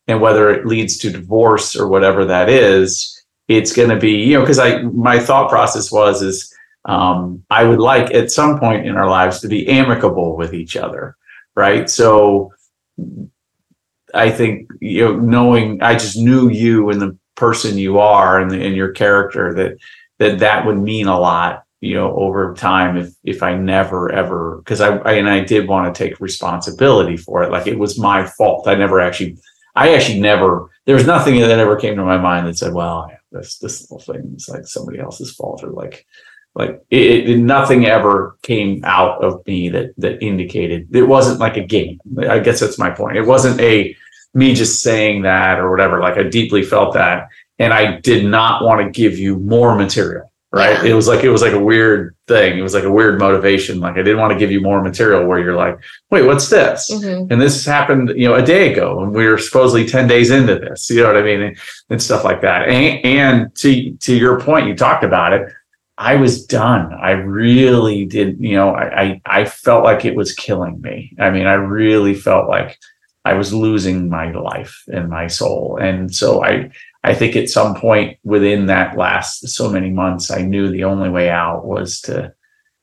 And 0.08 0.20
whether 0.20 0.50
it 0.50 0.66
leads 0.66 0.98
to 0.98 1.12
divorce 1.12 1.76
or 1.76 1.88
whatever 1.88 2.26
that 2.26 2.50
is, 2.50 3.24
it's 3.48 3.74
going 3.74 3.90
to 3.90 4.00
be, 4.00 4.14
you 4.14 4.34
know, 4.34 4.42
because 4.42 4.58
I, 4.58 4.82
my 4.82 5.20
thought 5.20 5.50
process 5.50 5.92
was, 5.92 6.24
is 6.24 6.52
um, 6.86 7.44
I 7.52 7.66
would 7.66 7.80
like 7.80 8.16
at 8.16 8.32
some 8.32 8.60
point 8.60 8.88
in 8.88 8.98
our 8.98 9.10
lives 9.10 9.42
to 9.42 9.48
be 9.48 9.68
amicable 9.68 10.36
with 10.36 10.56
each 10.56 10.76
other. 10.76 11.18
Right. 11.56 11.88
So 11.88 12.52
I 14.16 14.32
think, 14.32 14.72
you 14.82 15.04
know, 15.06 15.16
knowing, 15.18 15.84
I 15.84 15.94
just 15.94 16.18
knew 16.18 16.50
you 16.50 16.90
and 16.90 17.00
the 17.00 17.18
person 17.36 17.78
you 17.78 18.00
are 18.00 18.40
and, 18.40 18.52
and 18.52 18.76
your 18.76 18.92
character 18.92 19.54
that 19.54 19.78
that 20.20 20.40
that 20.40 20.66
would 20.66 20.78
mean 20.78 21.08
a 21.08 21.20
lot 21.20 21.64
you 21.82 21.96
know 21.96 22.16
over 22.16 22.54
time 22.54 22.96
if 22.98 23.14
if 23.24 23.42
i 23.44 23.56
never 23.56 24.12
ever 24.12 24.58
because 24.58 24.82
I, 24.82 24.98
I 24.98 25.14
and 25.14 25.30
i 25.30 25.42
did 25.42 25.68
want 25.68 25.94
to 25.94 26.04
take 26.04 26.20
responsibility 26.20 27.18
for 27.18 27.44
it. 27.44 27.52
Like 27.52 27.68
it 27.68 27.80
was 27.80 28.00
my 28.00 28.26
fault. 28.26 28.68
I 28.68 28.76
never 28.76 29.00
actually 29.00 29.38
i 29.76 29.94
actually 29.94 30.20
never 30.20 30.70
there 30.86 30.96
was 30.96 31.08
nothing 31.08 31.40
that 31.40 31.60
ever 31.60 31.76
came 31.76 31.96
to 31.96 32.06
my 32.06 32.18
mind 32.18 32.48
that 32.48 32.58
said 32.58 32.74
well 32.74 33.12
this 33.32 33.58
this 33.58 33.90
little 33.90 34.00
thing 34.00 34.34
is 34.36 34.48
like 34.48 34.66
somebody 34.66 35.00
else's 35.00 35.34
fault 35.34 35.64
or 35.64 35.72
like 35.72 36.06
like 36.56 36.84
it, 36.92 37.30
it, 37.30 37.38
nothing 37.40 37.88
ever 37.88 38.38
came 38.44 38.84
out 38.86 39.24
of 39.24 39.46
me 39.48 39.70
that 39.70 39.94
that 39.98 40.22
indicated 40.24 40.88
it 40.96 41.04
wasn't 41.04 41.40
like 41.40 41.58
a 41.58 41.64
game. 41.64 42.00
I 42.30 42.40
guess 42.40 42.60
that's 42.60 42.78
my 42.78 42.92
point. 42.92 43.18
It 43.18 43.26
wasn't 43.26 43.60
a 43.60 43.96
me 44.34 44.54
just 44.54 44.82
saying 44.82 45.24
that 45.24 45.60
or 45.60 45.70
whatever. 45.70 46.00
Like 46.00 46.18
I 46.18 46.24
deeply 46.24 46.64
felt 46.64 46.94
that. 46.94 47.28
And 47.60 47.74
I 47.74 48.00
did 48.00 48.26
not 48.26 48.64
want 48.64 48.82
to 48.82 48.90
give 48.90 49.18
you 49.18 49.38
more 49.38 49.76
material. 49.76 50.32
Right. 50.52 50.84
Yeah. 50.84 50.92
It 50.92 50.94
was 50.94 51.08
like 51.08 51.24
it 51.24 51.30
was 51.30 51.42
like 51.42 51.54
a 51.54 51.60
weird 51.60 52.16
thing. 52.28 52.60
It 52.60 52.62
was 52.62 52.76
like 52.76 52.84
a 52.84 52.92
weird 52.92 53.20
motivation. 53.20 53.80
Like 53.80 53.94
I 53.94 54.04
didn't 54.04 54.20
want 54.20 54.34
to 54.34 54.38
give 54.38 54.52
you 54.52 54.62
more 54.62 54.84
material 54.84 55.26
where 55.26 55.40
you're 55.40 55.56
like, 55.56 55.80
wait, 56.12 56.26
what's 56.28 56.48
this? 56.48 56.92
Mhm. 56.92 57.32
And 57.32 57.42
this 57.42 57.66
happened, 57.66 58.10
you 58.16 58.28
know, 58.28 58.36
a 58.36 58.46
day 58.46 58.72
ago, 58.72 59.02
and 59.02 59.16
we 59.16 59.26
were 59.26 59.40
supposedly 59.40 59.88
10 59.88 60.08
days 60.08 60.30
into 60.30 60.60
this. 60.60 60.92
You 60.92 61.02
know 61.02 61.08
what 61.08 61.18
I 61.18 61.24
mean? 61.24 61.42
And, 61.42 61.58
and 61.90 62.04
stuff 62.04 62.24
like 62.24 62.42
that. 62.42 62.70
And, 62.70 63.04
and 63.04 63.56
to 63.56 63.94
to 63.94 64.16
your 64.16 64.40
point, 64.40 64.68
you 64.68 64.76
talked 64.76 65.04
about 65.04 65.34
it. 65.34 65.52
I 65.98 66.16
was 66.18 66.46
done. 66.46 66.94
I 66.94 67.12
really 67.12 68.06
did, 68.06 68.40
you 68.40 68.56
know, 68.56 68.76
I, 68.76 69.02
I 69.02 69.22
I 69.26 69.46
felt 69.46 69.84
like 69.84 70.06
it 70.06 70.16
was 70.16 70.34
killing 70.34 70.80
me. 70.82 71.16
I 71.20 71.32
mean, 71.32 71.48
I 71.48 71.54
really 71.54 72.14
felt 72.14 72.48
like 72.48 72.78
I 73.26 73.34
was 73.34 73.54
losing 73.54 74.10
my 74.10 74.32
life 74.32 74.84
and 74.88 75.10
my 75.10 75.28
soul. 75.28 75.78
And 75.82 76.14
so 76.14 76.44
I 76.44 76.72
I 77.04 77.14
think 77.14 77.36
at 77.36 77.50
some 77.50 77.76
point 77.76 78.18
within 78.24 78.68
that 78.68 78.98
last 78.98 79.48
so 79.50 79.70
many 79.70 79.90
months, 79.90 80.32
I 80.32 80.42
knew 80.42 80.70
the 80.70 80.86
only 80.86 81.10
way 81.10 81.30
out 81.30 81.66
was 81.66 82.00
to 82.02 82.34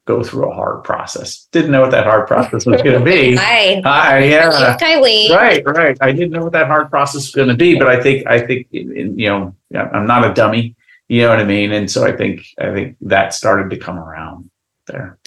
go 0.07 0.23
through 0.23 0.51
a 0.51 0.55
hard 0.55 0.85
process. 0.85 1.47
Didn't 1.53 1.71
know 1.71 1.83
what 1.83 1.93
that 1.93 2.05
hard 2.05 2.27
process 2.27 2.67
was 2.67 2.83
going 2.83 2.99
to 2.99 3.05
be. 3.05 3.37
Hi. 3.39 3.81
Hi, 3.85 4.19
yeah. 4.25 4.77
Kylie. 4.77 5.31
Right, 5.31 5.65
right. 5.65 5.97
I 6.01 6.13
didn't 6.13 6.31
know 6.31 6.43
what 6.43 6.53
that 6.53 6.67
hard 6.67 6.91
process 6.91 7.23
was 7.27 7.31
going 7.35 7.49
to 7.49 7.55
be, 7.55 7.79
but 7.79 7.89
I 7.89 8.03
think, 8.03 8.27
I 8.27 8.45
think, 8.45 8.67
in- 8.73 8.97
in- 8.97 9.19
you 9.19 9.29
know, 9.29 9.55
I'm 9.75 10.07
not 10.07 10.29
a 10.29 10.35
dummy. 10.35 10.77
You 11.09 11.23
know 11.23 11.31
what 11.31 11.41
I 11.41 11.45
mean? 11.45 11.73
And 11.73 11.91
so 11.91 12.05
I 12.05 12.17
think, 12.17 12.45
I 12.59 12.73
think 12.73 12.97
that 13.03 13.35
started 13.35 13.71
to 13.71 13.77
come 13.77 13.99
around 13.99 14.51
there. 14.87 15.19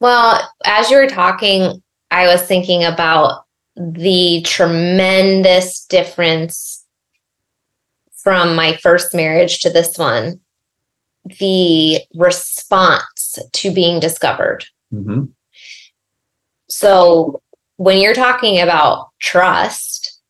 Well, 0.00 0.40
as 0.64 0.90
you 0.90 0.96
were 0.96 1.08
talking, 1.08 1.82
I 2.10 2.26
was 2.26 2.42
thinking 2.42 2.84
about 2.84 3.45
the 3.76 4.42
tremendous 4.42 5.84
difference 5.84 6.84
from 8.16 8.56
my 8.56 8.76
first 8.78 9.14
marriage 9.14 9.60
to 9.60 9.70
this 9.70 9.98
one, 9.98 10.40
the 11.38 12.00
response 12.14 13.38
to 13.52 13.70
being 13.70 14.00
discovered. 14.00 14.64
hmm 14.90 15.24
So 16.68 17.42
when 17.76 17.98
you're 17.98 18.14
talking 18.14 18.60
about 18.60 19.10
trust, 19.20 20.20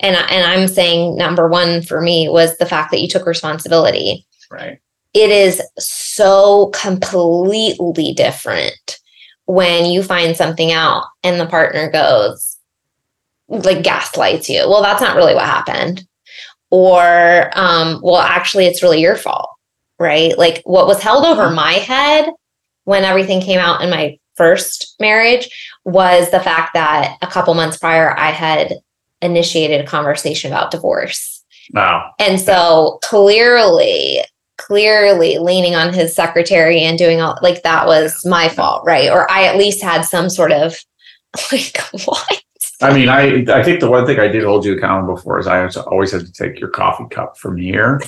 and 0.00 0.16
and 0.16 0.44
I'm 0.44 0.68
saying 0.68 1.16
number 1.16 1.48
one 1.48 1.82
for 1.82 2.00
me 2.00 2.28
was 2.28 2.58
the 2.58 2.66
fact 2.66 2.90
that 2.90 3.00
you 3.00 3.08
took 3.08 3.26
responsibility. 3.26 4.26
Right. 4.50 4.78
It 5.14 5.30
is 5.30 5.62
so 5.78 6.70
completely 6.74 8.12
different 8.12 8.98
when 9.46 9.86
you 9.86 10.02
find 10.02 10.36
something 10.36 10.72
out 10.72 11.04
and 11.22 11.40
the 11.40 11.46
partner 11.46 11.90
goes 11.90 12.55
like 13.48 13.82
gaslights 13.82 14.48
you. 14.48 14.68
Well, 14.68 14.82
that's 14.82 15.00
not 15.00 15.16
really 15.16 15.34
what 15.34 15.44
happened. 15.44 16.06
Or 16.70 17.50
um 17.54 18.00
well 18.02 18.20
actually 18.20 18.66
it's 18.66 18.82
really 18.82 19.00
your 19.00 19.16
fault, 19.16 19.50
right? 19.98 20.36
Like 20.36 20.62
what 20.64 20.86
was 20.86 21.02
held 21.02 21.24
over 21.24 21.50
my 21.50 21.74
head 21.74 22.28
when 22.84 23.04
everything 23.04 23.40
came 23.40 23.58
out 23.58 23.82
in 23.82 23.90
my 23.90 24.18
first 24.36 24.94
marriage 25.00 25.48
was 25.84 26.30
the 26.30 26.40
fact 26.40 26.74
that 26.74 27.16
a 27.22 27.26
couple 27.26 27.54
months 27.54 27.78
prior 27.78 28.16
I 28.18 28.30
had 28.30 28.74
initiated 29.22 29.80
a 29.80 29.86
conversation 29.86 30.52
about 30.52 30.70
divorce. 30.70 31.44
Wow. 31.72 32.12
And 32.18 32.40
so 32.40 32.98
clearly, 33.02 34.20
clearly 34.58 35.38
leaning 35.38 35.74
on 35.74 35.92
his 35.92 36.14
secretary 36.14 36.80
and 36.80 36.98
doing 36.98 37.20
all 37.20 37.38
like 37.42 37.62
that 37.62 37.86
was 37.86 38.24
my 38.24 38.48
fault, 38.48 38.84
right? 38.84 39.10
Or 39.10 39.30
I 39.30 39.44
at 39.44 39.56
least 39.56 39.82
had 39.82 40.02
some 40.02 40.30
sort 40.30 40.52
of 40.52 40.76
like 41.52 41.78
what? 42.04 42.42
I 42.82 42.92
mean, 42.94 43.08
I, 43.08 43.44
I 43.52 43.62
think 43.62 43.80
the 43.80 43.90
one 43.90 44.04
thing 44.06 44.18
I 44.20 44.28
did 44.28 44.44
hold 44.44 44.64
you 44.64 44.76
accountable 44.76 45.16
for 45.16 45.38
is 45.38 45.46
I 45.46 45.66
always 45.86 46.12
had 46.12 46.26
to 46.26 46.32
take 46.32 46.60
your 46.60 46.68
coffee 46.68 47.04
cup 47.10 47.38
from 47.38 47.56
here, 47.56 48.02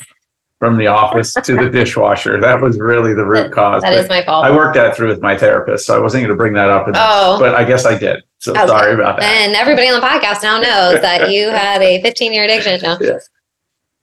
from 0.59 0.77
the 0.77 0.89
office 0.89 1.33
to 1.35 1.57
the 1.57 1.71
dishwasher. 1.71 2.39
That 2.41 2.61
was 2.61 2.79
really 2.79 3.15
the 3.15 3.25
root 3.25 3.51
cause. 3.53 3.83
That 3.83 3.95
is 3.95 4.09
my 4.09 4.23
fault. 4.25 4.45
I 4.45 4.51
worked 4.55 4.75
that 4.75 4.95
through 4.95 5.09
with 5.09 5.23
my 5.23 5.37
therapist, 5.39 5.87
so 5.87 5.97
I 5.97 6.01
wasn't 6.01 6.23
going 6.23 6.31
to 6.31 6.37
bring 6.37 6.53
that 6.55 6.69
up. 6.69 6.87
In 6.87 6.95
Oh. 6.97 7.39
but 7.41 7.55
I 7.55 7.65
guess 7.65 7.87
I 7.87 7.99
did. 7.99 8.23
So 8.41 8.53
Okay. 8.53 8.67
sorry 8.67 8.93
about 8.95 9.19
that. 9.21 9.25
and 9.25 9.57
everybody 9.57 9.89
on 9.89 10.01
the 10.01 10.07
podcast 10.07 10.43
now 10.43 10.61
knows 10.61 11.01
that 11.01 11.31
you 11.31 11.49
had 11.49 11.81
a 11.83 12.01
15 12.03 12.33
year 12.33 12.45
addiction. 12.45 12.81
No. 12.83 12.99
Yeah. 13.01 13.19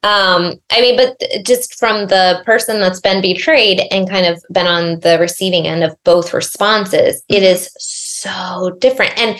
Um, 0.03 0.61
I 0.71 0.81
mean, 0.81 0.97
but 0.97 1.19
just 1.43 1.79
from 1.79 2.05
the 2.05 2.43
person 2.45 2.79
that's 2.79 2.99
been 2.99 3.23
betrayed 3.23 3.81
and 3.89 4.07
kind 4.07 4.27
of 4.27 4.39
been 4.51 4.67
on 4.67 4.99
the 4.99 5.17
receiving 5.19 5.65
end 5.65 5.83
of 5.83 5.95
both 6.03 6.31
responses, 6.31 7.23
it 7.27 7.41
is 7.41 7.71
so 7.79 8.69
different. 8.79 9.17
And, 9.17 9.39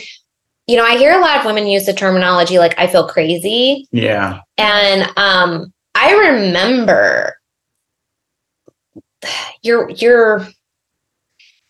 you 0.67 0.75
know, 0.75 0.86
I 0.86 0.97
hear 0.97 1.17
a 1.17 1.21
lot 1.21 1.39
of 1.39 1.45
women 1.45 1.67
use 1.67 1.86
the 1.86 1.93
terminology 1.93 2.58
like, 2.58 2.73
I 2.78 2.88
feel 2.88 3.08
crazy. 3.08 3.88
Yeah. 3.91 4.39
And 4.58 5.04
um, 5.17 5.73
I 5.93 6.13
remember 6.13 7.38
your 9.63 9.89
your 9.89 10.47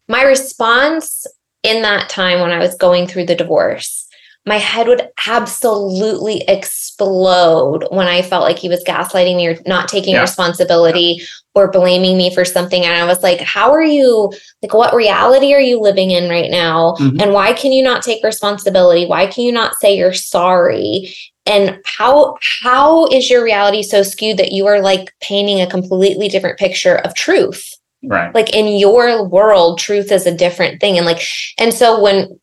my 0.07 0.23
response 0.23 1.25
in 1.63 1.81
that 1.81 2.09
time 2.09 2.41
when 2.41 2.51
I 2.51 2.59
was 2.59 2.75
going 2.75 3.07
through 3.07 3.25
the 3.25 3.35
divorce, 3.35 4.04
my 4.47 4.57
head 4.57 4.87
would 4.87 5.07
absolutely 5.27 6.43
explode 6.47 7.87
when 7.89 8.07
I 8.07 8.21
felt 8.21 8.43
like 8.43 8.59
he 8.59 8.69
was 8.69 8.83
gaslighting 8.83 9.35
me 9.35 9.47
or 9.47 9.57
not 9.65 9.87
taking 9.87 10.13
Yeah. 10.13 10.21
responsibility 10.21 11.21
or 11.55 11.71
blaming 11.71 12.17
me 12.17 12.33
for 12.33 12.45
something. 12.45 12.83
And 12.85 12.93
I 12.95 13.05
was 13.05 13.23
like, 13.23 13.39
how 13.41 13.71
are 13.71 13.81
you, 13.83 14.31
like, 14.61 14.73
what 14.73 14.93
reality 14.93 15.53
are 15.53 15.59
you 15.59 15.79
living 15.79 16.11
in 16.11 16.29
right 16.29 16.51
now? 16.51 16.95
Mhm. 16.99 17.21
And 17.21 17.33
why 17.33 17.53
can 17.53 17.71
you 17.71 17.81
not 17.81 18.03
take 18.03 18.23
responsibility? 18.23 19.05
Why 19.05 19.25
can 19.25 19.43
you 19.45 19.51
not 19.51 19.75
say 19.81 19.95
you're 19.97 20.13
sorry? 20.13 21.15
And 21.47 21.77
how 21.85 22.35
how 22.63 23.05
is 23.07 23.29
your 23.29 23.43
reality 23.43 23.83
so 23.83 24.01
skewed 24.03 24.37
that 24.37 24.51
you 24.51 24.65
are 24.67 24.81
like 24.81 25.11
painting 25.21 25.61
a 25.61 25.67
completely 25.67 26.27
different 26.27 26.57
picture 26.59 26.95
of 26.97 27.13
truth? 27.15 27.63
Right. 28.07 28.35
like 28.35 28.53
in 28.53 28.67
your 28.77 29.27
world 29.27 29.79
truth 29.79 30.11
is 30.11 30.27
a 30.27 30.31
different 30.35 30.79
thing 30.79 30.95
and 30.97 31.07
like 31.07 31.21
and 31.57 31.73
so 31.73 31.99
when 31.99 32.39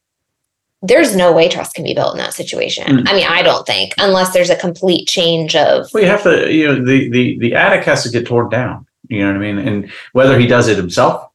there's 0.82 1.14
no 1.14 1.32
way 1.32 1.48
trust 1.48 1.74
can 1.74 1.84
be 1.84 1.94
built 1.94 2.12
in 2.14 2.18
that 2.18 2.34
situation 2.34 2.84
Mm. 2.98 3.08
i 3.08 3.12
mean 3.14 3.26
i 3.28 3.42
don't 3.42 3.66
think 3.66 3.94
unless 3.98 4.32
there's 4.32 4.50
a 4.50 4.56
complete 4.56 5.06
change 5.08 5.54
of 5.56 5.86
Well, 5.94 6.02
you 6.02 6.08
have 6.08 6.22
to, 6.24 6.52
you 6.52 6.66
know, 6.66 6.84
the 6.84 7.08
the 7.10 7.38
the 7.38 7.54
attic 7.54 7.84
has 7.84 8.02
to 8.04 8.10
get 8.10 8.26
torn 8.26 8.48
down. 8.48 8.86
You 9.08 9.20
know 9.20 9.26
what 9.28 9.36
I 9.36 9.38
mean? 9.52 9.58
And 9.58 9.90
whether 10.12 10.38
he 10.38 10.46
does 10.46 10.68
it 10.68 10.76
himself, 10.78 11.28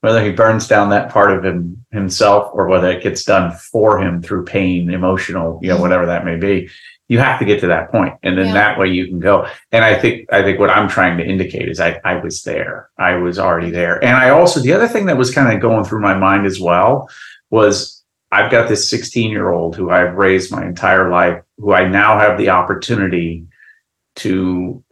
whether 0.00 0.24
he 0.24 0.30
burns 0.30 0.66
down 0.68 0.90
that 0.90 1.10
part 1.10 1.30
of 1.36 1.44
him 1.44 1.84
himself, 1.90 2.50
or 2.54 2.68
whether 2.68 2.90
it 2.90 3.02
gets 3.02 3.24
done 3.24 3.52
for 3.52 3.98
him 4.00 4.22
through 4.22 4.44
pain, 4.44 4.90
emotional, 4.90 5.58
you 5.62 5.68
know, 5.68 5.80
whatever 5.80 6.06
that 6.06 6.24
may 6.24 6.36
be, 6.36 6.70
you 7.08 7.18
have 7.18 7.38
to 7.40 7.44
get 7.44 7.60
to 7.60 7.66
that 7.66 7.90
point, 7.90 8.14
and 8.22 8.38
then 8.38 8.46
Yeah. 8.46 8.52
that 8.54 8.78
way 8.78 8.88
you 8.88 9.06
can 9.08 9.18
go. 9.18 9.46
And 9.72 9.84
I 9.84 9.94
think 9.98 10.32
I 10.32 10.42
think 10.42 10.58
what 10.60 10.70
I'm 10.70 10.88
trying 10.88 11.18
to 11.18 11.24
indicate 11.24 11.68
is 11.68 11.80
I 11.80 12.00
I 12.04 12.14
was 12.16 12.42
there. 12.44 12.88
I 12.98 13.16
was 13.16 13.38
already 13.38 13.70
there. 13.70 14.02
And 14.02 14.16
I 14.16 14.30
also 14.30 14.60
the 14.60 14.72
other 14.72 14.88
thing 14.88 15.06
that 15.06 15.16
was 15.18 15.34
kind 15.34 15.52
of 15.52 15.60
going 15.60 15.84
through 15.84 16.00
my 16.00 16.14
mind 16.14 16.46
as 16.46 16.58
well 16.60 17.08
was 17.50 17.97
I've 18.30 18.50
got 18.50 18.68
this 18.68 18.90
16 18.90 19.30
year 19.30 19.50
old 19.50 19.74
who 19.76 19.90
I've 19.90 20.14
raised 20.14 20.50
my 20.52 20.66
entire 20.66 21.10
life, 21.10 21.42
who 21.58 21.72
I 21.72 21.88
now 21.88 22.18
have 22.18 22.38
the 22.38 22.50
opportunity 22.50 23.46
to 24.16 24.82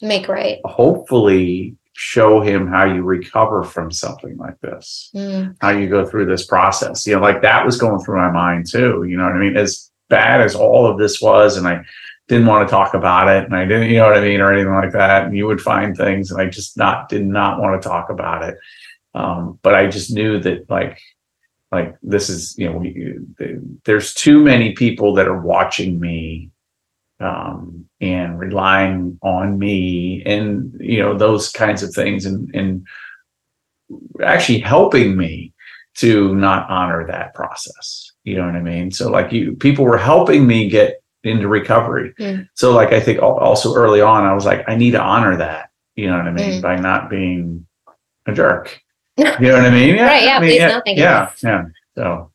make 0.00 0.28
right 0.28 0.60
hopefully 0.64 1.76
show 1.94 2.40
him 2.40 2.68
how 2.68 2.84
you 2.84 3.02
recover 3.02 3.64
from 3.64 3.90
something 3.90 4.36
like 4.36 4.58
this, 4.60 5.10
Mm. 5.16 5.56
how 5.60 5.70
you 5.70 5.88
go 5.88 6.06
through 6.06 6.26
this 6.26 6.46
process. 6.46 7.04
You 7.06 7.16
know, 7.16 7.20
like 7.20 7.42
that 7.42 7.66
was 7.66 7.76
going 7.76 7.98
through 8.00 8.18
my 8.18 8.30
mind 8.30 8.66
too. 8.70 9.04
You 9.04 9.16
know 9.16 9.24
what 9.24 9.32
I 9.32 9.38
mean? 9.38 9.56
As 9.56 9.90
bad 10.08 10.40
as 10.40 10.54
all 10.54 10.86
of 10.86 10.96
this 10.98 11.20
was, 11.20 11.56
and 11.56 11.66
I 11.66 11.82
didn't 12.28 12.46
want 12.46 12.68
to 12.68 12.70
talk 12.70 12.94
about 12.94 13.28
it, 13.28 13.44
and 13.44 13.56
I 13.56 13.64
didn't, 13.64 13.90
you 13.90 13.96
know 13.96 14.06
what 14.06 14.16
I 14.16 14.20
mean, 14.20 14.40
or 14.40 14.52
anything 14.52 14.72
like 14.72 14.92
that. 14.92 15.24
And 15.24 15.36
you 15.36 15.46
would 15.48 15.60
find 15.60 15.96
things, 15.96 16.30
and 16.30 16.40
I 16.40 16.46
just 16.46 16.76
not 16.76 17.08
did 17.08 17.26
not 17.26 17.60
want 17.60 17.82
to 17.82 17.88
talk 17.88 18.10
about 18.10 18.44
it. 18.44 18.56
Um, 19.14 19.58
but 19.62 19.74
I 19.74 19.88
just 19.88 20.12
knew 20.12 20.38
that 20.40 20.70
like 20.70 21.00
like 21.70 21.96
this 22.02 22.28
is 22.28 22.56
you 22.58 22.70
know 22.70 22.78
we, 22.78 23.18
there's 23.84 24.14
too 24.14 24.42
many 24.42 24.72
people 24.72 25.14
that 25.14 25.28
are 25.28 25.40
watching 25.40 26.00
me 26.00 26.50
um, 27.20 27.86
and 28.00 28.38
relying 28.38 29.18
on 29.22 29.58
me 29.58 30.22
and 30.24 30.74
you 30.80 31.00
know 31.00 31.16
those 31.16 31.50
kinds 31.50 31.82
of 31.82 31.92
things 31.92 32.24
and 32.24 32.54
and 32.54 32.86
actually 34.22 34.58
helping 34.58 35.16
me 35.16 35.52
to 35.94 36.34
not 36.36 36.68
honor 36.70 37.06
that 37.06 37.34
process. 37.34 38.12
You 38.24 38.36
know 38.36 38.46
what 38.46 38.56
i 38.56 38.60
mean? 38.60 38.90
So 38.90 39.10
like 39.10 39.32
you 39.32 39.54
people 39.56 39.84
were 39.84 39.98
helping 39.98 40.46
me 40.46 40.68
get 40.68 41.02
into 41.24 41.48
recovery. 41.48 42.14
Mm. 42.20 42.48
so 42.54 42.72
like 42.72 42.92
i 42.92 43.00
think 43.00 43.20
also 43.20 43.74
early 43.74 44.00
on 44.00 44.24
i 44.24 44.32
was 44.32 44.46
like 44.46 44.64
i 44.68 44.76
need 44.76 44.92
to 44.92 45.02
honor 45.02 45.36
that. 45.36 45.70
You 45.96 46.08
know 46.08 46.16
what 46.16 46.28
i 46.28 46.32
mean? 46.32 46.60
Mm. 46.60 46.62
by 46.62 46.76
not 46.76 47.10
being 47.10 47.66
a 48.26 48.32
jerk 48.32 48.80
you 49.18 49.24
know 49.24 49.54
what 49.54 49.66
i 49.66 49.70
mean 49.70 49.94
yeah 49.96 50.06
Right, 50.06 50.24
yeah, 50.24 50.36
I 50.36 50.40
mean, 50.40 50.50
please, 50.50 50.58
yeah, 50.58 50.68
no, 50.68 50.82
thank 50.84 50.98
you. 50.98 51.04
yeah 51.04 51.30
yeah 51.42 51.64
so 51.96 52.30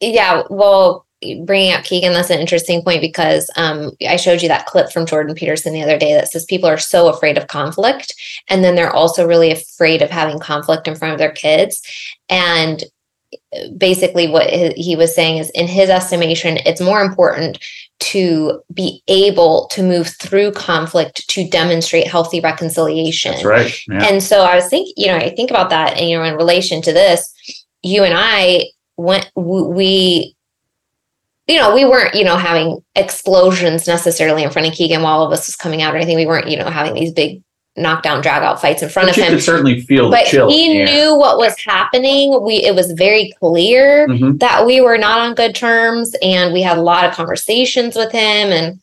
yeah 0.00 0.42
well 0.50 1.06
bringing 1.44 1.72
up 1.72 1.82
keegan 1.84 2.12
that's 2.12 2.30
an 2.30 2.40
interesting 2.40 2.82
point 2.82 3.00
because 3.00 3.50
um, 3.56 3.92
i 4.08 4.16
showed 4.16 4.42
you 4.42 4.48
that 4.48 4.66
clip 4.66 4.90
from 4.90 5.06
jordan 5.06 5.34
peterson 5.34 5.72
the 5.72 5.82
other 5.82 5.98
day 5.98 6.12
that 6.14 6.28
says 6.28 6.44
people 6.44 6.68
are 6.68 6.78
so 6.78 7.08
afraid 7.08 7.38
of 7.38 7.46
conflict 7.46 8.14
and 8.48 8.62
then 8.62 8.74
they're 8.74 8.92
also 8.94 9.26
really 9.26 9.50
afraid 9.50 10.02
of 10.02 10.10
having 10.10 10.38
conflict 10.38 10.86
in 10.88 10.94
front 10.94 11.12
of 11.12 11.18
their 11.18 11.32
kids 11.32 11.80
and 12.28 12.84
basically 13.76 14.28
what 14.28 14.48
he 14.50 14.94
was 14.96 15.14
saying 15.14 15.38
is 15.38 15.50
in 15.50 15.66
his 15.66 15.88
estimation 15.90 16.58
it's 16.66 16.80
more 16.80 17.02
important 17.02 17.58
to 17.98 18.60
be 18.72 19.02
able 19.08 19.68
to 19.68 19.82
move 19.82 20.08
through 20.20 20.52
conflict 20.52 21.26
to 21.28 21.48
demonstrate 21.48 22.06
healthy 22.06 22.40
reconciliation 22.40 23.32
That's 23.32 23.44
right. 23.44 23.74
Yeah. 23.88 24.04
and 24.04 24.22
so 24.22 24.42
i 24.42 24.54
was 24.54 24.68
thinking 24.68 24.92
you 24.96 25.06
know 25.06 25.16
i 25.16 25.34
think 25.34 25.50
about 25.50 25.70
that 25.70 25.96
and 25.96 26.08
you 26.08 26.16
know 26.16 26.24
in 26.24 26.34
relation 26.34 26.82
to 26.82 26.92
this 26.92 27.32
you 27.82 28.04
and 28.04 28.14
i 28.16 28.64
went 28.96 29.30
we 29.34 30.36
you 31.46 31.58
know, 31.58 31.74
we 31.74 31.84
weren't, 31.84 32.14
you 32.14 32.24
know, 32.24 32.36
having 32.36 32.80
explosions 32.96 33.86
necessarily 33.86 34.42
in 34.42 34.50
front 34.50 34.66
of 34.66 34.74
Keegan 34.74 35.02
while 35.02 35.20
all 35.20 35.26
of 35.26 35.32
us 35.32 35.46
was 35.46 35.54
coming 35.54 35.80
out 35.80 35.94
or 35.94 35.96
anything. 35.96 36.16
We 36.16 36.26
weren't, 36.26 36.48
you 36.48 36.56
know, 36.56 36.68
having 36.68 36.94
these 36.94 37.12
big 37.12 37.42
knockdown 37.76 38.22
drag 38.22 38.42
out 38.42 38.60
fights 38.60 38.82
in 38.82 38.88
front 38.88 39.08
But 39.08 39.12
of 39.12 39.16
you 39.18 39.24
him 39.24 39.32
could 39.34 39.42
certainly 39.42 39.80
feel 39.80 40.10
but 40.10 40.24
the 40.24 40.30
chill. 40.30 40.50
he 40.50 40.78
yeah. 40.78 40.84
knew 40.84 41.16
what 41.16 41.38
was 41.38 41.54
happening 41.64 42.42
we 42.42 42.56
it 42.56 42.74
was 42.74 42.92
very 42.92 43.32
clear 43.38 44.06
Mhm. 44.08 44.38
that 44.40 44.64
we 44.64 44.80
were 44.80 44.96
not 44.98 45.18
on 45.20 45.34
good 45.34 45.54
terms 45.54 46.14
and 46.22 46.52
we 46.52 46.62
had 46.62 46.78
a 46.78 46.82
lot 46.82 47.04
of 47.04 47.12
conversations 47.14 47.94
with 47.96 48.12
him 48.12 48.50
and 48.52 48.80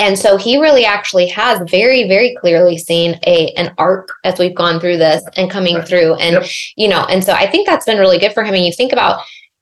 and 0.00 0.16
so 0.18 0.36
he 0.36 0.56
really 0.58 0.84
actually 0.84 1.26
has 1.26 1.60
very 1.70 2.06
very 2.08 2.34
clearly 2.40 2.78
seen 2.78 3.18
a 3.26 3.48
an 3.56 3.74
arc 3.78 4.08
as 4.24 4.38
we've 4.38 4.54
gone 4.54 4.80
through 4.80 4.96
this 4.96 5.22
and 5.36 5.50
coming 5.50 5.74
Right. 5.76 5.86
through 5.88 6.14
and 6.14 6.34
Yep. 6.36 6.46
you 6.76 6.88
know 6.88 7.04
and 7.10 7.22
so 7.22 7.32
i 7.32 7.46
think 7.46 7.66
that's 7.66 7.84
been 7.86 7.98
really 7.98 8.18
good 8.18 8.32
for 8.32 8.42
him 8.44 8.54
and 8.54 8.64
you 8.64 8.72
think 8.72 8.92
about 8.92 9.20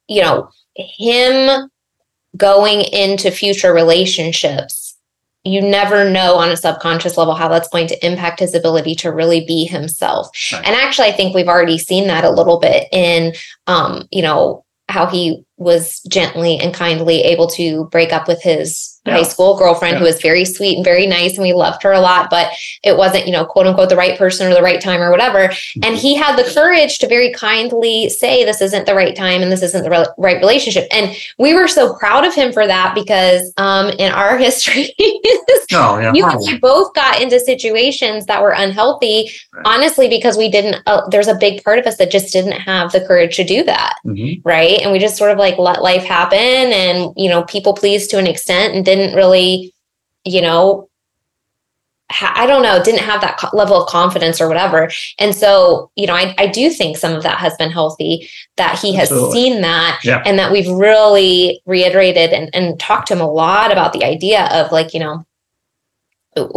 you 0.08 0.22
know 0.22 0.50
him 0.76 1.68
going 2.36 2.82
into 2.82 3.30
future 3.30 3.72
relationships 3.72 4.85
you 5.46 5.62
never 5.62 6.08
know 6.10 6.34
on 6.36 6.50
a 6.50 6.56
subconscious 6.56 7.16
level 7.16 7.34
how 7.34 7.48
that's 7.48 7.68
going 7.68 7.86
to 7.86 8.06
impact 8.06 8.40
his 8.40 8.54
ability 8.54 8.94
to 8.96 9.10
really 9.12 9.44
be 9.44 9.64
himself 9.64 10.28
Right. 10.52 10.66
and 10.66 10.74
actually, 10.76 11.08
I 11.08 11.12
think 11.12 11.34
we've 11.34 11.48
already 11.48 11.78
seen 11.78 12.06
that 12.08 12.24
a 12.24 12.30
little 12.30 12.58
bit 12.58 12.88
in, 12.92 13.34
um, 13.66 14.08
you 14.10 14.22
know, 14.22 14.64
how 14.88 15.06
he 15.06 15.44
was 15.56 16.00
gently 16.08 16.58
and 16.58 16.72
kindly 16.72 17.22
able 17.22 17.48
to 17.48 17.86
break 17.86 18.12
up 18.12 18.28
with 18.28 18.42
his 18.42 18.95
Yeah. 19.06 19.16
high 19.16 19.22
school 19.22 19.56
girlfriend, 19.56 19.98
who 19.98 20.04
was 20.04 20.20
very 20.20 20.44
sweet 20.44 20.76
and 20.76 20.84
very 20.84 21.06
nice, 21.06 21.34
and 21.34 21.42
we 21.42 21.52
loved 21.52 21.82
her 21.82 21.92
a 21.92 22.00
lot. 22.00 22.28
But 22.30 22.52
it 22.82 22.96
wasn't, 22.96 23.26
you 23.26 23.32
know, 23.32 23.44
quote 23.44 23.66
unquote, 23.66 23.88
the 23.88 23.96
right 23.96 24.18
person 24.18 24.50
or 24.50 24.54
the 24.54 24.62
right 24.62 24.80
time 24.80 25.00
or 25.00 25.10
whatever. 25.10 25.52
And 25.82 25.96
he 25.96 26.14
had 26.14 26.36
the 26.36 26.44
courage 26.52 26.98
to 26.98 27.06
very 27.08 27.32
kindly 27.32 28.08
say, 28.10 28.44
"This 28.44 28.60
isn't 28.60 28.86
the 28.86 28.94
right 28.94 29.14
time, 29.14 29.42
and 29.42 29.50
this 29.52 29.62
isn't 29.62 29.82
the 29.84 29.90
re- 29.90 30.06
right 30.18 30.38
relationship." 30.38 30.86
And 30.90 31.14
we 31.38 31.54
were 31.54 31.68
so 31.68 31.94
proud 31.94 32.24
of 32.24 32.34
him 32.34 32.52
for 32.52 32.66
that 32.66 32.94
because, 32.94 33.52
um, 33.56 33.90
in 33.90 34.10
our 34.12 34.36
history, 34.46 34.94
No, 35.72 35.98
yeah. 35.98 36.12
you 36.14 36.24
and 36.26 36.40
I 36.48 36.58
both 36.58 36.94
got 36.94 37.20
into 37.20 37.38
situations 37.40 38.26
that 38.26 38.42
were 38.42 38.50
unhealthy, 38.52 39.30
Right. 39.52 39.62
honestly, 39.66 40.08
because 40.08 40.36
we 40.36 40.48
didn't, 40.48 40.82
uh, 40.86 41.02
there's 41.10 41.28
a 41.28 41.34
big 41.34 41.62
part 41.64 41.78
of 41.78 41.86
us 41.86 41.96
that 41.96 42.10
just 42.10 42.32
didn't 42.32 42.52
have 42.52 42.92
the 42.92 43.00
courage 43.00 43.36
to 43.36 43.44
do 43.44 43.62
that. 43.64 43.94
Mhm. 44.06 44.40
Right. 44.44 44.80
And 44.82 44.92
we 44.92 44.98
just 44.98 45.16
sort 45.16 45.30
of 45.32 45.38
like 45.38 45.58
let 45.58 45.82
life 45.82 46.04
happen 46.04 46.38
and, 46.38 47.12
you 47.16 47.28
know, 47.28 47.42
people 47.44 47.74
please 47.74 48.06
to 48.08 48.18
an 48.18 48.26
extent 48.26 48.74
and 48.74 48.84
didn't 48.96 49.16
really, 49.16 49.72
you 50.24 50.40
know, 50.42 50.88
ha- 52.10 52.32
I 52.36 52.46
don't 52.46 52.62
know, 52.62 52.82
didn't 52.82 53.00
have 53.04 53.20
that 53.20 53.36
co- 53.38 53.56
level 53.56 53.80
of 53.82 53.88
confidence 53.88 54.40
or 54.40 54.48
whatever. 54.48 54.90
And 55.18 55.34
so, 55.34 55.90
you 55.96 56.06
know, 56.06 56.14
I, 56.14 56.34
I 56.38 56.46
do 56.46 56.70
think 56.70 56.96
some 56.96 57.14
of 57.14 57.22
that 57.22 57.38
has 57.38 57.54
been 57.56 57.70
healthy, 57.70 58.28
that 58.56 58.78
he 58.78 58.94
has 58.94 59.10
Absolutely. 59.10 59.32
seen 59.32 59.60
that 59.62 60.00
Yeah. 60.04 60.22
and 60.24 60.38
that 60.38 60.52
we've 60.52 60.68
really 60.68 61.60
reiterated 61.66 62.30
and, 62.32 62.48
and 62.54 62.78
talked 62.80 63.08
to 63.08 63.14
him 63.14 63.20
a 63.20 63.30
lot 63.30 63.72
about 63.72 63.92
the 63.92 64.04
idea 64.04 64.46
of 64.52 64.72
like, 64.72 64.94
you 64.94 65.00
know, 65.00 65.24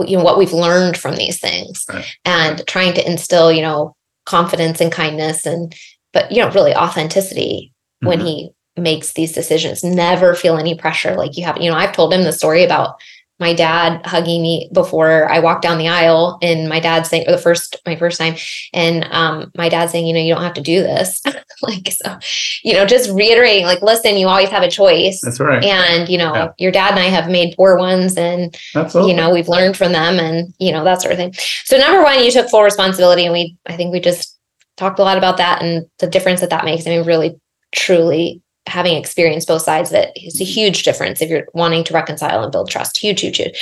you 0.06 0.18
know 0.18 0.24
what 0.26 0.38
we've 0.38 0.52
learned 0.52 0.98
from 0.98 1.16
these 1.16 1.40
things 1.40 1.86
Right. 1.88 2.06
and 2.26 2.62
trying 2.68 2.94
to 2.96 3.10
instill 3.10 3.50
you 3.50 3.62
know 3.62 3.96
confidence 4.26 4.82
and 4.82 4.92
kindness 4.92 5.46
and 5.46 5.74
but 6.12 6.30
you 6.34 6.42
know 6.42 6.52
really 6.52 6.76
authenticity 6.76 7.72
when 8.02 8.20
Mhm. 8.20 8.26
he 8.26 8.50
makes 8.78 9.14
these 9.14 9.32
decisions 9.34 9.84
never 9.84 10.34
feel 10.36 10.58
any 10.58 10.76
pressure 10.76 11.16
like 11.16 11.36
you 11.38 11.44
have 11.44 11.58
you 11.58 11.70
know 11.70 11.76
i've 11.76 11.92
told 11.92 12.14
him 12.14 12.24
the 12.24 12.32
story 12.34 12.64
about 12.64 12.96
my 13.42 13.54
dad 13.54 14.06
hugging 14.06 14.42
me 14.42 14.70
before 14.74 15.32
I 15.32 15.40
walked 15.40 15.62
down 15.62 15.78
the 15.78 15.88
aisle 15.88 16.38
and 16.42 16.68
my 16.68 16.82
dad 16.82 17.04
saying 17.08 17.26
or 17.26 17.32
the 17.32 17.38
first 17.38 17.78
my 17.86 17.96
first 17.96 18.18
time 18.20 18.36
and 18.74 19.06
um 19.12 19.50
my 19.56 19.70
dad 19.70 19.90
saying, 19.90 20.06
you 20.06 20.14
know, 20.14 20.20
you 20.20 20.34
don't 20.34 20.44
have 20.44 20.56
to 20.56 20.62
do 20.62 20.82
this. 20.82 21.22
like 21.62 21.90
so, 21.90 22.18
you 22.66 22.74
know, 22.74 22.86
just 22.86 23.10
reiterating, 23.12 23.64
like, 23.64 23.82
listen, 23.82 24.18
you 24.18 24.28
always 24.28 24.50
have 24.50 24.62
a 24.64 24.70
choice. 24.70 25.22
That's 25.24 25.40
right. 25.40 25.64
And 25.64 26.10
you 26.10 26.18
know, 26.18 26.34
Yeah. 26.34 26.48
your 26.58 26.72
dad 26.74 26.92
and 26.92 27.00
I 27.00 27.06
have 27.06 27.30
made 27.30 27.56
poor 27.56 27.78
ones 27.78 28.18
and 28.18 28.54
Absolutely. 28.76 29.12
you 29.14 29.18
know, 29.18 29.30
we've 29.30 29.48
learned 29.48 29.78
from 29.78 29.94
them 29.94 30.20
and 30.20 30.54
you 30.60 30.74
know, 30.74 30.84
that 30.84 31.02
sort 31.02 31.14
of 31.14 31.18
thing. 31.18 31.32
So 31.64 31.78
number 31.78 32.04
one, 32.04 32.22
you 32.22 32.32
took 32.32 32.50
full 32.50 32.64
responsibility 32.64 33.24
and 33.24 33.32
we 33.32 33.56
I 33.68 33.78
think 33.78 33.94
we 33.94 34.02
just 34.02 34.38
talked 34.76 35.00
a 35.00 35.04
lot 35.04 35.18
about 35.18 35.38
that 35.38 35.62
and 35.62 35.86
the 36.00 36.08
difference 36.08 36.42
that 36.42 36.50
that 36.50 36.66
makes. 36.66 36.86
I 36.86 36.90
mean, 36.90 37.06
really 37.06 37.40
truly 37.72 38.42
having 38.70 38.96
experienced 38.96 39.48
both 39.48 39.62
sides 39.62 39.92
of 39.92 39.98
it 39.98 40.12
is 40.16 40.40
a 40.40 40.46
huge 40.46 40.84
difference 40.84 41.22
if 41.22 41.30
you're 41.30 41.48
wanting 41.54 41.84
to 41.86 41.94
reconcile 41.94 42.44
and 42.44 42.52
build 42.52 42.70
trust. 42.70 42.98
Huge, 42.98 43.22
huge, 43.22 43.38
huge. 43.38 43.58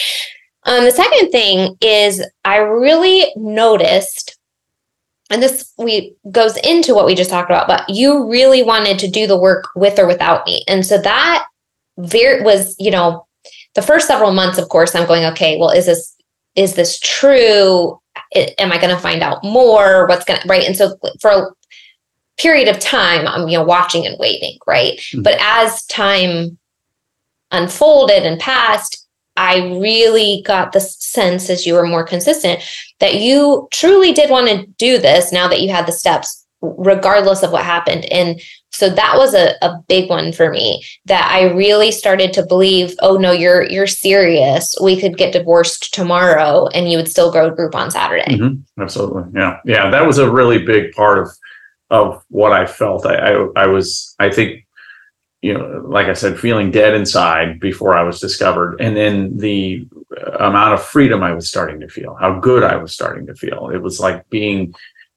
Um, 0.64 0.84
the 0.84 0.92
second 0.92 1.32
thing 1.32 1.78
is 1.82 2.26
I 2.44 2.58
really 2.58 3.32
noticed, 3.36 4.38
and 5.30 5.42
this 5.42 5.74
we 5.78 6.16
goes 6.30 6.58
into 6.58 6.94
what 6.94 7.06
we 7.06 7.16
just 7.16 7.30
talked 7.30 7.50
about, 7.50 7.68
but 7.68 7.90
you 7.90 8.30
really 8.30 8.64
wanted 8.64 9.00
to 9.00 9.10
do 9.10 9.28
the 9.28 9.40
work 9.40 9.66
with 9.76 9.98
or 9.98 10.06
without 10.06 10.46
me. 10.46 10.64
And 10.68 10.86
so 10.86 10.98
that 10.98 11.48
very 11.98 12.42
was, 12.42 12.76
you 12.78 12.92
know, 12.92 13.26
the 13.76 13.82
first 13.82 14.08
several 14.08 14.34
months, 14.34 14.58
of 14.58 14.70
course, 14.70 14.94
I'm 14.94 15.08
going, 15.08 15.26
okay, 15.26 15.58
well, 15.58 15.70
is 15.70 15.86
this 15.86 16.16
is 16.56 16.74
this 16.76 17.00
true? 17.00 18.00
I- 18.36 18.54
am 18.58 18.72
I 18.72 18.78
going 18.78 18.94
to 18.94 19.02
find 19.02 19.22
out 19.22 19.44
more? 19.44 20.08
What's 20.08 20.26
going 20.26 20.42
to 20.42 20.48
right? 20.48 20.66
And 20.66 20.76
so 20.76 20.98
for 21.22 21.56
period 22.38 22.68
of 22.68 22.80
time, 22.80 23.28
I'm 23.28 23.48
you 23.48 23.58
know 23.58 23.64
watching 23.64 24.06
and 24.06 24.18
waiting, 24.20 24.58
right? 24.68 25.00
Mhm. 25.14 25.24
But 25.24 25.38
as 25.40 25.86
time 25.88 26.58
unfolded 27.52 28.26
and 28.26 28.40
passed, 28.40 29.06
I 29.38 29.78
really 29.80 30.44
got 30.46 30.72
the 30.72 30.80
sense 30.82 31.50
as 31.50 31.66
you 31.66 31.76
were 31.76 31.86
more 31.86 32.04
consistent 32.04 32.62
that 33.00 33.16
you 33.16 33.68
truly 33.72 34.12
did 34.12 34.30
want 34.30 34.50
to 34.50 34.66
do 34.78 34.98
this 34.98 35.32
now 35.32 35.48
that 35.48 35.62
you 35.62 35.70
had 35.70 35.86
the 35.86 35.92
steps, 35.92 36.46
regardless 36.62 37.44
of 37.44 37.52
what 37.52 37.64
happened. 37.64 38.06
And 38.12 38.42
so 38.72 38.90
that 38.90 39.16
was 39.16 39.34
a, 39.34 39.54
a 39.62 39.78
big 39.88 40.10
one 40.10 40.32
for 40.34 40.50
me 40.52 40.84
that 41.06 41.32
I 41.32 41.52
really 41.54 41.92
started 41.92 42.34
to 42.34 42.46
believe, 42.46 42.96
oh 43.02 43.18
no, 43.18 43.32
you're 43.32 43.64
you're 43.70 43.88
serious. 43.88 44.76
We 44.82 45.00
could 45.00 45.18
get 45.18 45.34
divorced 45.34 45.94
tomorrow 45.94 46.68
and 46.74 46.92
you 46.92 46.98
would 46.98 47.08
still 47.10 47.32
grow 47.32 47.48
a 47.48 47.56
group 47.56 47.76
on 47.76 47.90
Saturday. 47.92 48.36
Mhm. 48.38 48.62
Absolutely. 48.80 49.24
Yeah. 49.36 49.58
Yeah. 49.66 49.90
That 49.90 50.06
was 50.06 50.18
a 50.18 50.30
really 50.30 50.60
big 50.64 50.92
part 50.94 51.20
of 51.20 51.30
of 51.90 52.24
what 52.30 52.52
I 52.52 52.66
felt. 52.66 53.06
I, 53.06 53.16
I 53.16 53.48
I 53.56 53.68
was 53.68 54.16
I 54.20 54.30
think 54.30 54.66
you 55.42 55.54
know 55.54 55.84
like 55.88 56.08
I 56.08 56.14
said 56.14 56.40
feeling 56.40 56.72
dead 56.72 56.94
inside 56.96 57.60
before 57.60 57.96
I 57.96 58.04
was 58.04 58.20
discovered 58.20 58.82
and 58.82 58.98
then 58.98 59.38
the 59.38 59.88
amount 60.40 60.74
of 60.74 60.84
freedom 60.84 61.22
I 61.24 61.34
was 61.34 61.48
starting 61.48 61.80
to 61.82 61.88
feel, 61.90 62.16
how 62.16 62.40
good 62.40 62.64
I 62.64 62.76
was 62.78 62.94
starting 62.94 63.28
to 63.28 63.36
feel. 63.36 63.70
It 63.70 63.82
was 63.82 64.00
like 64.00 64.28
being 64.30 64.74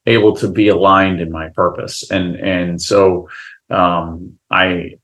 able 0.06 0.34
to 0.36 0.48
be 0.48 0.68
aligned 0.68 1.20
in 1.20 1.30
my 1.30 1.48
purpose 1.50 2.10
and 2.10 2.36
and 2.36 2.80
so 2.80 3.28
um 3.70 4.38
I 4.50 4.96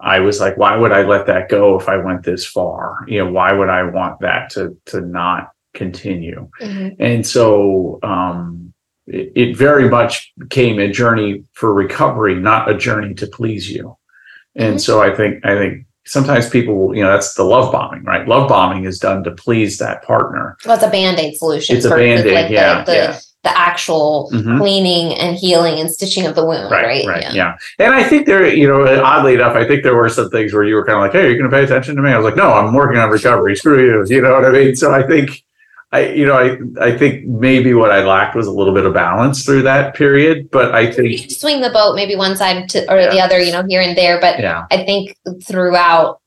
I 0.00 0.20
was 0.20 0.40
like 0.40 0.56
why 0.56 0.76
would 0.76 0.92
I 0.92 1.02
let 1.02 1.26
that 1.26 1.48
go 1.48 1.78
if 1.80 1.88
I 1.88 1.96
went 1.96 2.22
this 2.22 2.46
far? 2.46 2.98
You 3.08 3.24
know, 3.24 3.32
why 3.32 3.52
would 3.52 3.70
I 3.70 3.82
want 3.84 4.20
that 4.20 4.50
to 4.50 4.76
to 4.86 5.00
not 5.00 5.52
continue? 5.72 6.50
Mhm. 6.60 6.96
and 7.00 7.26
so 7.26 7.98
um, 8.02 8.73
it, 9.06 9.56
very 9.56 9.88
much 9.88 10.32
became 10.38 10.78
a 10.78 10.90
journey 10.90 11.44
for 11.52 11.72
recovery 11.74 12.34
not 12.34 12.70
a 12.70 12.74
journey 12.76 13.14
to 13.14 13.26
please 13.26 13.70
you 13.70 13.96
and 14.56 14.76
Mhm. 14.76 14.80
so 14.80 15.02
i 15.02 15.14
think 15.14 15.44
i 15.44 15.54
think 15.56 15.84
sometimes 16.06 16.48
people 16.48 16.74
will 16.76 16.96
you 16.96 17.02
know 17.02 17.10
that's 17.10 17.34
the 17.34 17.44
love 17.44 17.70
bombing 17.72 18.02
right 18.04 18.26
love 18.28 18.48
bombing 18.48 18.84
is 18.84 18.98
done 18.98 19.22
to 19.24 19.30
please 19.30 19.78
that 19.78 20.02
partner 20.04 20.56
Well, 20.64 20.74
it's 20.76 20.84
a 20.84 20.90
band-aid 20.90 21.36
solution. 21.36 21.76
it's 21.76 21.84
a 21.84 21.90
for- 21.90 21.96
band-aid 21.98 22.32
like 22.34 22.48
the- 22.48 22.54
yeah 22.54 22.84
the, 22.84 22.92
yeah 22.94 23.18
the 23.42 23.58
actual 23.58 24.30
Mhm. 24.32 24.56
cleaning 24.58 25.12
and 25.18 25.36
healing 25.36 25.78
and 25.78 25.90
stitching 25.90 26.24
of 26.24 26.34
the 26.34 26.42
wound, 26.46 26.70
right? 26.70 26.86
right 26.86 27.06
right 27.06 27.34
yeah. 27.34 27.56
and 27.78 27.92
i 27.94 28.02
think 28.02 28.24
there 28.26 28.46
you 28.48 28.66
know 28.66 28.86
oddly 29.04 29.34
enough 29.34 29.54
i 29.54 29.66
think 29.68 29.82
there 29.82 29.94
were 29.94 30.08
some 30.08 30.30
things 30.30 30.54
where 30.54 30.64
you 30.64 30.74
were 30.76 30.84
kind 30.86 30.96
of 30.96 31.02
like 31.02 31.12
hey 31.12 31.28
you're 31.28 31.36
going 31.38 31.50
to 31.50 31.54
pay 31.54 31.62
attention 31.62 31.94
to 31.94 32.00
me 32.00 32.08
i 32.10 32.16
was 32.16 32.24
like 32.24 32.36
no 32.36 32.54
i'm 32.54 32.72
working 32.72 32.98
on 32.98 33.10
recovery 33.10 33.54
screw 33.54 33.84
you 33.84 34.02
you 34.16 34.22
know 34.22 34.32
what 34.32 34.46
i 34.46 34.50
mean 34.50 34.74
so 34.74 34.94
i 34.94 35.02
think 35.06 35.42
I, 35.94 36.08
you 36.08 36.26
know, 36.26 36.34
I, 36.36 36.86
I 36.86 36.98
think 36.98 37.24
maybe 37.24 37.72
what 37.72 37.92
I 37.92 38.02
lacked 38.02 38.34
was 38.34 38.48
a 38.48 38.50
little 38.50 38.74
bit 38.74 38.84
of 38.84 38.92
balance 38.94 39.44
through 39.44 39.62
that 39.62 39.94
period, 39.94 40.50
but 40.50 40.74
I 40.74 40.80
You 40.80 40.92
think, 40.92 41.30
swing 41.30 41.60
the 41.60 41.70
boat 41.70 41.94
maybe 41.94 42.16
one 42.16 42.36
side 42.36 42.68
to 42.70 42.80
or 42.92 43.10
the 43.12 43.20
other, 43.20 43.40
you 43.40 43.52
know, 43.52 43.62
here 43.68 43.80
and 43.80 43.96
there. 43.96 44.20
But 44.20 44.40
yeah, 44.40 44.66
I 44.72 44.84
think 44.84 45.16
throughout 45.44 46.20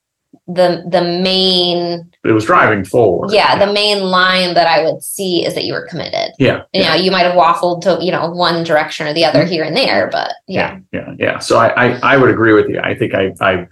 the 0.48 0.86
the 0.90 1.02
main 1.02 2.10
it 2.24 2.32
was 2.32 2.46
driving 2.46 2.86
forward. 2.86 3.32
yeah, 3.34 3.58
the 3.58 3.72
main 3.72 4.00
line 4.04 4.54
that 4.54 4.68
I 4.68 4.84
would 4.84 5.04
see 5.04 5.46
is 5.46 5.54
that 5.56 5.66
you 5.66 5.74
were 5.74 5.86
committed. 5.88 6.32
yeah, 6.40 6.64
You 6.74 6.84
know, 6.84 6.94
you 6.94 7.12
might 7.12 7.24
have 7.24 7.36
waffled 7.36 7.82
to, 7.82 7.98
you 8.02 8.12
know, 8.12 8.30
one 8.30 8.64
direction 8.64 9.08
or 9.08 9.14
the 9.14 9.26
other 9.26 9.42
mm-hmm. 9.42 9.52
here 9.52 9.64
and 9.64 9.76
there, 9.76 10.10
but 10.12 10.32
yeah. 10.48 10.80
yeah, 10.92 11.00
yeah, 11.00 11.16
yeah. 11.20 11.40
So 11.40 11.58
I, 11.58 11.68
I, 11.88 12.14
I 12.14 12.18
would 12.18 12.30
agree 12.30 12.54
with 12.54 12.68
you. 12.68 12.80
I 12.80 12.96
think 12.96 13.14
I, 13.14 13.34
I, 13.40 13.68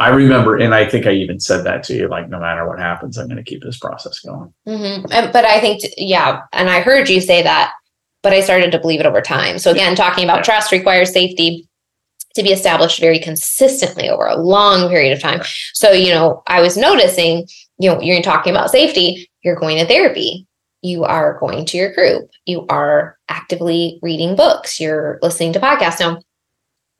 I 0.00 0.08
remember, 0.08 0.56
and 0.56 0.74
I 0.74 0.88
think 0.88 1.06
I 1.06 1.12
even 1.12 1.38
said 1.38 1.64
that 1.64 1.84
to 1.84 1.94
you, 1.94 2.08
like, 2.08 2.28
no 2.28 2.40
matter 2.40 2.66
what 2.66 2.78
happens, 2.80 3.16
I'm 3.16 3.26
going 3.28 3.36
to 3.36 3.44
keep 3.48 3.62
this 3.62 3.78
process 3.78 4.18
going. 4.20 4.52
hmm 4.66 5.04
And, 5.12 5.32
but 5.32 5.44
I 5.44 5.60
think, 5.60 5.82
t- 5.82 5.94
yeah, 5.96 6.40
and 6.52 6.68
I 6.68 6.80
heard 6.80 7.08
you 7.08 7.20
say 7.20 7.42
that, 7.42 7.72
but 8.22 8.32
I 8.32 8.40
started 8.40 8.72
to 8.72 8.78
believe 8.80 8.98
it 9.00 9.06
over 9.06 9.20
time. 9.20 9.58
So 9.58 9.70
again, 9.70 9.94
talking 9.94 10.24
about 10.24 10.38
Yeah. 10.38 10.42
trust 10.42 10.72
requires 10.72 11.12
safety. 11.12 11.68
to 12.34 12.42
be 12.42 12.50
established 12.50 12.98
very 12.98 13.20
consistently 13.20 14.10
over 14.10 14.26
a 14.26 14.34
long 14.36 14.88
period 14.88 15.12
of 15.12 15.20
time. 15.22 15.40
So, 15.72 15.92
you 15.92 16.10
know, 16.10 16.42
I 16.48 16.60
was 16.60 16.76
noticing, 16.76 17.46
you 17.78 17.88
know, 17.88 18.00
you're 18.00 18.20
talking 18.22 18.52
about 18.52 18.72
safety, 18.72 19.30
you're 19.44 19.54
going 19.54 19.78
to 19.78 19.86
therapy, 19.86 20.44
you 20.82 21.04
are 21.04 21.38
going 21.38 21.64
to 21.66 21.76
your 21.76 21.92
group, 21.94 22.28
you 22.44 22.66
are 22.68 23.16
actively 23.28 24.00
reading 24.02 24.34
books, 24.34 24.80
you're 24.80 25.20
listening 25.22 25.52
to 25.52 25.60
podcasts. 25.60 26.00
Now, 26.00 26.18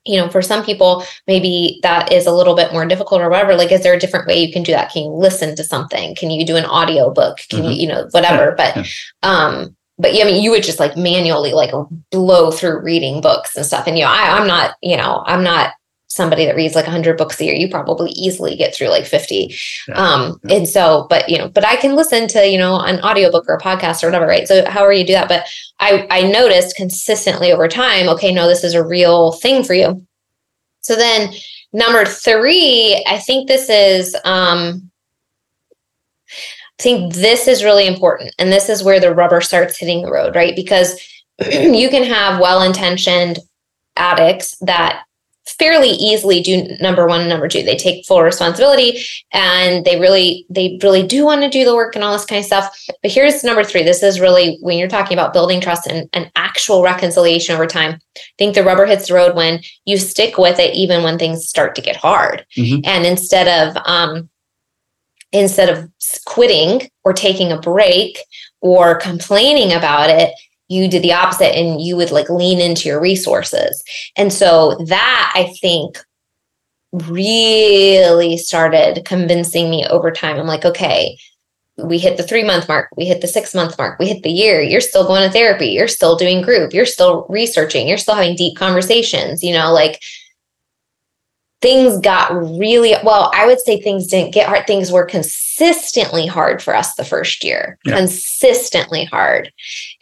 you 0.05 0.19
know, 0.19 0.29
for 0.29 0.43
some 0.43 0.65
people, 0.65 1.05
maybe 1.27 1.79
that 1.83 2.13
is 2.13 2.27
a 2.27 2.33
little 2.33 2.55
bit 2.55 2.73
more 2.73 2.87
difficult 2.87 3.21
or 3.21 3.31
whatever. 3.31 3.55
Like, 3.55 3.73
is 3.73 3.83
there 3.83 3.95
a 3.95 3.99
different 3.99 4.27
way 4.27 4.39
you 4.39 4.53
can 4.53 4.63
do 4.63 4.73
that? 4.73 4.93
Can 4.93 5.05
you 5.05 5.11
listen 5.11 5.57
to 5.57 5.65
something? 5.65 6.15
Can 6.15 6.31
you 6.31 6.45
do 6.45 6.57
an 6.57 6.67
audio 6.67 7.11
book? 7.11 7.39
Can 7.49 7.61
mm-hmm. 7.61 7.71
you, 7.71 7.83
you 7.83 7.89
know, 7.89 8.09
whatever? 8.11 8.55
But, 8.57 8.87
um, 9.23 9.75
but 9.99 10.15
yeah, 10.15 10.25
I 10.25 10.27
mean, 10.27 10.43
you 10.43 10.51
would 10.51 10.63
just 10.63 10.81
like 10.81 10.97
manually 10.97 11.53
like 11.53 11.73
blow 12.11 12.51
through 12.51 12.83
reading 12.83 13.21
books 13.21 13.57
and 13.57 13.65
stuff. 13.65 13.87
And 13.87 13.97
you 13.97 14.05
know, 14.05 14.11
I, 14.11 14.39
I'm 14.39 14.47
not, 14.47 14.75
you 14.83 14.97
know, 14.97 15.23
I'm 15.27 15.45
not 15.45 15.73
somebody 16.15 16.47
that 16.47 16.57
reads 16.57 16.75
like 16.75 16.87
100 16.87 17.17
books 17.17 17.41
a 17.41 17.45
year 17.45 17.55
you 17.55 17.69
probably 17.69 18.11
easily 18.13 18.57
get 18.57 18.75
through 18.75 18.89
like 18.89 19.07
50 19.07 19.55
yeah. 19.89 19.95
um 19.95 20.41
yeah. 20.45 20.57
and 20.57 20.69
so 20.69 21.07
but 21.11 21.29
you 21.29 21.37
know 21.37 21.49
but 21.49 21.65
i 21.65 21.77
can 21.77 21.97
listen 21.97 22.29
to 22.29 22.47
you 22.47 22.59
know 22.59 22.79
an 22.81 23.01
audiobook 23.01 23.45
or 23.49 23.55
a 23.55 23.61
podcast 23.61 24.03
or 24.03 24.07
whatever 24.07 24.27
right 24.27 24.47
so 24.47 24.65
however 24.71 24.93
you 24.93 25.07
do 25.07 25.13
that 25.13 25.29
but 25.29 25.47
i 25.81 26.07
i 26.11 26.23
noticed 26.23 26.77
consistently 26.77 27.53
over 27.53 27.69
time 27.69 28.09
okay 28.09 28.33
no 28.33 28.47
this 28.47 28.65
is 28.65 28.75
a 28.75 28.87
real 28.87 29.33
thing 29.33 29.65
for 29.65 29.75
you 29.75 30.07
so 30.81 30.95
then 30.95 31.33
number 31.73 32.05
three 32.05 33.03
i 33.09 33.19
think 33.19 33.49
this 33.49 33.69
is 33.69 34.17
um 34.25 34.91
I 36.79 36.83
think 36.83 37.15
this 37.15 37.47
is 37.47 37.63
really 37.63 37.87
important. 37.87 38.35
And 38.37 38.53
this 38.53 38.69
is 38.69 38.83
where 38.83 38.99
the 38.99 39.15
rubber 39.15 39.41
starts 39.41 39.79
hitting 39.79 40.03
the 40.03 40.11
road, 40.11 40.35
right? 40.35 40.57
Because 40.57 41.01
you 41.53 41.89
can 41.89 42.03
have 42.03 42.41
well 42.41 42.63
intentioned 42.63 43.39
addicts 43.97 44.57
that 44.61 45.05
fairly 45.47 45.91
easily 45.91 46.41
do 46.41 46.67
number 46.81 47.07
one 47.07 47.21
and 47.21 47.29
number 47.29 47.49
two. 47.49 47.63
They 47.63 47.77
take 47.77 48.07
full 48.07 48.23
responsibility 48.23 49.05
and 49.33 49.85
they 49.85 50.01
really 50.01 50.47
they 50.49 50.79
really 50.83 51.07
do 51.07 51.25
want 51.25 51.43
to 51.43 51.49
do 51.49 51.65
the 51.65 51.75
work 51.75 51.95
and 51.95 52.05
all 52.05 52.13
this 52.13 52.25
kind 52.25 52.41
of 52.41 52.47
stuff. 52.47 52.87
But 53.03 53.11
here's 53.11 53.45
number 53.45 53.65
three. 53.65 53.83
This 53.83 54.03
is 54.03 54.21
really 54.21 54.59
when 54.61 54.79
you're 54.79 54.89
talking 54.89 55.17
about 55.17 55.33
building 55.33 55.61
trust 55.61 55.87
and, 55.87 56.09
an 56.13 56.31
actual 56.37 56.83
reconciliation 56.83 57.55
over 57.55 57.67
time 57.67 57.99
i 58.17 58.21
think 58.39 58.55
the 58.55 58.63
rubber 58.63 58.87
hits 58.87 59.09
the 59.09 59.15
road 59.15 59.35
when 59.35 59.61
you 59.85 59.97
stick 59.97 60.39
with 60.39 60.59
it 60.59 60.75
even 60.75 61.03
when 61.03 61.19
things 61.19 61.49
start 61.49 61.75
to 61.75 61.83
get 61.83 61.97
hard. 61.97 62.45
Mm-hmm. 62.57 62.81
and 62.85 63.05
instead 63.05 63.49
of 63.49 63.83
um 63.87 64.29
instead 65.33 65.69
of 65.69 65.91
quitting 66.27 66.89
or 67.03 67.13
taking 67.13 67.51
a 67.51 67.61
break 67.61 68.19
or 68.61 68.95
complaining 68.95 69.73
about 69.73 70.11
it 70.11 70.33
you 70.69 70.89
did 70.89 71.03
the 71.03 71.13
opposite 71.13 71.57
and 71.57 71.81
you 71.81 71.97
would 71.97 72.11
like 72.11 72.31
lean 72.31 72.61
into 72.61 72.89
your 72.89 73.01
resources. 73.01 73.83
And 74.17 74.33
so 74.33 74.77
that 74.87 75.33
i 75.35 75.53
think 75.61 75.99
really 76.93 78.37
started 78.37 79.05
convincing 79.05 79.69
me 79.69 79.85
over 79.87 80.11
time. 80.13 80.39
I'm 80.39 80.47
like 80.47 80.65
okay 80.65 81.17
we 81.77 81.99
hit 81.99 82.17
the 82.17 82.23
three 82.23 82.45
month 82.45 82.69
mark 82.69 82.89
we 82.97 83.05
hit 83.05 83.21
the 83.21 83.27
six 83.27 83.55
month 83.55 83.77
mark 83.79 83.99
we 83.99 84.07
hit 84.07 84.23
the 84.23 84.31
year 84.31 84.61
you're 84.61 84.81
still 84.81 85.05
going 85.05 85.25
to 85.25 85.33
therapy 85.33 85.67
you're 85.67 85.89
still 85.89 86.17
doing 86.17 86.41
group 86.41 86.73
you're 86.73 86.87
still 86.87 87.27
researching 87.29 87.89
you're 87.89 87.99
still 87.99 88.15
having 88.15 88.37
deep 88.37 88.57
conversations 88.57 89.43
you 89.43 89.53
know 89.53 89.73
like 89.73 90.01
things 91.65 91.99
got 92.01 92.31
really 92.59 92.95
well 93.05 93.31
i 93.35 93.47
would 93.47 93.59
say 93.59 93.81
things 93.81 94.07
didn't 94.07 94.35
get 94.35 94.47
hard. 94.47 94.67
Things 94.67 94.93
were 94.93 95.07
consistently 95.07 96.27
hard 96.27 96.63
for 96.63 96.75
us 96.75 96.95
the 96.95 97.05
first 97.05 97.43
year. 97.43 97.79
Yeah. 97.85 97.97
consistently 97.97 99.05
hard. 99.07 99.51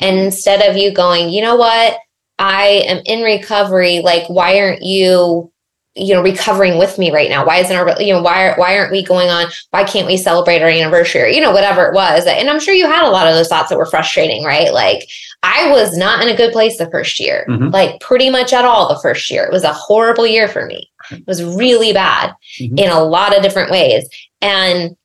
And 0.01 0.19
instead 0.19 0.69
of 0.69 0.77
you 0.77 0.93
going 0.93 1.29
you 1.29 1.41
know 1.41 1.57
what? 1.57 1.99
I 2.39 2.83
am 2.87 3.03
in 3.07 3.23
recovery. 3.23 4.01
Like 4.01 4.29
why 4.29 4.59
aren't 4.59 4.83
you 4.83 5.53
you 5.95 6.15
know 6.15 6.23
recovering 6.23 6.79
with 6.79 6.99
me 6.99 7.13
right 7.13 7.29
now? 7.29 7.47
Why 7.47 7.59
isn't 7.59 7.77
our 7.77 8.01
you 8.03 8.13
know 8.13 8.23
why 8.23 8.55
why 8.55 8.77
aren't 8.77 8.93
we 8.93 9.05
going 9.05 9.29
on? 9.29 9.47
Why 9.71 9.85
can't 9.85 10.07
we 10.07 10.17
celebrate 10.17 10.63
our 10.63 10.69
anniversary? 10.69 11.23
Or, 11.23 11.27
you 11.27 11.41
know 11.41 11.53
whatever 11.53 11.87
it 11.87 11.95
was. 11.95 12.27
And 12.27 12.49
i'm 12.51 12.61
sure 12.61 12.75
you 12.75 12.87
had 12.87 13.07
a 13.07 13.11
lot 13.11 13.29
of 13.29 13.35
those 13.35 13.49
thoughts 13.49 13.69
that 13.69 13.79
were 13.79 13.87
frustrating 13.87 14.43
right? 14.43 14.73
Like 14.73 15.09
i 15.43 15.71
was 15.71 15.97
not 15.97 16.23
in 16.23 16.29
a 16.29 16.37
good 16.37 16.53
place 16.53 16.79
the 16.79 16.91
first 16.91 17.19
year 17.21 17.45
mm-hmm. 17.49 17.69
like 17.69 18.01
pretty 18.01 18.31
much 18.31 18.53
at 18.53 18.65
all 18.65 18.89
the 18.89 19.01
first 19.01 19.31
year 19.31 19.45
it 19.45 19.53
was 19.53 19.65
a 19.65 19.73
horrible 19.73 20.27
year 20.27 20.49
for 20.49 20.67
me 20.67 20.91
it 21.11 21.27
was 21.27 21.43
really 21.43 21.93
bad 21.93 22.35
mm-hmm. 22.59 22.79
in 22.79 22.91
a 22.91 23.03
lot 23.03 23.37
of 23.37 23.43
different 23.43 23.71
ways 23.71 24.09
and 24.41 24.97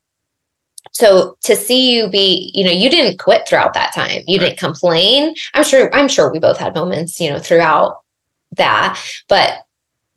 so 0.91 1.37
to 1.43 1.55
see 1.55 1.95
you 1.95 2.09
be 2.09 2.51
you 2.53 2.63
know 2.63 2.71
you 2.71 2.89
didn't 2.89 3.19
quit 3.19 3.47
throughout 3.47 3.73
that 3.73 3.93
time 3.93 4.21
you 4.27 4.37
right. 4.37 4.47
didn't 4.47 4.59
complain 4.59 5.35
i'm 5.53 5.63
sure 5.63 5.93
i'm 5.93 6.07
sure 6.07 6.31
we 6.31 6.39
both 6.39 6.57
had 6.57 6.73
moments 6.73 7.19
you 7.19 7.29
know 7.29 7.39
throughout 7.39 8.01
that 8.51 8.99
but 9.27 9.63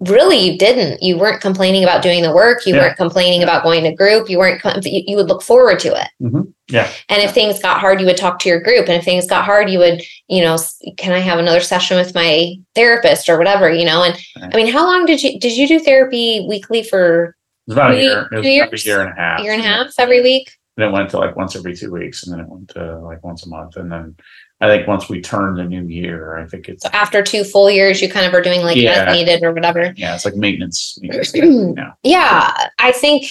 really 0.01 0.39
you 0.39 0.59
didn't 0.59 1.03
you 1.03 1.19
weren't 1.19 1.43
complaining 1.43 1.83
about 1.83 2.03
doing 2.03 2.23
the 2.23 2.33
work 2.33 2.65
you 2.65 2.75
yeah. 2.75 2.81
weren't 2.81 2.97
complaining 2.97 3.43
about 3.43 3.63
going 3.63 3.85
to 3.85 3.93
group 3.93 4.31
you 4.31 4.39
weren't 4.39 4.63
you, 4.85 5.03
you 5.07 5.17
would 5.17 5.29
look 5.29 5.43
forward 5.43 5.79
to 5.79 5.89
it 5.89 6.09
mm-hmm. 6.23 6.43
Yeah 6.71 6.91
and 7.09 7.23
if 7.23 7.33
things 7.33 7.61
got 7.61 7.81
hard 7.81 8.01
you 8.01 8.07
would 8.07 8.17
talk 8.17 8.39
to 8.39 8.49
your 8.49 8.61
group 8.61 8.89
and 8.89 8.97
if 8.97 9.05
things 9.05 9.27
got 9.27 9.45
hard 9.45 9.69
you 9.71 9.79
would 9.79 10.03
you 10.29 10.43
know 10.43 10.57
can 10.97 11.13
i 11.13 11.19
have 11.19 11.39
another 11.39 11.61
session 11.61 11.97
with 11.97 12.15
my 12.15 12.55
therapist 12.75 13.29
or 13.29 13.39
whatever 13.39 13.71
you 13.71 13.85
know 13.85 14.03
and 14.03 14.15
right. 14.41 14.55
i 14.55 14.57
mean 14.57 14.67
how 14.67 14.87
long 14.87 15.07
did 15.07 15.23
you 15.23 15.39
did 15.39 15.57
you 15.57 15.67
do 15.67 15.79
therapy 15.79 16.47
weekly 16.49 16.83
for 16.83 17.25
it 17.25 17.35
was 17.69 17.77
about 17.77 17.93
a 17.93 18.03
year 18.03 18.29
it 18.33 18.37
was 18.37 18.47
years? 18.47 18.85
a 18.85 18.89
year 18.89 19.01
and 19.03 19.11
a 19.11 19.21
half 19.21 19.41
year 19.41 19.53
and 19.53 19.63
a 19.63 19.65
half 19.65 19.93
every 19.99 20.23
week 20.23 20.57
and 20.77 20.87
it 20.87 20.93
went 20.93 21.11
to 21.11 21.19
like 21.19 21.37
once 21.37 21.57
every 21.57 21.77
two 21.77 21.91
weeks 21.91 22.25
and 22.25 22.33
then 22.33 22.41
it 22.41 22.49
went 22.49 22.69
to 22.69 22.99
like 23.01 23.23
once 23.23 23.45
a 23.45 23.49
month 23.49 23.77
and 23.77 23.91
then 23.91 24.17
I 24.63 24.69
think 24.69 24.87
once 24.87 25.09
we 25.09 25.23
turn 25.23 25.55
the 25.55 25.65
new 25.65 25.87
year, 25.87 26.37
I 26.37 26.47
think 26.47 26.69
it's 26.69 26.83
so 26.83 26.91
after 26.93 27.23
two 27.23 27.45
full 27.45 27.71
years, 27.71 28.03
you 28.03 28.11
kind 28.11 28.27
of 28.27 28.35
are 28.35 28.43
doing 28.43 28.61
like 28.61 28.77
yeah. 28.77 29.05
as 29.07 29.17
needed 29.17 29.43
or 29.43 29.55
whatever. 29.55 29.95
Yeah, 29.97 30.15
it's 30.15 30.27
like 30.27 30.37
maintenance. 30.37 30.99
yeah. 31.01 31.93
yeah, 32.03 32.69
I 32.79 32.93
think 32.93 33.25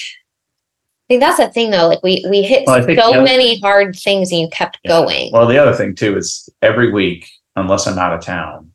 think 1.10 1.22
that's 1.22 1.38
the 1.38 1.50
thing 1.50 1.72
though. 1.72 1.88
Like 1.88 2.02
we 2.04 2.26
we 2.30 2.42
hit 2.42 2.64
well, 2.66 2.84
so 2.84 3.22
many 3.22 3.60
hard 3.60 3.96
things 3.96 4.32
and 4.32 4.42
you 4.42 4.50
kept 4.50 4.80
yeah. 4.84 4.90
going. 4.90 5.32
Well, 5.34 5.48
the 5.48 5.58
other 5.58 5.74
thing 5.74 5.96
too 5.96 6.18
is 6.18 6.48
every 6.62 6.92
week, 6.92 7.30
unless 7.58 7.86
I'm 7.86 8.00
out 8.00 8.14
of 8.14 8.22
town, 8.22 8.72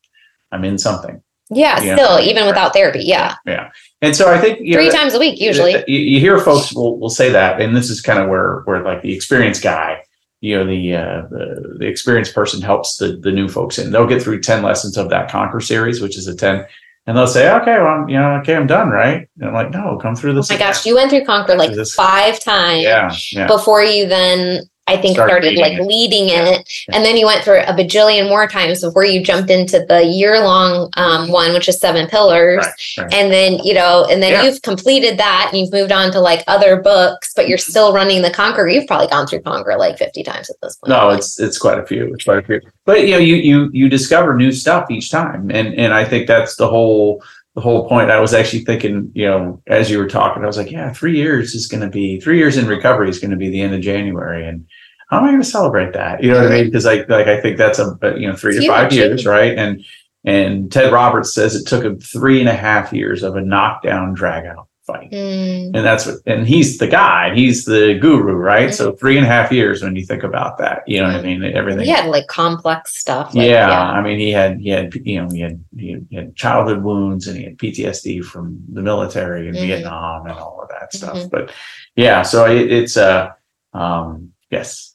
I'm 0.52 0.64
in 0.64 0.76
something. 0.78 1.22
Yeah, 1.50 1.80
you 1.80 1.94
still 1.94 2.18
know? 2.18 2.20
even 2.20 2.46
without 2.46 2.72
therapy. 2.72 3.04
Yeah. 3.04 3.36
Yeah. 3.46 3.70
And 4.02 4.14
so 4.14 4.32
I 4.32 4.38
think 4.38 4.58
three 4.58 4.88
know, 4.88 4.90
times 4.90 5.14
a 5.14 5.18
week 5.18 5.40
usually. 5.40 5.72
You, 5.86 5.98
you 5.98 6.20
hear 6.20 6.38
folks 6.38 6.74
will, 6.74 6.98
will 6.98 7.10
say 7.10 7.30
that, 7.30 7.60
and 7.60 7.76
this 7.76 7.88
is 7.88 8.00
kind 8.00 8.18
of 8.18 8.28
where 8.28 8.60
where 8.64 8.82
like 8.82 9.02
the 9.02 9.14
experienced 9.14 9.62
guy 9.62 10.02
you 10.44 10.58
know 10.58 10.66
the, 10.66 10.94
uh, 10.94 11.22
the 11.30 11.76
the 11.78 11.86
experienced 11.86 12.34
person 12.34 12.60
helps 12.60 12.98
the 12.98 13.16
the 13.16 13.32
new 13.32 13.48
folks 13.48 13.78
in. 13.78 13.90
They'll 13.90 14.06
get 14.06 14.22
through 14.22 14.42
ten 14.42 14.62
lessons 14.62 14.98
of 14.98 15.08
that 15.08 15.30
Conquer 15.30 15.60
series, 15.60 16.02
which 16.02 16.18
is 16.18 16.26
a 16.26 16.36
ten, 16.36 16.66
and 17.06 17.16
they'll 17.16 17.26
say, 17.26 17.50
"Okay, 17.50 17.76
well, 17.78 17.86
I'm, 17.86 18.08
you 18.08 18.18
know, 18.18 18.36
okay, 18.36 18.56
I'm 18.56 18.66
done, 18.66 18.90
right?" 18.90 19.28
And 19.38 19.48
I'm 19.48 19.54
like, 19.54 19.70
"No, 19.70 19.98
come 19.98 20.16
through 20.16 20.34
this." 20.34 20.50
Oh 20.50 20.54
my 20.54 20.56
again. 20.56 20.68
gosh, 20.72 20.86
you 20.86 20.94
went 20.94 21.10
through 21.10 21.24
Conquer 21.24 21.54
like 21.54 21.74
five 21.88 22.40
times, 22.40 22.82
yeah, 22.82 23.14
yeah. 23.32 23.46
before 23.46 23.82
you 23.82 24.06
then 24.06 24.62
I 24.86 24.98
think 24.98 25.16
started 25.16 25.56
like 25.56 25.78
it. 25.78 25.82
leading 25.82 26.28
it. 26.28 26.84
Yeah. 26.88 26.96
And 26.96 27.04
then 27.04 27.16
you 27.16 27.24
went 27.24 27.42
through 27.42 27.60
a 27.60 27.72
bajillion 27.72 28.28
more 28.28 28.46
times 28.46 28.82
before 28.82 29.04
you 29.04 29.24
jumped 29.24 29.50
into 29.50 29.84
the 29.88 30.04
year 30.04 30.40
long 30.40 30.90
um, 30.96 31.30
one, 31.30 31.54
which 31.54 31.68
is 31.70 31.78
seven 31.78 32.06
pillars. 32.06 32.66
Right, 32.66 33.04
right. 33.04 33.14
And 33.14 33.32
then, 33.32 33.60
you 33.64 33.72
know, 33.72 34.06
and 34.10 34.22
then 34.22 34.32
yeah. 34.32 34.42
you've 34.42 34.60
completed 34.60 35.18
that 35.18 35.48
and 35.50 35.58
you've 35.58 35.72
moved 35.72 35.90
on 35.90 36.12
to 36.12 36.20
like 36.20 36.44
other 36.48 36.82
books, 36.82 37.32
but 37.34 37.48
you're 37.48 37.56
still 37.56 37.94
running 37.94 38.20
the 38.20 38.30
Conquer. 38.30 38.68
You've 38.68 38.86
probably 38.86 39.06
gone 39.06 39.26
through 39.26 39.40
Conquer 39.40 39.76
like 39.78 39.96
50 39.96 40.22
times 40.22 40.50
at 40.50 40.56
this 40.60 40.76
point. 40.76 40.90
No, 40.90 41.08
it's 41.10 41.40
it's 41.40 41.56
quite 41.56 41.78
a 41.78 41.86
few. 41.86 42.12
It's 42.12 42.24
quite 42.24 42.38
a 42.38 42.42
few. 42.42 42.60
But 42.84 43.06
you 43.06 43.12
know, 43.12 43.18
you 43.18 43.36
you 43.36 43.70
you 43.72 43.88
discover 43.88 44.34
new 44.34 44.52
stuff 44.52 44.90
each 44.90 45.10
time. 45.10 45.50
And 45.50 45.74
and 45.74 45.94
I 45.94 46.04
think 46.04 46.26
that's 46.26 46.56
the 46.56 46.68
whole 46.68 47.22
the 47.54 47.60
whole 47.60 47.88
point. 47.88 48.10
I 48.10 48.20
was 48.20 48.34
actually 48.34 48.64
thinking, 48.64 49.10
you 49.14 49.26
know, 49.26 49.62
as 49.66 49.90
you 49.90 49.98
were 49.98 50.08
talking, 50.08 50.42
I 50.42 50.46
was 50.46 50.56
like, 50.56 50.70
yeah, 50.70 50.92
three 50.92 51.16
years 51.16 51.54
is 51.54 51.66
going 51.66 51.82
to 51.82 51.90
be 51.90 52.20
three 52.20 52.38
years 52.38 52.56
in 52.56 52.66
recovery 52.66 53.08
is 53.08 53.18
going 53.18 53.30
to 53.30 53.36
be 53.36 53.50
the 53.50 53.60
end 53.60 53.74
of 53.74 53.80
January, 53.80 54.46
and 54.46 54.66
how 55.08 55.18
am 55.18 55.24
I 55.24 55.28
going 55.28 55.42
to 55.42 55.48
celebrate 55.48 55.92
that? 55.92 56.22
You 56.22 56.32
know 56.32 56.42
what 56.42 56.52
I 56.52 56.56
mean? 56.56 56.66
Because 56.66 56.84
like, 56.84 57.08
like 57.08 57.26
I 57.26 57.40
think 57.40 57.56
that's 57.56 57.78
a 57.78 57.96
you 58.16 58.28
know 58.28 58.36
three 58.36 58.58
to 58.58 58.66
five 58.66 58.92
years, 58.92 59.26
right? 59.26 59.56
And 59.56 59.84
and 60.24 60.72
Ted 60.72 60.92
Roberts 60.92 61.34
says 61.34 61.54
it 61.54 61.66
took 61.66 61.84
him 61.84 62.00
three 62.00 62.40
and 62.40 62.48
a 62.48 62.54
half 62.54 62.92
years 62.92 63.22
of 63.22 63.36
a 63.36 63.40
knockdown, 63.40 64.14
drag 64.14 64.46
out 64.46 64.68
fight, 64.86 65.10
mm. 65.10 65.66
and 65.66 65.74
that's 65.74 66.06
what. 66.06 66.16
And 66.26 66.46
he's 66.46 66.78
the 66.78 66.86
guy, 66.86 67.34
he's 67.34 67.64
the 67.64 67.98
guru, 68.00 68.34
right? 68.34 68.70
Mm. 68.70 68.74
So 68.74 68.92
three 68.92 69.16
and 69.16 69.26
a 69.26 69.28
half 69.28 69.52
years 69.52 69.82
when 69.82 69.96
you 69.96 70.04
think 70.04 70.22
about 70.22 70.58
that, 70.58 70.82
you 70.86 71.00
know 71.00 71.06
what 71.06 71.16
I 71.16 71.22
mean? 71.22 71.42
Everything. 71.44 71.84
He 71.84 71.90
had 71.90 72.10
like 72.10 72.26
complex 72.26 72.96
stuff. 72.96 73.34
Like, 73.34 73.46
yeah, 73.46 73.68
yeah, 73.68 73.90
I 73.90 74.02
mean, 74.02 74.18
he 74.18 74.30
had 74.30 74.60
he 74.60 74.70
had 74.70 74.94
you 74.94 75.22
know 75.22 75.28
he 75.30 75.40
had 75.40 75.64
he 75.76 75.98
had 76.12 76.36
childhood 76.36 76.82
wounds 76.82 77.26
and 77.26 77.36
he 77.36 77.44
had 77.44 77.58
PTSD 77.58 78.24
from 78.24 78.62
the 78.72 78.82
military 78.82 79.48
and 79.48 79.56
mm 79.56 79.64
Vietnam 79.64 80.26
and 80.26 80.38
all 80.38 80.60
of 80.62 80.68
that 80.68 80.92
stuff. 80.92 81.16
Mm-hmm. 81.16 81.28
But 81.28 81.50
yeah, 81.96 82.20
so 82.20 82.44
it, 82.44 82.70
it's 82.70 82.98
uh 82.98 83.30
um 83.72 84.32
yes 84.50 84.94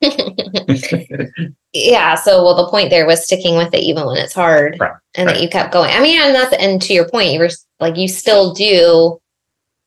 yeah. 1.72 2.14
So, 2.14 2.42
well, 2.42 2.56
the 2.56 2.68
point 2.70 2.88
there 2.88 3.06
was 3.06 3.24
sticking 3.24 3.56
with 3.56 3.74
it 3.74 3.80
even 3.80 4.06
when 4.06 4.16
it's 4.16 4.32
hard, 4.32 4.78
right, 4.80 4.92
and 5.14 5.26
right. 5.26 5.34
that 5.34 5.42
you 5.42 5.48
kept 5.48 5.72
going. 5.72 5.90
I 5.90 6.00
mean, 6.00 6.20
and 6.20 6.34
that's 6.34 6.54
and 6.54 6.80
to 6.82 6.94
your 6.94 7.06
point, 7.08 7.32
you 7.32 7.38
were 7.38 7.50
like 7.80 7.96
you 7.96 8.08
still 8.08 8.52
do 8.54 9.20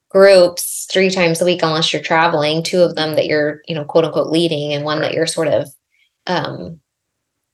groups 0.10 0.88
three 0.92 1.10
times 1.10 1.42
a 1.42 1.46
week 1.46 1.62
unless 1.64 1.92
you're 1.94 2.02
traveling. 2.02 2.64
Two 2.64 2.82
of 2.82 2.96
them 2.96 3.16
that 3.16 3.26
you're, 3.26 3.62
you 3.68 3.76
know, 3.76 3.84
quote 3.86 4.06
unquote 4.06 4.30
leading, 4.32 4.74
and 4.74 4.86
one 4.86 5.02
that 5.02 5.14
you're 5.14 5.28
sort 5.28 5.48
of 5.48 5.68
um 6.28 6.80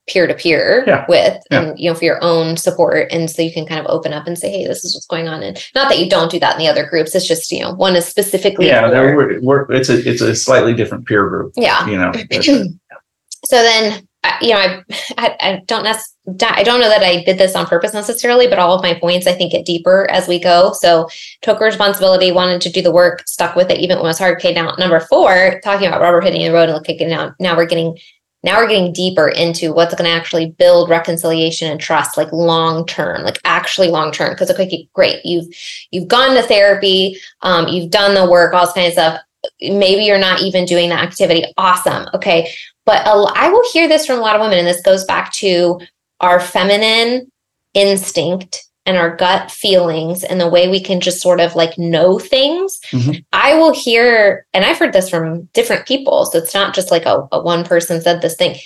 peer 0.08 0.26
to 0.26 0.34
peer 0.34 0.84
with 1.08 1.38
Yeah. 1.52 1.62
and 1.70 1.80
you 1.80 1.88
know 1.90 1.96
for 1.96 2.04
your 2.04 2.18
own 2.24 2.58
support 2.58 3.12
and 3.12 3.30
so 3.30 3.44
you 3.44 3.54
can 3.54 3.68
kind 3.68 3.80
of 3.80 3.86
open 3.92 4.12
up 4.12 4.26
and 4.26 4.36
say 4.40 4.50
hey 4.50 4.66
this 4.66 4.84
is 4.84 4.96
what's 4.96 5.06
going 5.06 5.28
on 5.28 5.44
and 5.44 5.64
not 5.76 5.88
that 5.88 6.00
you 6.00 6.10
don't 6.10 6.32
do 6.32 6.40
that 6.40 6.54
in 6.56 6.60
the 6.60 6.68
other 6.68 6.88
groups 6.88 7.14
it's 7.14 7.28
just 7.28 7.52
you 7.52 7.62
know 7.62 7.74
one 7.76 7.96
is 7.96 8.08
specifically 8.08 8.66
Yeah, 8.66 8.90
for- 8.90 9.16
we're, 9.16 9.40
we're, 9.42 9.72
it's 9.72 9.90
a 9.90 10.10
it's 10.10 10.22
a 10.22 10.34
slightly 10.36 10.74
different 10.74 11.06
peer 11.06 11.30
group. 11.30 11.54
yeah 11.56 11.88
You 11.88 11.98
know, 12.00 12.12
so 13.46 13.62
then 13.62 14.08
you 14.42 14.50
know 14.50 14.84
I, 15.18 15.36
I 15.40 15.62
don't 15.66 15.84
nec- 15.84 16.44
i 16.44 16.64
don't 16.64 16.82
know 16.82 16.90
that 16.90 17.04
i 17.04 17.24
did 17.24 17.38
this 17.38 17.56
on 17.56 17.66
purpose 17.66 17.94
necessarily 17.94 18.48
but 18.48 18.60
all 18.60 18.76
of 18.76 18.84
my 18.84 18.94
points 18.94 19.28
i 19.28 19.34
think 19.34 19.50
get 19.52 19.66
deeper 19.66 20.10
as 20.10 20.28
we 20.28 20.40
go. 20.40 20.74
So 20.74 21.10
took 21.42 21.60
responsibility 21.60 22.32
wanted 22.32 22.62
to 22.62 22.72
do 22.72 22.82
the 22.82 22.92
work 22.92 23.28
stuck 23.28 23.56
with 23.56 23.70
it 23.70 23.80
even 23.80 23.98
when 23.98 24.06
it 24.06 24.10
was 24.10 24.20
hard. 24.20 24.38
Okay 24.38 24.54
now 24.54 24.74
number 24.78 25.00
four 25.00 25.60
talking 25.64 25.88
about 25.88 26.02
rubber 26.02 26.22
hitting 26.22 26.42
the 26.42 26.54
road 26.54 26.70
and 26.70 26.74
looking 26.74 27.10
now 27.10 27.36
now 27.40 27.56
we're 27.56 27.66
getting 27.66 27.98
now 28.42 28.58
we're 28.58 28.70
getting 28.70 28.94
deeper 28.94 29.28
into 29.28 29.74
what's 29.74 29.94
going 29.94 30.10
to 30.10 30.16
actually 30.16 30.52
build 30.52 30.90
reconciliation 30.90 31.70
and 31.70 31.80
trust 31.80 32.16
like 32.16 32.32
long 32.32 32.86
term 32.86 33.24
like 33.24 33.40
actually 33.44 33.90
long 33.90 34.12
term. 34.12 34.32
Because 34.32 34.50
okay 34.52 34.88
great 34.94 35.26
you've 35.26 35.48
you've 35.92 36.08
gone 36.08 36.36
to 36.36 36.44
therapy 36.44 37.18
um, 37.42 37.68
you've 37.68 37.92
done 37.92 38.14
the 38.16 38.30
work 38.30 38.54
all 38.54 38.66
this 38.66 38.74
kind 38.74 38.88
of 38.88 38.94
stuff 38.94 39.22
maybe 39.62 40.04
you're 40.04 40.18
not 40.18 40.42
even 40.42 40.66
doing 40.66 40.90
that 40.90 41.04
activity. 41.04 41.46
Awesome. 41.58 42.08
Okay. 42.14 42.52
But 42.86 43.06
I 43.08 43.50
will 43.50 43.64
hear 43.72 43.88
this 43.88 44.06
from 44.06 44.18
a 44.18 44.22
lot 44.22 44.36
of 44.36 44.42
women 44.42 44.58
and 44.58 44.68
this 44.68 44.82
goes 44.82 45.06
back 45.06 45.32
to 45.34 45.80
our 46.20 46.40
feminine 46.40 47.32
instinct 47.74 48.66
and 48.86 48.98
our 48.98 49.16
gut 49.16 49.52
feelings 49.52 50.24
and 50.24 50.42
the 50.42 50.50
way 50.50 50.68
we 50.68 50.82
can 50.82 51.00
just 51.00 51.22
sort 51.22 51.40
of 51.40 51.56
like 51.56 51.78
know 51.78 52.18
things. 52.18 52.80
Mhm. 52.90 53.24
i 53.32 53.54
will 53.54 53.74
hear 53.74 54.48
and 54.54 54.66
i've 54.66 54.80
heard 54.80 54.94
this 54.94 55.10
from 55.10 55.44
different 55.54 55.86
people 55.86 56.26
so 56.26 56.40
it's 56.40 56.56
not 56.56 56.74
just 56.74 56.90
like 56.90 57.06
a, 57.06 57.28
a 57.32 57.40
one 57.42 57.64
person 57.64 58.02
said 58.02 58.22
this 58.22 58.36
thing. 58.36 58.58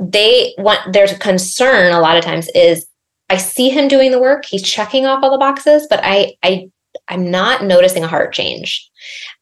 They 0.00 0.54
want 0.58 0.92
their 0.92 1.06
concern 1.06 1.92
a 1.92 2.00
lot 2.00 2.16
of 2.16 2.24
times 2.24 2.48
is 2.54 2.86
i 3.28 3.36
see 3.36 3.68
him 3.68 3.86
doing 3.86 4.10
the 4.10 4.18
work 4.20 4.44
he's 4.44 4.62
checking 4.62 5.06
off 5.06 5.22
all 5.22 5.30
the 5.30 5.38
boxes 5.38 5.86
but 5.88 6.00
i 6.02 6.34
i 6.42 6.68
i'm 7.08 7.30
not 7.30 7.62
noticing 7.64 8.02
a 8.02 8.08
heart 8.08 8.32
change 8.32 8.89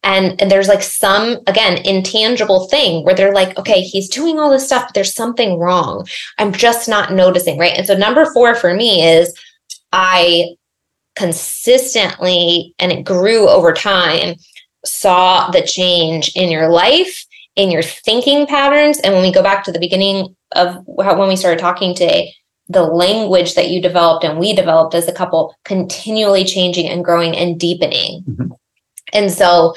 and, 0.02 0.40
and 0.40 0.50
there's 0.50 0.68
like 0.68 0.82
some 0.82 1.38
again 1.46 1.78
intangible 1.84 2.68
thing 2.68 3.04
where 3.04 3.14
they're 3.14 3.34
like 3.34 3.58
okay 3.58 3.80
he's 3.80 4.08
doing 4.08 4.38
all 4.38 4.50
this 4.50 4.66
stuff 4.66 4.84
but 4.86 4.94
there's 4.94 5.14
something 5.14 5.58
wrong. 5.58 6.06
I'm 6.38 6.52
just 6.52 6.88
not 6.88 7.12
noticing 7.12 7.58
right? 7.58 7.76
And 7.76 7.86
so 7.86 7.96
number 7.96 8.26
four 8.32 8.54
for 8.54 8.74
me 8.74 9.02
is 9.06 9.34
i 9.92 10.44
consistently 11.16 12.74
and 12.78 12.92
it 12.92 13.02
grew 13.04 13.48
over 13.48 13.72
time 13.72 14.36
saw 14.84 15.50
the 15.50 15.62
change 15.62 16.30
in 16.36 16.50
your 16.50 16.68
life 16.68 17.26
in 17.58 17.70
your 17.72 17.82
thinking 17.82 18.46
patterns. 18.46 19.00
And 19.00 19.12
when 19.12 19.22
we 19.22 19.32
go 19.32 19.42
back 19.42 19.64
to 19.64 19.72
the 19.72 19.80
beginning 19.80 20.34
of 20.52 20.74
how 21.02 21.18
when 21.18 21.28
we 21.28 21.36
started 21.36 21.58
talking 21.58 21.94
today 21.94 22.34
the 22.70 22.82
language 22.82 23.54
that 23.54 23.70
you 23.70 23.80
developed 23.80 24.24
and 24.24 24.38
we 24.38 24.52
developed 24.52 24.94
as 24.94 25.08
a 25.08 25.12
couple 25.12 25.54
continually 25.64 26.44
changing 26.44 26.86
and 26.86 27.02
growing 27.04 27.34
and 27.34 27.58
deepening. 27.58 28.22
Mhm. 28.28 28.50
And 29.12 29.30
so 29.30 29.74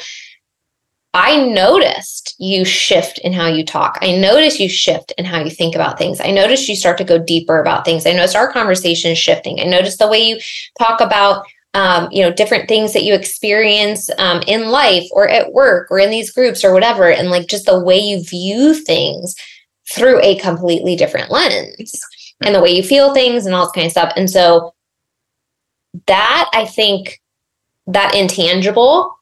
I 1.14 1.46
noticed 1.46 2.36
you 2.40 2.64
shift 2.64 3.18
in 3.20 3.34
how 3.34 3.48
you 3.48 3.66
talk. 3.66 3.98
I 4.02 4.16
noticed 4.16 4.62
you 4.62 4.70
shift 4.70 5.12
in 5.18 5.26
how 5.26 5.44
you 5.44 5.50
think 5.50 5.76
about 5.76 5.98
things. 5.98 6.22
I 6.22 6.32
noticed 6.32 6.70
you 6.70 6.76
start 6.76 6.98
to 7.00 7.04
go 7.04 7.18
deeper 7.18 7.60
about 7.60 7.84
things. 7.84 8.06
I 8.06 8.14
noticed 8.14 8.38
our 8.38 8.52
conversation 8.52 9.12
is 9.12 9.18
shifting. 9.18 9.60
I 9.60 9.66
noticed 9.66 10.00
the 10.00 10.08
way 10.08 10.24
you 10.24 10.40
talk 10.80 11.02
about 11.02 11.46
um, 11.74 12.10
you 12.12 12.22
know 12.22 12.34
different 12.34 12.68
things 12.68 12.94
that 12.94 13.04
you 13.04 13.14
experience 13.14 14.10
um, 14.18 14.42
in 14.48 14.70
life 14.70 15.08
or 15.12 15.28
at 15.28 15.54
work 15.54 15.90
or 15.90 16.00
in 16.00 16.10
these 16.10 16.32
groups 16.32 16.64
or 16.64 16.74
whatever, 16.74 17.12
and 17.12 17.30
like 17.30 17.48
just 17.48 17.66
the 17.66 17.80
way 17.80 17.98
you 17.98 18.24
view 18.24 18.74
things 18.74 19.36
through 19.90 20.22
a 20.22 20.36
completely 20.40 20.96
different 20.96 21.32
lens 21.32 22.00
and 22.42 22.56
the 22.56 22.62
way 22.62 22.72
you 22.72 22.84
feel 22.84 23.14
things 23.14 23.46
and 23.46 23.54
all 23.54 23.66
this 23.66 23.74
kind 23.74 23.86
of 23.86 23.92
stuff. 23.92 24.14
And 24.16 24.30
so 24.30 24.74
that 26.08 26.50
I 26.54 26.66
think 26.66 27.22
that 27.88 28.16
intangible 28.16 29.18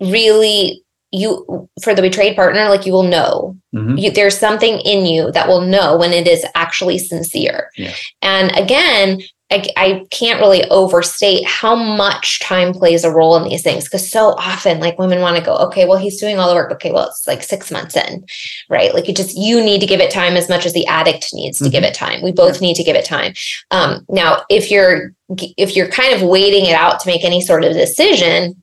really 0.00 0.82
you 1.12 1.68
for 1.82 1.92
the 1.94 2.02
betrayed 2.02 2.36
partner 2.36 2.68
like 2.68 2.86
you 2.86 2.92
will 2.92 3.02
know 3.02 3.56
Mhm. 3.74 4.00
you, 4.00 4.10
there's 4.10 4.36
something 4.38 4.78
in 4.80 5.06
you 5.06 5.30
that 5.32 5.46
will 5.48 5.60
know 5.60 5.96
when 5.96 6.12
it 6.12 6.26
is 6.28 6.44
actually 6.54 6.98
sincere 6.98 7.70
Yeah. 7.76 7.92
and 8.22 8.56
again 8.56 9.20
I, 9.52 9.66
I 9.76 10.04
can't 10.12 10.38
really 10.38 10.62
overstate 10.70 11.44
how 11.44 11.74
much 11.74 12.38
time 12.38 12.72
plays 12.72 13.02
a 13.02 13.10
role 13.10 13.36
in 13.36 13.48
these 13.48 13.62
things 13.64 13.82
because 13.84 14.08
so 14.08 14.28
often 14.38 14.78
like 14.78 15.00
women 15.00 15.20
want 15.20 15.36
to 15.36 15.42
go 15.42 15.56
okay 15.56 15.84
well 15.86 15.98
he's 15.98 16.20
doing 16.20 16.38
all 16.38 16.48
the 16.48 16.54
work 16.54 16.70
okay 16.72 16.92
well 16.92 17.08
it's 17.08 17.26
like 17.26 17.42
six 17.42 17.70
months 17.72 17.96
in 17.96 18.24
right 18.68 18.94
like 18.94 19.08
you 19.08 19.14
just 19.14 19.36
you 19.36 19.60
need 19.64 19.80
to 19.80 19.86
give 19.88 20.00
it 20.00 20.12
time 20.12 20.36
as 20.36 20.48
much 20.48 20.64
as 20.66 20.72
the 20.72 20.86
addict 20.86 21.30
needs 21.34 21.58
to 21.58 21.68
give 21.68 21.82
Mhm. 21.82 21.88
it 21.88 21.94
time 21.94 22.22
we 22.22 22.30
both 22.30 22.60
need 22.60 22.74
to 22.76 22.84
give 22.84 22.94
it 22.94 23.04
time 23.04 23.34
um, 23.72 24.06
now 24.08 24.42
if 24.48 24.70
you're 24.70 25.12
if 25.56 25.74
you're 25.74 25.88
kind 25.88 26.12
of 26.14 26.22
waiting 26.22 26.66
it 26.66 26.74
out 26.74 27.00
to 27.00 27.08
make 27.08 27.24
any 27.24 27.40
sort 27.40 27.64
of 27.64 27.72
decision 27.72 28.59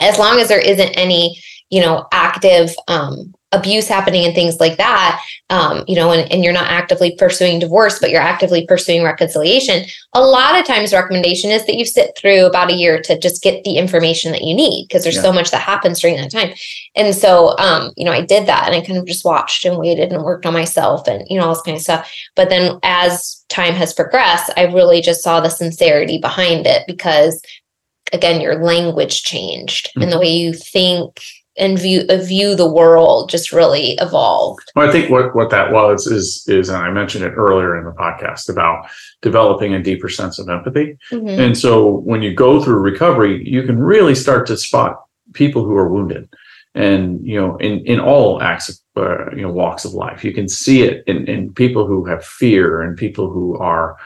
as 0.00 0.18
long 0.18 0.38
as 0.38 0.48
there 0.48 0.60
isn't 0.60 0.90
any 0.96 1.40
you 1.70 1.80
know 1.80 2.06
active 2.12 2.74
um, 2.88 3.34
abuse 3.52 3.88
happening 3.88 4.24
and 4.24 4.34
things 4.34 4.60
like 4.60 4.76
that 4.76 5.22
um, 5.50 5.84
you 5.88 5.94
know 5.96 6.12
and, 6.12 6.30
and 6.32 6.44
you're 6.44 6.52
not 6.52 6.68
actively 6.68 7.14
pursuing 7.16 7.58
divorce 7.58 7.98
but 7.98 8.10
you're 8.10 8.20
actively 8.20 8.66
pursuing 8.66 9.02
reconciliation 9.02 9.84
a 10.12 10.20
lot 10.20 10.58
of 10.58 10.66
times 10.66 10.92
recommendation 10.92 11.50
is 11.50 11.64
that 11.66 11.76
you 11.76 11.84
sit 11.84 12.10
through 12.16 12.44
about 12.44 12.70
a 12.70 12.74
year 12.74 13.00
to 13.00 13.18
just 13.18 13.42
get 13.42 13.62
the 13.64 13.78
information 13.78 14.32
that 14.32 14.42
you 14.42 14.54
need 14.54 14.86
because 14.86 15.02
there's 15.02 15.16
Yeah. 15.16 15.22
so 15.22 15.32
much 15.32 15.50
that 15.50 15.60
happens 15.62 16.00
during 16.00 16.16
that 16.16 16.30
time 16.30 16.52
and 16.96 17.14
so 17.14 17.56
um, 17.58 17.92
you 17.96 18.04
know 18.04 18.12
i 18.12 18.20
did 18.20 18.46
that 18.46 18.66
and 18.66 18.74
i 18.74 18.84
kind 18.84 18.98
of 18.98 19.06
just 19.06 19.24
watched 19.24 19.64
and 19.64 19.78
waited 19.78 20.12
and 20.12 20.22
worked 20.22 20.46
on 20.46 20.52
myself 20.52 21.06
and 21.08 21.24
you 21.28 21.38
know 21.38 21.46
all 21.46 21.54
this 21.54 21.62
kind 21.62 21.76
of 21.76 21.82
stuff 21.82 22.12
but 22.34 22.48
then 22.48 22.78
as 22.82 23.44
time 23.48 23.74
has 23.74 23.92
progressed 23.94 24.50
i 24.56 24.64
really 24.64 25.00
just 25.00 25.22
saw 25.22 25.40
the 25.40 25.48
sincerity 25.48 26.18
behind 26.18 26.66
it 26.66 26.82
because 26.86 27.40
again 28.12 28.40
your 28.40 28.62
language 28.62 29.22
changed 29.22 29.90
and 29.96 30.12
the 30.12 30.18
way 30.18 30.28
you 30.28 30.52
think 30.52 31.20
and 31.58 31.78
view 31.78 32.04
uh, 32.08 32.18
view 32.18 32.54
the 32.54 32.70
world 32.70 33.30
just 33.30 33.52
really 33.52 33.92
evolved 34.00 34.70
Well, 34.74 34.88
I 34.88 34.92
think 34.92 35.10
what 35.10 35.34
what 35.34 35.50
that 35.50 35.72
was 35.72 36.06
is 36.06 36.44
is, 36.48 36.68
and 36.68 36.78
I 36.78 36.90
mentioned 36.90 37.24
it 37.24 37.34
earlier 37.36 37.78
in 37.78 37.84
the 37.84 37.92
podcast 37.92 38.48
about 38.48 38.88
developing 39.22 39.74
a 39.74 39.82
deeper 39.82 40.08
sense 40.08 40.38
of 40.38 40.48
empathy. 40.48 40.98
Mhm. 41.10 41.38
And 41.38 41.58
so 41.58 41.98
when 42.04 42.22
you 42.22 42.34
go 42.34 42.62
through 42.62 42.76
recovery, 42.76 43.42
you 43.48 43.62
can 43.62 43.78
really 43.78 44.14
start 44.14 44.46
to 44.48 44.56
spot 44.56 45.02
people 45.32 45.64
who 45.64 45.76
are 45.76 45.88
wounded, 45.88 46.28
and 46.74 47.26
you 47.26 47.40
know, 47.40 47.56
in 47.56 47.80
in 47.86 48.00
all 48.00 48.42
acts 48.42 48.68
of 48.68 48.76
uh, 48.96 49.30
you 49.34 49.42
know 49.42 49.50
walks 49.50 49.84
of 49.84 49.92
life, 49.92 50.24
you 50.24 50.32
can 50.32 50.48
see 50.48 50.82
it 50.82 51.04
in 51.06 51.26
in 51.26 51.52
people 51.54 51.86
who 51.86 52.04
have 52.04 52.24
fear 52.24 52.82
and 52.82 52.98
people 52.98 53.30
who 53.30 53.56
are 53.58 53.96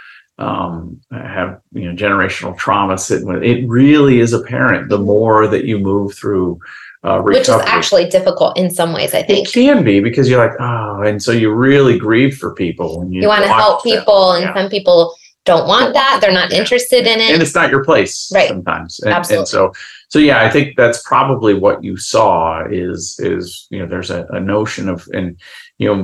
um, 0.40 1.00
have 1.12 1.60
you 1.72 1.84
know 1.90 1.94
generational 1.94 2.56
trauma 2.56 2.96
sitting 2.98 3.28
with 3.28 3.42
it. 3.42 3.66
Really 3.68 4.20
is 4.20 4.32
apparent 4.32 4.88
the 4.88 4.98
more 4.98 5.46
that 5.46 5.64
you 5.64 5.78
move 5.78 6.14
through 6.14 6.58
uh, 7.02 7.20
which 7.20 7.38
is 7.38 7.48
actually 7.48 8.06
difficult 8.08 8.58
in 8.58 8.68
some 8.70 8.92
ways 8.92 9.14
i 9.14 9.22
think 9.22 9.48
It 9.48 9.52
can 9.52 9.82
be 9.84 10.00
because 10.00 10.28
you're 10.28 10.44
like, 10.46 10.58
oh, 10.60 11.02
and 11.02 11.22
so 11.22 11.32
you 11.32 11.50
really 11.52 11.98
grieve 11.98 12.36
for 12.36 12.54
people 12.54 12.98
when 12.98 13.10
you, 13.10 13.22
you 13.22 13.28
want 13.28 13.42
to 13.42 13.48
help 13.48 13.82
them. 13.82 13.92
people 13.92 14.32
and 14.32 14.44
Yeah. 14.44 14.54
some 14.54 14.68
people 14.70 15.14
don't 15.50 15.66
want 15.66 15.94
that 15.94 16.18
they're 16.20 16.32
not 16.42 16.52
interested 16.52 17.06
in 17.12 17.18
it. 17.20 17.30
and 17.32 17.42
it's 17.42 17.54
not 17.54 17.70
your 17.70 17.84
place 17.84 18.30
Right. 18.34 18.48
sometimes. 18.48 19.00
And, 19.00 19.12
Absolutely. 19.12 19.40
and 19.40 19.48
so, 19.48 19.72
so 20.08 20.18
yeah, 20.18 20.38
I 20.44 20.50
think 20.50 20.76
that's 20.76 21.02
probably 21.02 21.54
what 21.54 21.82
you 21.82 21.96
saw 21.96 22.64
is 22.70 23.18
is 23.18 23.66
you 23.70 23.78
know 23.80 23.86
there's 23.86 24.10
a, 24.10 24.26
a 24.30 24.40
notion 24.40 24.88
of 24.88 24.98
and 25.12 25.38
you 25.78 25.86
know 25.88 26.00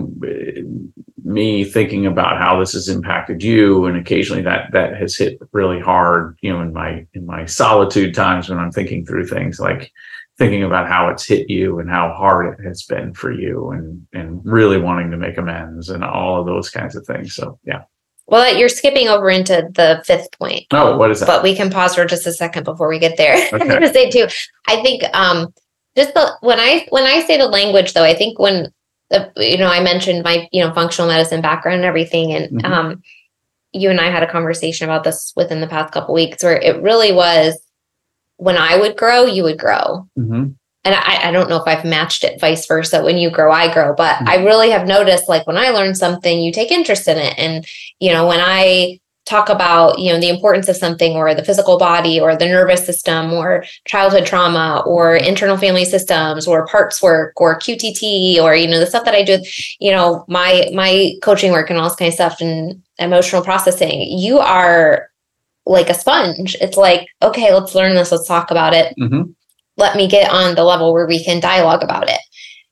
me 1.24 1.64
thinking 1.64 2.06
about 2.06 2.38
how 2.38 2.58
this 2.58 2.72
has 2.72 2.88
impacted 2.88 3.42
you 3.42 3.86
and 3.86 3.96
occasionally 3.96 4.42
that 4.42 4.62
that 4.72 4.96
has 4.96 5.16
hit 5.16 5.38
really 5.52 5.80
hard 5.80 6.38
you 6.40 6.52
know 6.52 6.60
in 6.62 6.72
my 6.72 7.06
in 7.14 7.26
my 7.26 7.44
solitude 7.44 8.14
times 8.14 8.48
when 8.48 8.58
i'm 8.58 8.70
thinking 8.70 9.04
through 9.04 9.26
things 9.26 9.58
like 9.58 9.92
thinking 10.38 10.62
about 10.62 10.88
how 10.88 11.08
it's 11.08 11.26
hit 11.26 11.50
you 11.50 11.78
and 11.80 11.90
how 11.90 12.12
hard 12.12 12.42
it 12.58 12.62
has 12.64 12.84
been 12.84 13.12
for 13.12 13.30
you 13.32 13.70
and 13.72 14.06
and 14.12 14.40
really 14.44 14.78
wanting 14.78 15.10
to 15.10 15.16
make 15.16 15.36
amends 15.36 15.88
and 15.90 16.02
all 16.04 16.40
of 16.40 16.46
those 16.46 16.70
kinds 16.70 16.94
of 16.96 17.04
things 17.06 17.34
so 17.34 17.58
yeah 17.64 17.82
well 18.28 18.56
you're 18.56 18.68
skipping 18.68 19.08
over 19.08 19.30
into 19.30 19.68
the 19.74 20.02
fifth 20.06 20.28
point 20.38 20.64
oh 20.72 20.96
what 20.96 21.10
is 21.10 21.20
that 21.20 21.26
but 21.26 21.42
we 21.42 21.54
can 21.54 21.70
pause 21.70 21.94
for 21.94 22.04
just 22.04 22.26
a 22.26 22.32
second 22.32 22.64
before 22.64 22.88
we 22.88 22.98
get 22.98 23.16
there. 23.16 23.34
I'm 23.52 23.60
Okay. 23.62 23.68
gonna 23.74 23.92
say 23.92 24.10
too. 24.10 24.26
I 24.68 24.82
think 24.82 25.02
um 25.14 25.52
just 25.96 26.12
the 26.14 26.32
when 26.40 26.58
I 26.60 26.86
when 26.90 27.04
I 27.04 27.22
say 27.26 27.36
the 27.38 27.46
language 27.48 27.92
though, 27.94 28.04
I 28.04 28.14
think 28.14 28.38
when 28.38 28.72
the 29.10 29.30
you 29.36 29.56
know 29.58 29.68
I 29.68 29.80
mentioned 29.80 30.24
my 30.24 30.48
you 30.52 30.62
know 30.64 30.72
functional 30.74 31.08
medicine 31.08 31.40
background 31.40 31.76
and 31.76 31.84
everything, 31.84 32.32
and 32.32 32.60
Mhm. 32.62 32.64
um 32.70 33.02
you 33.72 33.90
and 33.90 34.00
I 34.00 34.10
had 34.10 34.22
a 34.22 34.30
conversation 34.30 34.84
about 34.88 35.04
this 35.04 35.32
within 35.36 35.60
the 35.60 35.66
past 35.66 35.92
couple 35.92 36.14
weeks 36.14 36.42
where 36.42 36.56
it 36.56 36.82
really 36.82 37.12
was 37.12 37.58
when 38.38 38.56
I 38.56 38.76
would 38.78 38.96
grow, 38.96 39.24
you 39.24 39.42
would 39.44 39.58
grow. 39.58 40.08
Mhm. 40.18 40.56
And 40.86 40.94
I, 40.94 41.28
I 41.28 41.32
don't 41.32 41.50
know 41.50 41.56
if 41.56 41.66
I've 41.66 41.84
matched 41.84 42.22
it 42.22 42.40
vice 42.40 42.64
versa. 42.66 43.02
When 43.02 43.18
you 43.18 43.28
grow, 43.28 43.50
I 43.50 43.72
grow. 43.72 43.94
But 43.94 44.16
Mhm. 44.16 44.28
I 44.28 44.36
really 44.44 44.70
have 44.70 44.86
noticed 44.86 45.28
like 45.28 45.46
when 45.46 45.58
I 45.58 45.70
learn 45.70 45.94
something, 45.94 46.40
you 46.40 46.52
take 46.52 46.70
interest 46.70 47.08
in 47.08 47.18
it. 47.18 47.34
And, 47.36 47.66
you 47.98 48.12
know, 48.12 48.26
when 48.26 48.40
I 48.40 49.00
talk 49.26 49.48
about 49.48 49.98
you 49.98 50.12
know 50.12 50.20
the 50.20 50.28
importance 50.28 50.68
of 50.68 50.76
something 50.76 51.14
or 51.16 51.34
the 51.34 51.44
physical 51.44 51.78
body 51.78 52.20
or 52.20 52.36
the 52.36 52.46
nervous 52.46 52.86
system 52.86 53.32
or 53.32 53.64
childhood 53.84 54.24
trauma 54.24 54.82
or 54.86 55.16
internal 55.16 55.56
family 55.56 55.84
systems 55.84 56.46
or 56.46 56.64
parts 56.68 57.02
work 57.02 57.32
or 57.40 57.58
qtt 57.58 58.38
or 58.40 58.54
you 58.54 58.68
know 58.68 58.78
the 58.78 58.86
stuff 58.86 59.04
that 59.04 59.16
i 59.16 59.24
do 59.24 59.38
you 59.80 59.90
know 59.90 60.24
my 60.28 60.70
my 60.72 61.12
coaching 61.22 61.50
work 61.50 61.68
and 61.68 61.78
all 61.78 61.88
this 61.88 61.96
kind 61.96 62.08
of 62.08 62.14
stuff 62.14 62.40
and 62.40 62.80
emotional 62.98 63.42
processing 63.42 64.00
you 64.00 64.38
are 64.38 65.10
like 65.66 65.90
a 65.90 65.94
sponge 65.94 66.56
it's 66.60 66.76
like 66.76 67.08
okay 67.20 67.52
let's 67.52 67.74
learn 67.74 67.96
this 67.96 68.12
let's 68.12 68.28
talk 68.28 68.52
about 68.52 68.72
it 68.72 68.94
hmm 68.96 69.22
let 69.76 69.96
me 69.96 70.08
get 70.08 70.30
on 70.30 70.54
the 70.54 70.64
level 70.64 70.92
where 70.92 71.06
we 71.06 71.22
can 71.24 71.40
dialogue 71.40 71.82
about 71.82 72.08
it. 72.10 72.20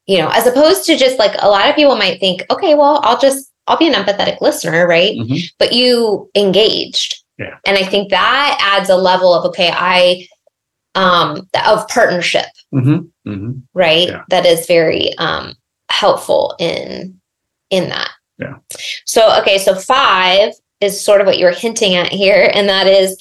You 0.07 0.19
know 0.19 0.29
as 0.33 0.47
opposed 0.47 0.85
to 0.87 0.97
just 0.97 1.19
like 1.19 1.35
a 1.41 1.49
lot 1.49 1.69
of 1.69 1.77
people 1.77 1.97
might 1.97 2.21
think 2.21 2.43
okay 2.51 2.75
well 2.75 3.01
i'll 3.05 3.19
just 3.19 3.51
i'll 3.67 3.79
be 3.79 3.87
an 3.87 3.95
empathetic 3.95 4.41
listener 4.43 4.87
right? 4.87 5.17
Hmm 5.17 5.37
but 5.59 5.73
you 5.73 6.31
engaged. 6.35 7.23
Yeah. 7.39 7.57
and 7.67 7.77
i 7.79 7.83
think 7.85 8.11
that 8.11 8.59
adds 8.61 8.91
a 8.91 8.97
level 8.97 9.33
of 9.35 9.45
okay 9.47 9.71
i 9.75 10.27
um 10.95 11.49
of 11.67 11.89
partnership. 11.89 12.47
Hmm 12.71 12.99
hmm 13.25 13.53
right? 13.73 14.09
Yeah. 14.09 14.23
that 14.29 14.45
is 14.47 14.67
very 14.67 15.17
um 15.19 15.55
helpful 15.91 16.55
in 16.59 17.19
in 17.71 17.89
that. 17.89 18.11
Yeah. 18.39 18.57
so 19.07 19.35
okay 19.41 19.57
so 19.59 19.75
five 19.75 20.53
is 20.81 21.03
sort 21.03 21.21
of 21.23 21.27
what 21.27 21.39
you're 21.39 21.51
hinting 21.53 21.95
at 21.95 22.13
here 22.13 22.51
and 22.53 22.69
that 22.69 22.87
is 22.87 23.17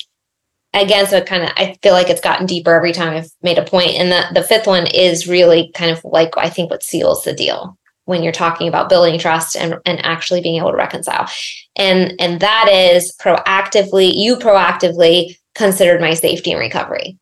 again 0.74 1.06
so 1.08 1.18
it 1.18 1.26
kind 1.26 1.44
of 1.44 1.50
i 1.58 1.78
feel 1.82 1.94
like 1.94 2.10
it's 2.10 2.22
gotten 2.22 2.46
deeper 2.46 2.74
every 2.74 2.92
time 2.92 3.14
i've 3.14 3.32
made 3.42 3.58
a 3.58 3.66
point. 3.66 3.92
And 3.92 4.12
the, 4.12 4.26
the 4.34 4.48
fifth 4.48 4.68
one 4.68 4.88
is 4.88 5.28
really 5.28 5.72
kind 5.74 5.92
of 5.92 6.04
like 6.04 6.34
i 6.38 6.50
think 6.50 6.72
what 6.72 6.84
seals 6.84 7.24
the 7.24 7.34
deal 7.34 7.78
when 8.06 8.24
you're 8.24 8.34
talking 8.34 8.68
about 8.68 8.90
building 8.90 9.18
trust 9.18 9.56
and, 9.56 9.76
and 9.86 10.06
actually 10.06 10.42
being 10.42 10.58
able 10.58 10.72
to 10.72 10.78
reconcile. 10.78 11.30
And 11.76 12.14
and 12.20 12.40
that 12.42 12.70
is 12.70 13.16
proactively 13.20 14.12
you 14.14 14.36
proactively 14.36 15.38
considered 15.56 16.02
my 16.02 16.14
safety 16.14 16.52
and 16.52 16.60
recovery. 16.60 17.18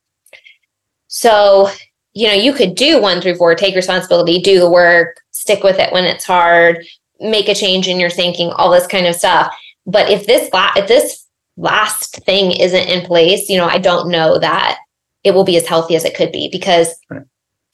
So 1.07 1.69
you 2.13 2.27
know 2.27 2.33
you 2.33 2.53
could 2.53 2.75
do 2.75 3.01
one 3.01 3.21
through 3.21 3.35
four 3.35 3.55
take 3.55 3.75
responsibility 3.75 4.41
do 4.41 4.59
the 4.59 4.69
work 4.69 5.21
stick 5.31 5.63
with 5.63 5.79
it 5.79 5.93
when 5.93 6.03
it's 6.05 6.25
hard 6.25 6.85
make 7.21 7.47
a 7.47 7.55
change 7.55 7.87
in 7.87 7.99
your 7.99 8.09
thinking 8.09 8.49
all 8.51 8.71
this 8.71 8.87
kind 8.87 9.05
of 9.05 9.15
stuff. 9.15 9.55
But 9.85 10.09
if 10.09 10.25
this 10.25 10.49
if 10.53 10.87
this 10.87 11.20
last 11.61 12.15
thing 12.25 12.51
isn't 12.51 12.87
in 12.89 13.05
place 13.05 13.49
you 13.49 13.57
know 13.57 13.67
i 13.67 13.77
don't 13.77 14.09
know 14.09 14.37
that 14.39 14.77
it 15.23 15.33
will 15.33 15.43
be 15.43 15.57
as 15.57 15.67
healthy 15.67 15.95
as 15.95 16.03
it 16.05 16.15
could 16.15 16.31
be 16.31 16.49
because 16.51 16.87
Right. 17.09 17.21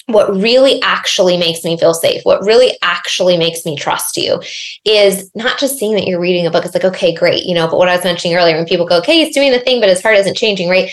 what 0.07 0.29
really 0.35 0.81
actually 0.81 1.37
makes 1.37 1.63
me 1.63 1.77
feel 1.77 1.93
safe 1.93 2.21
what 2.23 2.41
really 2.41 2.77
actually 2.81 3.37
makes 3.37 3.65
me 3.65 3.75
trust 3.77 4.17
you 4.17 4.41
is 4.85 5.31
not 5.35 5.57
just 5.59 5.77
seeing 5.77 5.95
that 5.95 6.05
you're 6.07 6.19
reading 6.19 6.45
a 6.45 6.51
book 6.51 6.65
it's 6.65 6.73
like 6.73 6.85
okay 6.85 7.13
great 7.13 7.43
you 7.45 7.53
know 7.55 7.67
but 7.67 7.77
what 7.77 7.89
i 7.89 7.95
was 7.95 8.03
mentioning 8.03 8.35
earlier 8.37 8.55
when 8.57 8.65
people 8.65 8.85
go 8.85 8.97
okay 8.97 9.23
he's 9.23 9.33
doing 9.33 9.51
the 9.51 9.59
thing 9.59 9.79
but 9.79 9.89
his 9.89 10.01
heart 10.01 10.17
isn't 10.17 10.35
changing 10.37 10.69
right? 10.69 10.91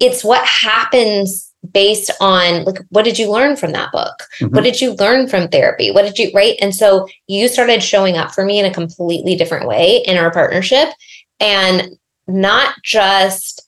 It's 0.00 0.22
what 0.22 0.44
happens 0.46 1.52
based 1.72 2.12
on 2.20 2.64
like 2.64 2.78
what 2.90 3.04
did 3.04 3.18
you 3.18 3.28
learn 3.30 3.56
from 3.56 3.72
that 3.72 3.90
book? 3.90 4.14
Mhm. 4.40 4.52
what 4.52 4.62
did 4.62 4.80
you 4.80 4.92
learn 4.94 5.26
from 5.28 5.48
therapy? 5.48 5.90
What 5.90 6.02
did 6.02 6.16
you 6.18 6.30
right? 6.32 6.56
And 6.62 6.72
so 6.72 7.08
you 7.26 7.48
started 7.48 7.82
showing 7.82 8.16
up 8.16 8.30
for 8.32 8.44
me 8.44 8.60
in 8.60 8.64
a 8.64 8.72
completely 8.72 9.34
different 9.34 9.66
way 9.66 10.02
in 10.06 10.16
our 10.16 10.30
partnership. 10.30 10.88
And 11.40 11.96
not 12.28 12.74
just 12.84 13.62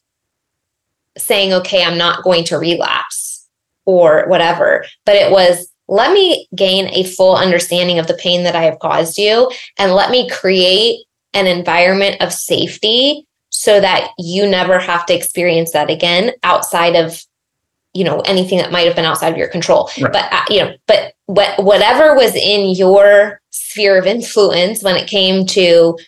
saying 1.19 1.53
okay 1.53 1.83
i'm 1.83 1.99
not 1.99 2.23
going 2.23 2.45
to 2.45 2.57
relapse 2.57 3.49
or 3.87 4.25
whatever 4.29 4.85
but 5.05 5.17
it 5.17 5.31
was 5.33 5.69
let 5.89 6.13
me 6.13 6.47
gain 6.55 6.87
a 6.93 7.03
full 7.05 7.35
understanding 7.35 7.99
of 7.99 8.07
the 8.07 8.15
pain 8.15 8.45
that 8.45 8.55
i 8.55 8.63
have 8.63 8.79
caused 8.79 9.19
you 9.19 9.51
and 9.79 9.93
let 9.93 10.11
me 10.11 10.29
create 10.31 11.05
an 11.35 11.47
environment 11.47 12.17
of 12.21 12.33
safety 12.33 13.27
so 13.49 13.81
that 13.81 14.11
you 14.19 14.49
never 14.49 14.79
have 14.79 15.05
to 15.07 15.15
experience 15.15 15.73
that 15.73 15.91
again 15.91 16.31
outside 16.45 16.95
of 16.95 17.25
you 17.93 18.05
know 18.05 18.21
anything 18.21 18.59
that 18.59 18.71
might 18.71 18.87
have 18.87 18.95
been 18.95 19.05
outside 19.05 19.33
of 19.33 19.39
your 19.39 19.49
control 19.49 19.91
Right. 20.01 20.13
but 20.13 20.33
uh, 20.33 20.45
you 20.49 20.61
know 20.61 20.75
but 20.87 21.15
what 21.27 21.63
whatever 21.65 22.15
was 22.15 22.35
in 22.37 22.71
your 22.77 23.41
sphere 23.51 23.99
of 23.99 24.07
influence 24.07 24.83
when 24.83 24.97
it 24.97 25.09
came 25.09 25.45
to 25.47 25.99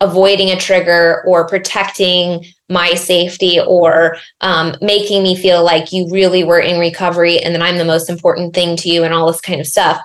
avoiding 0.00 0.50
a 0.50 0.56
trigger 0.56 1.22
or 1.26 1.46
protecting 1.46 2.44
my 2.68 2.94
safety 2.94 3.60
or 3.60 4.16
um, 4.40 4.74
making 4.80 5.22
me 5.22 5.36
feel 5.36 5.64
like 5.64 5.92
you 5.92 6.10
really 6.10 6.42
were 6.44 6.58
in 6.60 6.78
recovery 6.80 7.38
and 7.38 7.54
that 7.54 7.62
i'm 7.62 7.78
the 7.78 7.84
most 7.84 8.10
important 8.10 8.54
thing 8.54 8.76
to 8.76 8.88
you 8.88 9.04
and 9.04 9.14
all 9.14 9.26
this 9.30 9.40
kind 9.40 9.60
of 9.60 9.66
stuff 9.66 10.00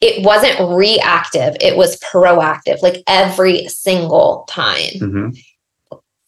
it 0.00 0.24
wasn't 0.24 0.58
reactive 0.76 1.56
it 1.60 1.76
was 1.76 1.98
proactive 2.00 2.80
like 2.82 3.02
every 3.06 3.66
single 3.68 4.44
time 4.48 4.98
hmm 4.98 5.28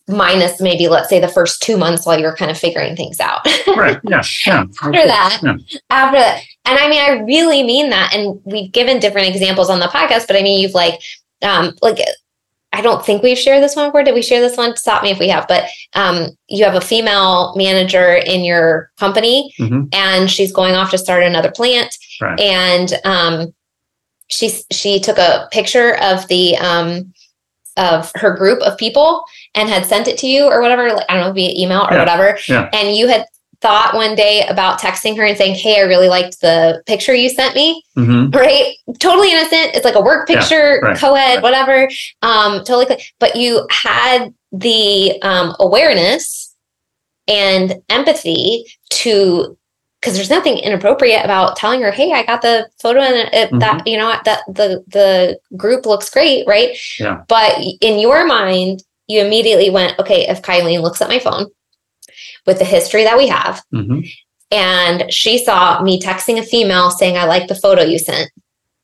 minus 0.08 0.60
maybe 0.60 0.86
let's 0.86 1.08
say 1.08 1.18
the 1.18 1.26
first 1.26 1.60
two 1.60 1.76
months 1.76 2.06
while 2.06 2.16
you're 2.20 2.36
kind 2.36 2.48
of 2.48 2.56
figuring 2.56 2.94
things 2.94 3.18
out 3.18 3.40
Right. 3.76 3.98
Yeah. 4.04 4.22
Yeah. 4.46 4.62
after 4.62 4.92
that 4.92 5.40
Yeah. 5.42 5.56
after 5.90 6.18
that 6.18 6.42
and 6.64 6.78
i 6.78 6.88
mean 6.88 7.00
i 7.00 7.18
really 7.24 7.64
mean 7.64 7.90
that 7.90 8.14
and 8.14 8.40
we've 8.44 8.70
given 8.70 9.00
different 9.00 9.26
examples 9.26 9.68
on 9.68 9.80
the 9.80 9.86
podcast 9.86 10.28
but 10.28 10.36
i 10.36 10.42
mean 10.42 10.60
you've 10.60 10.74
like 10.74 11.00
um 11.42 11.74
like 11.82 11.98
i 12.76 12.80
don't 12.82 13.04
think 13.04 13.22
we've 13.22 13.38
shared 13.38 13.62
this 13.62 13.74
one 13.76 13.88
before 13.88 14.04
did 14.04 14.14
we 14.14 14.22
share 14.22 14.40
this 14.40 14.56
one 14.56 14.76
stop 14.76 15.02
me 15.02 15.10
if 15.10 15.18
we 15.18 15.28
have 15.28 15.46
but 15.48 15.64
um 15.94 16.28
you 16.48 16.64
have 16.64 16.74
a 16.74 16.80
female 16.80 17.54
manager 17.56 18.14
in 18.16 18.44
your 18.44 18.90
company 18.98 19.52
hmm 19.58 19.82
and 19.92 20.30
she's 20.30 20.52
going 20.52 20.74
off 20.74 20.90
to 20.90 20.98
start 20.98 21.22
another 21.22 21.50
plant 21.50 21.96
Right. 22.20 22.38
and 22.40 22.88
um 23.04 23.54
she 24.28 24.50
she 24.72 24.98
took 25.00 25.18
a 25.18 25.48
picture 25.52 25.96
of 26.02 26.26
the 26.28 26.56
um 26.58 27.12
of 27.78 28.10
her 28.14 28.34
group 28.34 28.60
of 28.62 28.76
people 28.78 29.22
and 29.54 29.68
had 29.68 29.84
sent 29.86 30.08
it 30.08 30.16
to 30.18 30.26
you 30.26 30.44
or 30.44 30.60
whatever 30.62 30.88
like, 30.92 31.06
i 31.08 31.14
don't 31.14 31.26
know 31.28 31.32
via 31.32 31.52
email 31.56 31.82
or 31.88 31.92
Yeah. 31.94 31.98
whatever 32.00 32.38
Yeah. 32.48 32.68
and 32.72 32.96
you 32.96 33.06
had 33.08 33.26
thought 33.60 33.94
one 33.94 34.14
day 34.14 34.46
about 34.48 34.80
texting 34.80 35.16
her 35.16 35.24
and 35.24 35.36
saying 35.36 35.54
hey 35.54 35.80
i 35.80 35.84
really 35.84 36.08
liked 36.08 36.40
the 36.40 36.82
picture 36.86 37.14
you 37.14 37.28
sent 37.28 37.54
me 37.54 37.82
hmm 37.94 38.30
right? 38.30 38.74
Totally 38.98 39.32
innocent. 39.32 39.74
It's 39.74 39.84
like 39.84 39.94
a 39.94 40.00
work 40.00 40.28
Yeah, 40.28 40.40
picture 40.40 40.80
right, 40.82 40.96
co-ed 40.98 41.34
right. 41.36 41.42
whatever. 41.42 41.88
Um 42.22 42.64
totally 42.64 43.02
but 43.20 43.36
you 43.36 43.66
had 43.70 44.34
the 44.52 45.20
um 45.22 45.54
awareness 45.60 46.54
and 47.28 47.74
empathy 47.88 48.64
to 48.90 49.56
because 50.00 50.14
there's 50.14 50.30
nothing 50.30 50.58
inappropriate 50.58 51.24
about 51.24 51.56
telling 51.56 51.80
her 51.82 51.90
hey 51.90 52.12
i 52.12 52.22
got 52.24 52.42
the 52.42 52.68
photo 52.80 53.00
and 53.00 53.16
it, 53.32 53.46
Mm-hmm. 53.50 53.58
that 53.58 53.86
you 53.86 53.96
know 53.96 54.12
that 54.24 54.40
the 54.48 54.84
the 54.88 55.38
group 55.56 55.86
looks 55.86 56.10
great 56.10 56.46
right? 56.46 56.76
Yeah. 57.00 57.22
but 57.28 57.58
in 57.80 57.98
your 57.98 58.26
mind 58.26 58.82
you 59.08 59.20
immediately 59.24 59.70
went 59.70 59.98
okay 59.98 60.26
if 60.28 60.42
Kylene 60.42 60.82
looks 60.82 61.00
at 61.00 61.08
my 61.08 61.18
phone 61.18 61.46
with 62.46 62.58
the 62.58 62.64
history 62.64 63.04
that 63.04 63.16
we 63.16 63.28
have 63.28 63.62
hmm 63.70 64.00
and 64.52 65.12
she 65.12 65.44
saw 65.44 65.82
me 65.82 66.00
texting 66.00 66.38
a 66.38 66.42
female 66.42 66.90
saying 66.90 67.16
i 67.16 67.24
like 67.24 67.48
the 67.48 67.54
photo 67.54 67.82
you 67.82 67.98
sent 67.98 68.30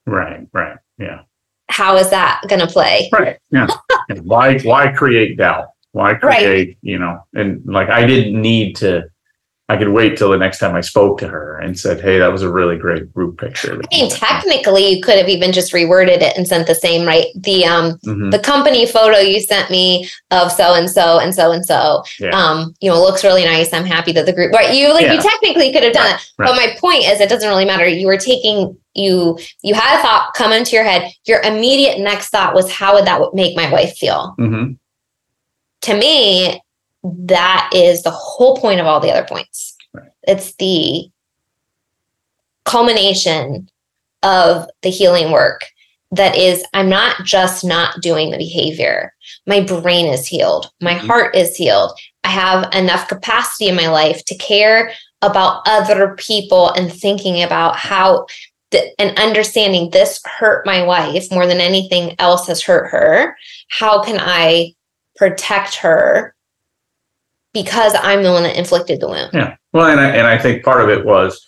Right. 0.06 0.46
Right. 0.52 0.76
Yeah. 0.98 1.20
how 1.68 1.96
is 1.96 2.10
that 2.10 2.42
going 2.48 2.60
to 2.60 2.66
play? 2.66 3.08
Right. 3.12 3.38
Yeah. 3.50 3.68
Why 4.22 4.58
why 4.60 4.88
create 4.92 5.36
doubt? 5.38 5.68
Why 5.92 6.14
create, 6.14 6.76
you 6.82 6.98
know, 6.98 7.20
and 7.34 7.62
like 7.64 7.88
I 7.88 8.04
didn't 8.06 8.40
need 8.40 8.76
to 8.76 9.04
I 9.68 9.76
could 9.78 9.88
wait 9.88 10.18
till 10.18 10.28
the 10.30 10.36
next 10.36 10.58
time 10.58 10.74
I 10.74 10.80
spoke 10.82 11.18
to 11.20 11.28
her 11.28 11.58
and 11.58 11.78
said, 11.78 12.00
Hey, 12.00 12.18
that 12.18 12.32
was 12.32 12.42
a 12.42 12.52
really 12.52 12.76
great 12.76 13.10
group 13.14 13.38
picture. 13.38 13.80
I 13.92 13.96
mean, 13.96 14.10
technically, 14.10 14.86
you 14.88 15.02
could 15.02 15.16
have 15.16 15.28
even 15.28 15.52
just 15.52 15.72
reworded 15.72 16.20
it 16.20 16.36
and 16.36 16.46
sent 16.46 16.66
the 16.66 16.74
same, 16.74 17.06
right? 17.06 17.26
The 17.36 17.64
um, 17.64 17.98
Mhm. 18.04 18.32
the 18.32 18.38
company 18.40 18.86
photo 18.86 19.18
you 19.18 19.40
sent 19.40 19.70
me 19.70 20.10
of 20.30 20.52
so 20.52 20.74
and 20.74 20.90
so 20.90 21.18
and 21.20 21.34
so 21.34 21.52
and 21.52 21.64
so, 21.64 22.02
um, 22.32 22.74
you 22.80 22.90
know, 22.90 23.00
looks 23.00 23.24
really 23.24 23.44
nice. 23.44 23.72
I'm 23.72 23.86
happy 23.86 24.12
that 24.12 24.26
the 24.26 24.32
group, 24.32 24.52
right? 24.52 24.74
You 24.74 24.92
like, 24.92 25.10
you 25.10 25.22
technically 25.22 25.72
could 25.72 25.84
have 25.84 25.92
done 25.94 26.10
Right, 26.38 26.48
that. 26.48 26.54
But 26.54 26.56
my 26.56 26.76
point 26.78 27.04
is, 27.04 27.20
it 27.20 27.28
doesn't 27.28 27.48
really 27.48 27.64
matter. 27.64 27.86
You 27.86 28.08
were 28.08 28.18
taking 28.18 28.76
you 28.94 29.38
you 29.62 29.72
had 29.74 29.98
a 29.98 30.02
thought 30.02 30.34
come 30.34 30.52
into 30.52 30.72
your 30.72 30.84
head. 30.84 31.10
Your 31.24 31.40
immediate 31.42 31.98
next 31.98 32.28
thought 32.28 32.54
was, 32.54 32.70
how 32.70 32.94
would 32.94 33.06
that 33.06 33.20
make 33.32 33.56
my 33.56 33.70
wife 33.72 33.96
feel? 33.96 34.34
Mhm. 34.38 34.76
to 35.82 35.94
me, 35.96 36.61
that 37.04 37.70
is 37.74 38.02
the 38.02 38.10
whole 38.10 38.56
point 38.56 38.80
of 38.80 38.86
all 38.86 39.00
the 39.00 39.10
other 39.10 39.26
points. 39.26 39.76
Right. 39.92 40.10
It's 40.22 40.54
the 40.56 41.10
culmination 42.64 43.68
of 44.22 44.68
the 44.82 44.90
healing 44.90 45.32
work 45.32 45.62
that 46.12 46.36
is, 46.36 46.62
I'm 46.74 46.88
not 46.88 47.24
just 47.24 47.64
not 47.64 48.00
doing 48.02 48.30
the 48.30 48.36
behavior. 48.36 49.14
My 49.46 49.60
brain 49.60 50.06
is 50.06 50.26
healed, 50.26 50.70
my 50.80 50.94
Mhm. 50.94 51.06
heart 51.06 51.34
is 51.34 51.56
healed. 51.56 51.98
I 52.22 52.28
have 52.28 52.72
enough 52.74 53.08
capacity 53.08 53.66
in 53.68 53.74
my 53.74 53.88
life 53.88 54.24
to 54.26 54.34
care 54.36 54.92
about 55.22 55.62
other 55.66 56.14
people 56.18 56.70
and 56.70 56.92
thinking 56.92 57.42
about 57.42 57.76
how 57.76 58.26
th- 58.70 58.92
and 58.98 59.18
understanding 59.18 59.90
this 59.90 60.20
hurt 60.24 60.64
my 60.64 60.82
wife 60.82 61.30
more 61.30 61.46
than 61.46 61.60
anything 61.60 62.14
else 62.18 62.46
has 62.46 62.62
hurt 62.62 62.90
her. 62.90 63.36
How 63.68 64.02
can 64.02 64.18
I 64.20 64.74
protect 65.16 65.74
her 65.76 66.31
because 67.52 67.94
I'm 68.00 68.22
the 68.22 68.32
one 68.32 68.42
that 68.44 68.56
inflicted 68.56 69.00
the 69.00 69.08
wound. 69.08 69.30
Yeah. 69.32 69.56
Well, 69.72 69.86
and 69.86 70.00
I 70.00 70.08
and 70.08 70.26
I 70.26 70.38
think 70.38 70.64
part 70.64 70.82
of 70.82 70.88
it 70.90 71.04
was 71.04 71.44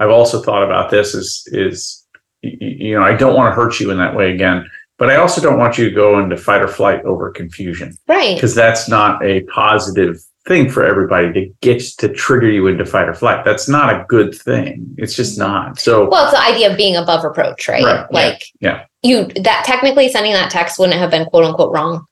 I've 0.00 0.10
also 0.10 0.42
thought 0.42 0.62
about 0.64 0.90
this 0.90 1.14
is 1.14 1.46
is 1.52 2.04
you 2.42 2.94
know 2.98 3.02
I 3.04 3.16
don't 3.16 3.34
want 3.34 3.50
to 3.52 3.54
hurt 3.60 3.80
you 3.80 3.90
in 3.90 3.98
that 3.98 4.14
way 4.16 4.32
again, 4.32 4.66
but 4.98 5.10
I 5.10 5.16
also 5.16 5.40
don't 5.40 5.58
want 5.58 5.78
you 5.78 5.88
to 5.88 5.94
go 5.94 6.18
into 6.18 6.36
fight 6.36 6.62
or 6.62 6.68
flight 6.68 7.02
over 7.04 7.30
confusion 7.30 7.96
Right. 8.08 8.34
because 8.36 8.54
that's 8.54 8.88
not 8.88 9.22
a 9.24 9.42
positive 9.44 10.18
thing 10.46 10.68
for 10.68 10.84
everybody 10.84 11.32
to 11.32 11.50
get 11.62 11.80
to 11.98 12.06
trigger 12.06 12.50
you 12.50 12.66
into 12.66 12.84
fight 12.84 13.08
or 13.08 13.14
flight. 13.14 13.46
That's 13.46 13.66
not 13.66 13.88
a 13.94 14.04
good 14.08 14.34
thing. 14.34 14.94
It's 14.98 15.16
just 15.16 15.38
not. 15.38 15.78
So 15.78 16.06
Well, 16.10 16.24
it's 16.24 16.34
the 16.34 16.44
idea 16.44 16.70
of 16.70 16.76
being 16.76 16.96
above 16.96 17.24
reproach, 17.24 17.66
right? 17.66 17.82
Right, 17.82 18.00
yeah, 18.00 18.06
Like, 18.10 18.44
yeah. 18.60 18.84
you 19.02 19.24
that 19.42 19.64
technically 19.64 20.10
sending 20.10 20.34
that 20.34 20.50
text 20.50 20.78
wouldn't 20.78 20.98
have 20.98 21.10
been 21.10 21.24
quote 21.30 21.44
unquote 21.46 21.72
wrong, 21.72 22.04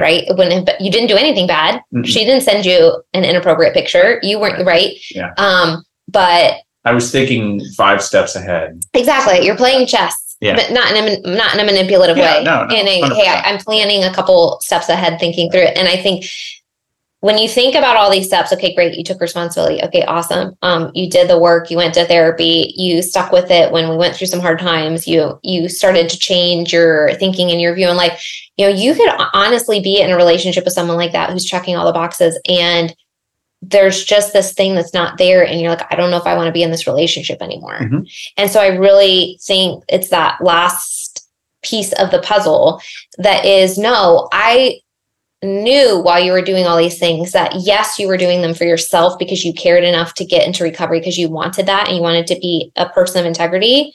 Right. 0.00 0.24
It 0.28 0.36
wouldn't 0.36 0.68
have. 0.68 0.80
You 0.80 0.90
didn't 0.90 1.08
do 1.08 1.16
anything 1.16 1.46
bad. 1.46 1.80
Mm-mm. 1.94 2.04
She 2.06 2.24
didn't 2.24 2.42
send 2.42 2.64
you 2.66 3.02
an 3.14 3.24
inappropriate 3.24 3.74
picture. 3.74 4.18
You 4.22 4.38
weren't 4.40 4.64
Right. 4.66 4.96
Yeah. 5.10 5.32
Um, 5.38 5.84
but 6.08 6.54
I 6.84 6.92
was 6.92 7.10
thinking 7.10 7.64
five 7.76 8.02
steps 8.02 8.36
ahead. 8.36 8.80
exactly, 8.92 9.44
you're 9.46 9.56
playing 9.56 9.86
chess. 9.86 10.36
Yeah. 10.40 10.56
But 10.56 10.72
not 10.72 10.90
in 10.94 10.96
a 11.24 11.34
not 11.36 11.54
in 11.54 11.60
a 11.60 11.64
manipulative 11.64 12.16
Yeah, 12.18 12.38
way. 12.38 12.44
no, 12.44 12.64
no, 12.66 12.74
in 12.76 12.86
a 12.86 13.00
100%. 13.02 13.14
hey, 13.14 13.28
I, 13.28 13.40
I'm 13.46 13.58
planning 13.58 14.04
a 14.04 14.12
couple 14.12 14.58
steps 14.60 14.88
ahead, 14.90 15.18
thinking 15.18 15.50
through 15.50 15.62
it. 15.62 15.78
And 15.78 15.88
I 15.88 15.96
think 15.96 16.26
when 17.24 17.38
you 17.38 17.48
think 17.48 17.74
about 17.74 17.96
all 17.96 18.10
these 18.10 18.26
steps, 18.26 18.52
okay, 18.52 18.74
great, 18.74 18.98
you 18.98 19.02
took 19.02 19.18
responsibility. 19.18 19.82
Okay, 19.82 20.04
awesome. 20.04 20.54
Um, 20.60 20.90
you 20.92 21.08
did 21.08 21.26
the 21.26 21.38
work, 21.38 21.70
you 21.70 21.78
went 21.78 21.94
to 21.94 22.04
therapy, 22.04 22.74
you 22.76 23.00
stuck 23.00 23.32
with 23.32 23.50
it 23.50 23.72
when 23.72 23.88
we 23.88 23.96
went 23.96 24.14
through 24.14 24.26
some 24.26 24.40
hard 24.40 24.58
times, 24.58 25.08
you 25.08 25.38
you 25.42 25.70
started 25.70 26.10
to 26.10 26.18
change 26.18 26.70
your 26.70 27.14
thinking 27.14 27.50
and 27.50 27.62
your 27.62 27.74
view 27.74 27.86
on 27.86 27.96
life. 27.96 28.22
You 28.58 28.66
know, 28.66 28.74
you 28.76 28.94
could 28.94 29.08
honestly 29.32 29.80
be 29.80 30.02
in 30.02 30.10
a 30.10 30.16
relationship 30.16 30.64
with 30.66 30.74
someone 30.74 30.98
like 30.98 31.12
that 31.12 31.30
who's 31.30 31.46
checking 31.46 31.76
all 31.76 31.86
the 31.86 31.92
boxes 31.92 32.38
and 32.46 32.94
there's 33.62 34.04
just 34.04 34.34
this 34.34 34.52
thing 34.52 34.74
that's 34.74 34.92
not 34.92 35.16
there 35.16 35.42
and 35.46 35.58
you're 35.58 35.70
like 35.70 35.90
i 35.90 35.96
don't 35.96 36.10
know 36.10 36.18
if 36.18 36.26
i 36.26 36.36
want 36.36 36.46
to 36.46 36.52
be 36.52 36.62
in 36.62 36.70
this 36.70 36.86
relationship 36.86 37.40
anymore 37.40 37.78
Mhm. 37.80 38.06
and 38.36 38.50
so 38.50 38.60
i 38.60 38.66
really 38.66 39.38
think 39.42 39.82
it's 39.88 40.10
that 40.10 40.44
last 40.44 41.26
piece 41.62 41.90
of 41.94 42.10
the 42.10 42.20
puzzle 42.20 42.82
that 43.16 43.46
is 43.46 43.78
no 43.78 44.28
i 44.32 44.78
knew 45.44 45.98
while 46.00 46.22
you 46.22 46.32
were 46.32 46.42
doing 46.42 46.66
all 46.66 46.76
these 46.76 46.98
things 46.98 47.32
that 47.32 47.52
yes 47.60 47.98
you 47.98 48.08
were 48.08 48.16
doing 48.16 48.42
them 48.42 48.54
for 48.54 48.64
yourself 48.64 49.18
because 49.18 49.44
you 49.44 49.52
cared 49.52 49.84
enough 49.84 50.14
to 50.14 50.24
get 50.24 50.46
into 50.46 50.64
recovery 50.64 50.98
because 50.98 51.18
you 51.18 51.28
wanted 51.28 51.66
that 51.66 51.86
and 51.88 51.96
you 51.96 52.02
wanted 52.02 52.26
to 52.26 52.34
be 52.40 52.72
a 52.76 52.88
person 52.88 53.20
of 53.20 53.26
integrity 53.26 53.94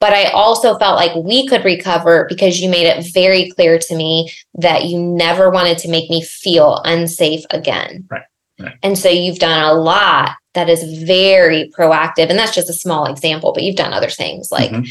but 0.00 0.12
i 0.12 0.24
also 0.30 0.78
felt 0.78 0.96
like 0.96 1.14
we 1.16 1.46
could 1.46 1.64
recover 1.64 2.26
because 2.28 2.60
you 2.60 2.68
made 2.70 2.86
it 2.86 3.04
very 3.12 3.50
clear 3.50 3.78
to 3.78 3.94
me 3.96 4.30
that 4.54 4.84
you 4.84 4.98
never 5.00 5.50
wanted 5.50 5.76
to 5.78 5.88
make 5.90 6.08
me 6.08 6.22
feel 6.22 6.80
unsafe 6.84 7.44
again 7.50 8.06
Right, 8.10 8.22
right. 8.60 8.76
and 8.82 8.96
so 8.98 9.08
you've 9.08 9.38
done 9.40 9.62
a 9.62 9.74
lot 9.74 10.36
that 10.54 10.68
is 10.68 11.02
very 11.02 11.70
proactive 11.76 12.30
and 12.30 12.38
that's 12.38 12.54
just 12.54 12.70
a 12.70 12.74
small 12.74 13.06
example 13.06 13.52
but 13.52 13.62
you've 13.62 13.76
done 13.76 13.92
other 13.92 14.10
things 14.10 14.50
like 14.52 14.70
Mhm. 14.70 14.88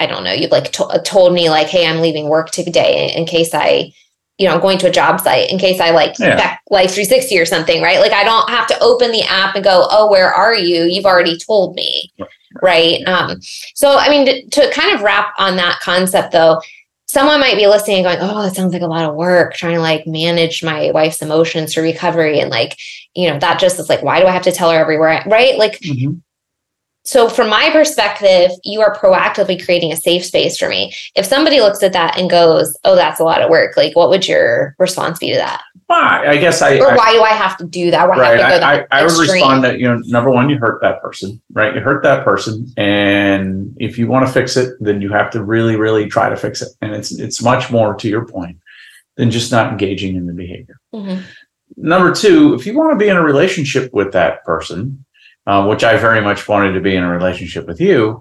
I 0.00 0.06
don't 0.06 0.24
know, 0.24 0.32
you've 0.32 0.50
like 0.50 0.72
to- 0.72 1.00
told 1.04 1.32
me 1.34 1.50
like, 1.50 1.68
hey, 1.68 1.86
I'm 1.86 2.00
leaving 2.00 2.28
work 2.28 2.50
today 2.50 3.12
in 3.14 3.26
case 3.26 3.54
I, 3.54 3.92
you 4.38 4.48
know, 4.48 4.54
I'm 4.54 4.60
going 4.60 4.78
to 4.78 4.88
a 4.88 4.90
job 4.90 5.20
site 5.20 5.50
in 5.50 5.58
case 5.58 5.80
I 5.80 5.90
like 5.90 6.18
Yeah. 6.18 6.36
check 6.36 6.60
Life 6.70 6.92
360 6.94 7.38
or 7.38 7.46
something, 7.46 7.80
right? 7.82 8.00
Like 8.00 8.12
I 8.12 8.24
don't 8.24 8.48
have 8.50 8.66
to 8.68 8.78
open 8.80 9.12
the 9.12 9.22
app 9.22 9.54
and 9.54 9.62
go, 9.62 9.86
oh, 9.90 10.10
where 10.10 10.32
are 10.32 10.54
you? 10.54 10.84
You've 10.84 11.04
already 11.06 11.38
told 11.38 11.76
me, 11.76 12.12
right? 12.62 13.06
Um, 13.06 13.38
so 13.74 13.96
I 13.96 14.08
mean, 14.08 14.26
to, 14.26 14.48
to 14.60 14.70
kind 14.72 14.92
of 14.94 15.02
wrap 15.02 15.34
on 15.38 15.56
that 15.56 15.78
concept 15.80 16.32
though, 16.32 16.60
someone 17.06 17.38
might 17.38 17.56
be 17.56 17.68
listening 17.68 17.98
and 17.98 18.04
going, 18.06 18.18
oh, 18.20 18.42
that 18.42 18.56
sounds 18.56 18.72
like 18.72 18.82
a 18.82 18.86
lot 18.86 19.04
of 19.08 19.14
work 19.14 19.54
trying 19.54 19.74
to 19.76 19.80
like 19.80 20.04
manage 20.06 20.64
my 20.64 20.90
wife's 20.90 21.22
emotions 21.22 21.72
for 21.72 21.82
recovery 21.82 22.40
and 22.40 22.50
like, 22.50 22.76
you 23.14 23.30
know, 23.30 23.38
that 23.38 23.60
just 23.60 23.78
is 23.78 23.88
like, 23.88 24.02
why 24.02 24.18
do 24.20 24.26
I 24.26 24.32
have 24.32 24.42
to 24.42 24.52
tell 24.52 24.70
her 24.72 24.78
everywhere, 24.78 25.22
right? 25.26 25.56
Like 25.56 25.78
Mhm. 25.80 26.22
So 27.04 27.28
from 27.28 27.48
my 27.48 27.70
perspective 27.70 28.50
you 28.64 28.80
are 28.80 28.94
proactively 28.96 29.62
creating 29.62 29.92
a 29.92 29.96
safe 29.96 30.24
space 30.24 30.56
for 30.58 30.68
me 30.68 30.92
if 31.14 31.26
somebody 31.26 31.60
looks 31.60 31.82
at 31.82 31.92
that 31.92 32.18
and 32.18 32.30
goes 32.30 32.76
oh 32.84 32.94
that's 32.96 33.20
a 33.20 33.24
lot 33.24 33.42
of 33.42 33.50
work 33.50 33.76
like 33.76 33.94
what 33.94 34.08
would 34.08 34.26
your 34.26 34.74
response 34.78 35.18
be 35.18 35.30
to 35.30 35.36
that 35.36 35.62
Well, 35.88 36.00
I 36.02 36.26
I 36.28 36.36
guess 36.38 36.62
I, 36.62 36.78
or 36.78 36.92
I 36.92 36.96
why 36.96 37.12
do 37.12 37.22
i 37.22 37.30
have 37.30 37.56
to 37.58 37.64
do 37.64 37.90
that 37.90 38.08
why 38.08 38.16
right. 38.18 38.38
have 38.40 38.50
to 38.50 38.58
go 38.58 38.66
I, 38.66 38.76
that 38.76 38.86
I, 38.90 38.98
I 38.98 39.02
would 39.02 39.10
extreme? 39.10 39.32
respond 39.32 39.64
that 39.64 39.78
you 39.78 39.86
know 39.86 40.00
number 40.06 40.30
one, 40.30 40.48
you 40.50 40.58
hurt 40.58 40.80
that 40.82 41.02
person, 41.02 41.40
right? 41.52 41.74
You 41.74 41.80
hurt 41.80 42.02
that 42.04 42.24
person, 42.24 42.72
and 42.76 43.74
if 43.78 43.98
you 43.98 44.06
want 44.06 44.26
to 44.26 44.32
fix 44.32 44.56
it, 44.56 44.74
then 44.80 45.00
you 45.00 45.10
have 45.12 45.30
to 45.32 45.42
really, 45.44 45.76
really 45.76 46.06
try 46.08 46.28
to 46.28 46.36
fix 46.36 46.62
it. 46.62 46.68
And 46.80 46.94
it's 46.94 47.12
it's 47.18 47.42
much 47.42 47.70
more 47.70 47.94
to 47.94 48.08
your 48.08 48.24
point 48.26 48.58
than 49.16 49.30
just 49.30 49.52
not 49.52 49.70
engaging 49.72 50.16
in 50.16 50.26
the 50.26 50.32
behavior. 50.32 50.80
Mhm. 50.94 51.22
Number 51.76 52.14
two, 52.14 52.54
if 52.54 52.66
you 52.66 52.76
want 52.76 52.92
to 52.92 52.96
be 53.04 53.08
in 53.08 53.16
a 53.16 53.22
relationship 53.22 53.92
with 53.92 54.12
that 54.12 54.44
person, 54.44 55.04
uh, 55.46 55.66
which 55.66 55.84
I 55.84 55.96
very 55.96 56.20
much 56.20 56.48
wanted 56.48 56.72
to 56.72 56.80
be 56.80 56.94
in 56.96 57.02
a 57.02 57.10
relationship 57.10 57.66
with 57.66 57.80
you, 57.80 58.20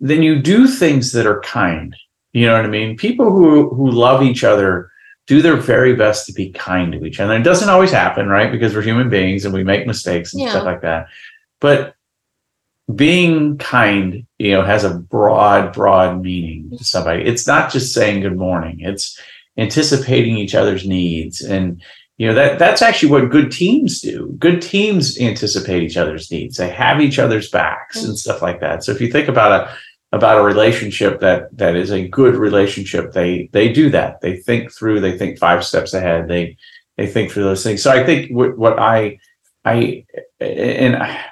then 0.00 0.22
you 0.22 0.40
do 0.40 0.66
things 0.68 1.12
that 1.12 1.26
are 1.26 1.40
kind. 1.40 1.96
You 2.32 2.46
know 2.46 2.56
what 2.56 2.66
I 2.66 2.68
mean? 2.68 2.96
People 2.96 3.30
who 3.30 3.70
who 3.70 3.90
love 3.90 4.22
each 4.22 4.44
other 4.44 4.90
do 5.26 5.42
their 5.42 5.56
very 5.56 5.94
best 5.96 6.26
to 6.26 6.32
be 6.32 6.50
kind 6.50 6.92
to 6.92 7.04
each 7.04 7.18
other. 7.18 7.34
It 7.34 7.42
doesn't 7.42 7.68
always 7.70 7.90
happen, 7.90 8.28
right? 8.28 8.52
Because 8.52 8.74
we're 8.74 8.82
human 8.82 9.08
beings 9.10 9.44
and 9.44 9.52
we 9.52 9.64
make 9.64 9.86
mistakes 9.86 10.32
and 10.32 10.42
Yeah. 10.42 10.50
stuff 10.50 10.64
like 10.64 10.82
that. 10.82 11.08
But 11.60 11.94
being 12.94 13.58
kind, 13.58 14.24
you 14.38 14.52
know, 14.52 14.62
has 14.62 14.84
a 14.84 14.94
broad, 14.94 15.72
broad 15.72 16.22
meaning 16.22 16.70
to 16.78 16.84
somebody. 16.84 17.24
It's 17.24 17.46
not 17.46 17.72
just 17.72 17.92
saying 17.92 18.20
good 18.20 18.36
morning. 18.36 18.78
It's 18.80 19.20
anticipating 19.58 20.36
each 20.36 20.54
other's 20.54 20.86
needs 20.86 21.40
and 21.40 21.82
you 22.18 22.26
know 22.26 22.34
that 22.34 22.58
that's 22.58 22.82
actually 22.82 23.10
what 23.10 23.30
good 23.30 23.52
teams 23.52 24.00
do. 24.00 24.34
Good 24.38 24.62
teams 24.62 25.18
anticipate 25.18 25.82
each 25.82 25.96
other's 25.96 26.30
needs. 26.30 26.56
They 26.56 26.70
have 26.70 27.00
each 27.00 27.18
other's 27.18 27.50
backs 27.50 27.96
and 27.96 28.06
mm-hmm. 28.06 28.14
stuff 28.14 28.40
like 28.40 28.60
that. 28.60 28.84
So 28.84 28.92
if 28.92 29.00
you 29.00 29.10
think 29.10 29.28
about 29.28 29.52
a 29.52 29.76
about 30.12 30.38
a 30.38 30.42
relationship 30.42 31.20
that 31.20 31.54
that 31.56 31.76
is 31.76 31.90
a 31.90 32.08
good 32.08 32.36
relationship 32.36 33.12
they 33.12 33.50
they 33.52 33.70
do 33.70 33.90
that. 33.90 34.20
They 34.20 34.36
think 34.36 34.72
through 34.72 35.00
they 35.00 35.18
think 35.18 35.38
five 35.38 35.64
steps 35.64 35.92
ahead. 35.94 36.28
They 36.28 36.56
they 36.96 37.06
think 37.06 37.30
through 37.30 37.44
those 37.44 37.62
things. 37.62 37.82
So 37.82 37.90
i 37.90 38.04
think 38.04 38.30
what, 38.30 38.56
what 38.56 38.78
i 38.78 39.18
i 39.64 40.04
and 40.40 40.96
I, 40.96 41.24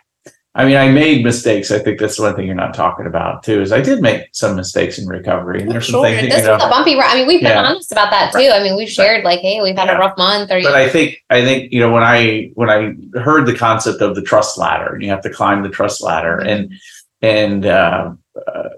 I 0.57 0.64
mean 0.64 0.76
i 0.76 0.88
made 0.88 1.24
mistakes 1.24 1.70
i 1.72 1.78
think 1.80 1.98
that's 1.98 2.18
one 2.18 2.36
thing 2.36 2.46
you're 2.46 2.55
not 2.55 2.74
talking 2.74 3.07
about 3.07 3.42
too 3.42 3.61
is 3.61 3.72
i 3.72 3.80
did 3.80 4.00
make 4.00 4.28
some 4.32 4.55
mistakes 4.55 4.98
in 4.98 5.09
recovery 5.09 5.62
and 5.62 5.70
there's 5.70 5.88
some 5.88 6.02
things 6.02 6.28
this 6.28 6.42
you 6.42 6.46
know 6.46 6.57
is 6.57 6.62
a 6.62 6.68
bumpy. 6.68 6.96
I 6.96 7.14
mean, 7.16 7.26
we've 7.26 7.40
been 7.40 7.50
Yeah. 7.50 7.64
honest 7.64 7.90
about 7.90 8.11
that 8.12 8.30
too. 8.32 8.38
Right. 8.38 8.52
I 8.61 8.62
mean, 8.62 8.76
we've 8.76 8.88
shared 8.88 9.24
like, 9.24 9.40
hey, 9.40 9.61
we've 9.61 9.76
had 9.76 9.88
Yeah. 9.88 9.96
a 9.96 9.98
rough 9.98 10.16
month 10.16 10.50
or 10.52 10.62
but 10.62 10.74
I 10.74 10.88
think 10.88 11.16
I 11.30 11.42
think 11.42 11.72
you 11.72 11.80
know 11.80 11.90
when 11.92 12.05
I 12.05 12.50
when 12.55 12.70
I 12.70 12.94
heard 13.18 13.46
the 13.46 13.55
concept 13.57 14.00
of 14.00 14.14
the 14.14 14.22
trust 14.22 14.57
ladder 14.57 14.94
and 14.94 15.02
you 15.02 15.11
have 15.11 15.22
to 15.22 15.30
climb 15.30 15.62
the 15.64 15.68
trust 15.70 16.02
ladder 16.02 16.38
and 16.38 16.72
and 17.20 17.66
uh, 17.66 18.12
uh, 18.46 18.68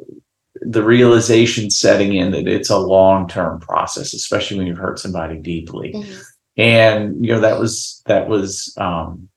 the 0.62 0.82
realization 0.82 1.68
setting 1.70 2.14
in 2.14 2.30
that 2.32 2.48
it's 2.48 2.70
a 2.70 2.78
long 2.78 3.28
term 3.28 3.60
process, 3.60 4.14
especially 4.14 4.56
when 4.56 4.66
you've 4.66 4.78
hurt 4.78 4.98
somebody 4.98 5.36
deeply, 5.38 5.92
Mhm. 5.92 6.22
and 6.56 7.24
you 7.26 7.32
know 7.32 7.40
that 7.40 7.58
was 7.60 8.00
that 8.06 8.28
was 8.28 8.72
um, 8.78 9.28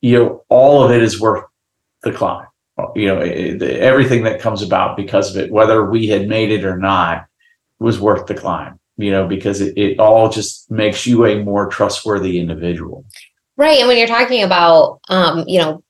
you 0.00 0.16
know 0.18 0.44
all 0.48 0.84
of 0.84 0.90
it 0.92 1.02
is 1.02 1.20
worth 1.20 1.44
the 2.06 2.12
climb. 2.12 2.46
You 2.94 3.06
know 3.08 3.20
it, 3.20 3.60
it- 3.62 3.80
everything 3.80 4.22
that 4.24 4.40
comes 4.40 4.62
about 4.62 4.96
because 4.96 5.34
of 5.34 5.42
it, 5.42 5.50
whether 5.52 5.84
we 5.90 6.06
had 6.08 6.28
made 6.28 6.50
it 6.50 6.64
or 6.64 6.76
not, 6.78 7.26
was 7.78 8.00
worth 8.00 8.26
the 8.26 8.34
climb 8.34 8.78
you 8.98 9.10
know, 9.10 9.26
because 9.28 9.60
it, 9.60 9.76
it 9.76 9.98
all 10.00 10.30
just 10.30 10.70
makes 10.70 11.06
you 11.06 11.26
a 11.26 11.44
more 11.44 11.68
trustworthy 11.68 12.40
individual. 12.40 13.04
Right. 13.58 13.78
And 13.78 13.88
when 13.88 13.98
you're 13.98 14.06
talking 14.06 14.42
about, 14.42 15.00
um, 15.10 15.44
you 15.46 15.58
know, 15.60 15.84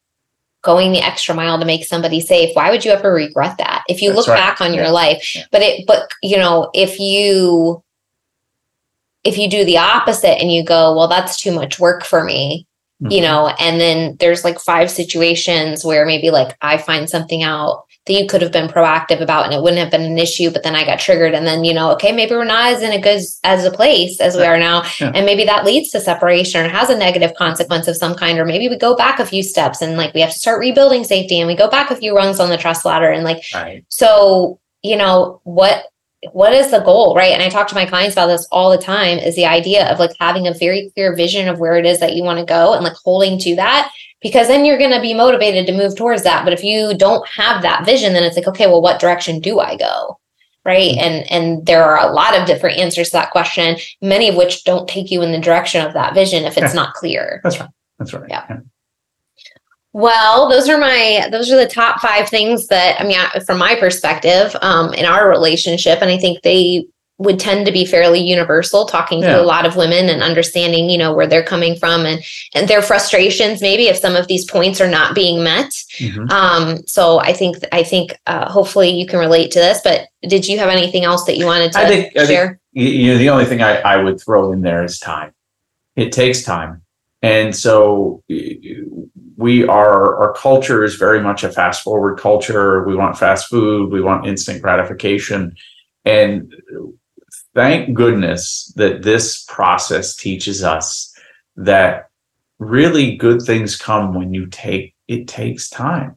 going 0.62 0.90
the 0.90 0.98
extra 1.06 1.32
mile 1.32 1.56
to 1.60 1.64
make 1.64 1.84
somebody 1.84 2.20
safe, 2.20 2.50
why 2.56 2.68
would 2.68 2.84
you 2.84 2.90
ever 2.90 3.12
regret 3.14 3.58
that? 3.58 3.84
If 3.88 4.02
you 4.02 4.08
That's 4.08 4.26
look 4.26 4.34
right. 4.34 4.36
back 4.36 4.60
on 4.60 4.74
your 4.74 4.86
Yeah. 4.86 4.90
life, 4.90 5.36
Yeah. 5.36 5.44
but 5.52 5.62
it, 5.62 5.86
but 5.86 6.10
you 6.20 6.36
know, 6.36 6.68
if 6.74 6.98
you, 6.98 7.80
if 9.22 9.38
you 9.38 9.48
do 9.48 9.64
the 9.64 9.78
opposite 9.78 10.40
and 10.42 10.52
you 10.52 10.64
go, 10.64 10.96
well, 10.96 11.06
that's 11.06 11.36
too 11.36 11.52
much 11.52 11.78
work 11.78 12.04
for 12.04 12.24
me, 12.24 12.66
you 13.00 13.20
Mhm. 13.20 13.22
know, 13.22 13.48
and 13.58 13.80
then 13.80 14.16
there's 14.20 14.42
like 14.44 14.58
five 14.58 14.90
situations 14.90 15.84
where 15.84 16.06
maybe 16.06 16.30
like 16.30 16.56
I 16.62 16.78
find 16.78 17.08
something 17.10 17.42
out 17.42 17.82
that 18.06 18.12
you 18.14 18.26
could 18.26 18.40
have 18.40 18.52
been 18.52 18.68
proactive 18.68 19.20
about 19.20 19.44
and 19.46 19.52
it 19.52 19.60
wouldn't 19.60 19.80
have 19.80 19.90
been 19.90 20.02
an 20.10 20.16
issue, 20.16 20.48
but 20.50 20.62
then 20.62 20.76
I 20.76 20.84
got 20.86 21.00
triggered 21.00 21.34
and 21.34 21.44
then, 21.46 21.64
you 21.64 21.74
know, 21.74 21.90
okay, 21.92 22.12
maybe 22.12 22.36
we're 22.36 22.44
not 22.44 22.72
as 22.72 22.80
in 22.82 22.92
a 22.92 23.00
good 23.00 23.20
as 23.44 23.64
a 23.64 23.70
place 23.70 24.20
as 24.20 24.36
we 24.36 24.44
are 24.44 24.56
now. 24.58 24.84
Yeah. 25.00 25.10
And 25.14 25.26
maybe 25.26 25.44
that 25.44 25.64
leads 25.64 25.90
to 25.90 26.00
separation 26.00 26.64
or 26.64 26.68
has 26.68 26.88
a 26.88 26.96
negative 26.96 27.34
consequence 27.34 27.88
of 27.88 27.96
some 27.96 28.14
kind, 28.14 28.38
or 28.38 28.44
maybe 28.44 28.68
we 28.68 28.78
go 28.78 28.94
back 28.94 29.18
a 29.18 29.26
few 29.26 29.42
steps 29.42 29.82
and 29.82 29.96
like 29.96 30.14
we 30.14 30.20
have 30.20 30.32
to 30.32 30.38
start 30.38 30.60
rebuilding 30.60 31.02
safety 31.04 31.40
and 31.40 31.48
we 31.48 31.56
go 31.56 31.68
back 31.68 31.90
a 31.90 31.96
few 31.96 32.14
rungs 32.16 32.38
on 32.38 32.48
the 32.48 32.56
trust 32.56 32.84
ladder 32.84 33.10
and 33.10 33.24
like 33.24 33.42
Right. 33.52 33.84
so, 33.88 34.60
you 34.82 34.96
know, 34.96 35.40
what 35.42 35.84
what 36.32 36.52
is 36.52 36.70
the 36.70 36.80
goal, 36.80 37.14
right? 37.14 37.32
And 37.32 37.42
I 37.42 37.48
talk 37.48 37.68
to 37.68 37.74
my 37.74 37.84
clients 37.86 38.14
about 38.14 38.26
this 38.28 38.46
all 38.52 38.70
the 38.70 38.78
time 38.78 39.18
is 39.18 39.34
the 39.36 39.46
idea 39.46 39.90
of 39.90 39.98
like 39.98 40.12
having 40.20 40.46
a 40.46 40.54
very 40.54 40.90
clear 40.94 41.14
vision 41.14 41.48
of 41.48 41.58
where 41.58 41.76
it 41.76 41.86
is 41.86 42.00
that 42.00 42.14
you 42.14 42.22
want 42.24 42.38
to 42.38 42.44
go 42.44 42.74
and 42.74 42.84
like 42.84 42.94
holding 43.04 43.38
to 43.40 43.56
that 43.56 43.90
because 44.22 44.48
then 44.48 44.64
you're 44.64 44.78
going 44.78 44.90
to 44.92 45.00
be 45.00 45.14
motivated 45.14 45.66
to 45.66 45.72
move 45.76 45.96
towards 45.96 46.22
that. 46.24 46.44
But 46.44 46.52
if 46.52 46.64
you 46.64 46.96
don't 46.96 47.26
have 47.28 47.62
that 47.62 47.84
vision, 47.84 48.12
then 48.12 48.22
it's 48.24 48.36
like, 48.36 48.48
okay, 48.48 48.66
well, 48.66 48.82
what 48.82 49.00
direction 49.00 49.40
do 49.40 49.60
I 49.60 49.76
go? 49.76 50.18
Right. 50.64 50.96
Mhm. 50.96 51.02
And 51.02 51.30
and 51.32 51.66
there 51.66 51.84
are 51.84 51.98
a 52.08 52.12
lot 52.12 52.36
of 52.36 52.46
different 52.46 52.78
answers 52.78 53.10
to 53.10 53.12
that 53.12 53.30
question, 53.30 53.76
many 54.02 54.28
of 54.28 54.34
which 54.34 54.64
don't 54.64 54.88
take 54.88 55.10
you 55.12 55.22
in 55.22 55.30
the 55.32 55.38
direction 55.38 55.84
of 55.86 55.92
that 55.92 56.12
vision 56.14 56.44
if 56.44 56.58
it's 56.58 56.74
Yeah. 56.74 56.80
not 56.82 56.94
clear. 56.94 57.40
That's 57.44 57.60
right. 57.60 57.68
That's 58.00 58.12
right. 58.12 58.28
Yeah. 58.28 58.56
Well, 59.96 60.50
those 60.50 60.68
are 60.68 60.76
my 60.76 61.26
those 61.32 61.50
are 61.50 61.56
the 61.56 61.66
top 61.66 62.02
five 62.02 62.28
things 62.28 62.66
that 62.66 63.00
I 63.00 63.04
mean, 63.04 63.16
from 63.46 63.56
my 63.56 63.76
perspective, 63.76 64.54
um, 64.60 64.92
in 64.92 65.06
our 65.06 65.26
relationship, 65.26 66.02
and 66.02 66.10
I 66.10 66.18
think 66.18 66.42
they 66.42 66.86
would 67.16 67.40
tend 67.40 67.64
to 67.64 67.72
be 67.72 67.86
fairly 67.86 68.20
universal 68.20 68.84
talking 68.84 69.22
yeah. 69.22 69.36
to 69.36 69.40
a 69.40 69.42
lot 69.42 69.64
of 69.64 69.74
women 69.74 70.10
and 70.10 70.22
understanding 70.22 70.90
you 70.90 70.98
know 70.98 71.14
where 71.14 71.26
they're 71.26 71.42
coming 71.42 71.76
from 71.76 72.04
and 72.04 72.22
and 72.54 72.68
their 72.68 72.82
frustrations 72.82 73.62
maybe 73.62 73.84
if 73.84 73.96
some 73.96 74.14
of 74.14 74.28
these 74.28 74.44
points 74.44 74.82
are 74.82 74.90
not 74.90 75.14
being 75.14 75.42
met 75.42 75.70
mm-hmm. 75.96 76.30
um 76.30 76.86
so 76.86 77.18
i 77.20 77.32
think 77.32 77.56
i 77.72 77.82
think 77.82 78.14
uh, 78.26 78.46
hopefully 78.50 78.90
you 78.90 79.06
can 79.06 79.18
relate 79.18 79.50
to 79.50 79.58
this 79.58 79.80
but 79.82 80.08
did 80.28 80.46
you 80.46 80.58
have 80.58 80.68
anything 80.68 81.04
else 81.04 81.24
that 81.24 81.38
you 81.38 81.46
wanted 81.46 81.72
to 81.72 81.78
I 81.78 81.86
think, 81.86 82.12
share 82.12 82.20
I 82.20 82.26
think, 82.26 82.60
you 82.74 83.12
know 83.12 83.18
the 83.18 83.30
only 83.30 83.46
thing 83.46 83.62
I, 83.62 83.80
I 83.80 83.96
would 83.96 84.20
throw 84.20 84.52
in 84.52 84.60
there 84.60 84.84
is 84.84 84.98
time 84.98 85.32
it 85.94 86.12
takes 86.12 86.42
time 86.42 86.82
and 87.22 87.56
so 87.56 88.22
we 89.36 89.64
are 89.66 90.16
our 90.16 90.32
culture 90.32 90.82
is 90.82 90.94
very 90.94 91.20
much 91.20 91.44
a 91.44 91.52
fast 91.52 91.82
forward 91.82 92.18
culture. 92.18 92.84
We 92.84 92.96
want 92.96 93.18
fast 93.18 93.48
food. 93.48 93.92
We 93.92 94.00
want 94.00 94.26
instant 94.26 94.62
gratification. 94.62 95.54
And 96.04 96.54
thank 97.54 97.94
goodness 97.94 98.72
that 98.76 99.02
this 99.02 99.44
process 99.44 100.16
teaches 100.16 100.64
us 100.64 101.14
that 101.56 102.10
really 102.58 103.16
good 103.16 103.42
things 103.42 103.76
come 103.76 104.14
when 104.14 104.32
you 104.32 104.46
take 104.46 104.94
it 105.06 105.28
takes 105.28 105.68
time. 105.68 106.16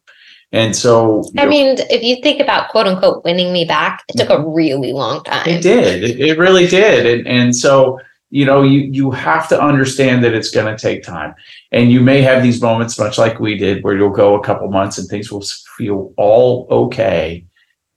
And 0.51 0.75
so 0.75 1.23
i 1.37 1.45
mean 1.45 1.75
if 1.91 2.01
you 2.01 2.23
think 2.23 2.41
about 2.41 2.69
quote 2.69 2.87
unquote 2.87 3.23
winning 3.23 3.53
me 3.53 3.65
back 3.65 4.03
it 4.07 4.17
took 4.17 4.31
a 4.31 4.37
mm-hmm. 4.37 4.49
really 4.51 4.93
long 4.93 5.23
time. 5.23 5.47
it 5.47 5.61
did. 5.61 6.03
It, 6.03 6.19
it 6.19 6.39
really 6.39 6.65
did. 6.65 7.05
And, 7.05 7.27
and 7.27 7.55
so 7.55 7.99
you 8.29 8.45
know 8.45 8.61
you 8.61 8.81
you 8.81 9.11
have 9.11 9.47
to 9.49 9.61
understand 9.61 10.23
that 10.23 10.33
it's 10.33 10.51
going 10.51 10.73
to 10.73 10.81
take 10.81 11.03
time. 11.03 11.33
And 11.71 11.91
you 11.91 12.01
may 12.01 12.21
have 12.21 12.43
these 12.43 12.61
moments 12.61 12.99
much 12.99 13.17
like 13.17 13.39
we 13.39 13.57
did 13.57 13.83
where 13.83 13.95
you'll 13.95 14.09
go 14.09 14.35
a 14.35 14.43
couple 14.43 14.69
months 14.69 14.97
and 14.97 15.07
things 15.07 15.31
will 15.31 15.43
feel 15.77 16.13
all 16.17 16.67
okay 16.69 17.45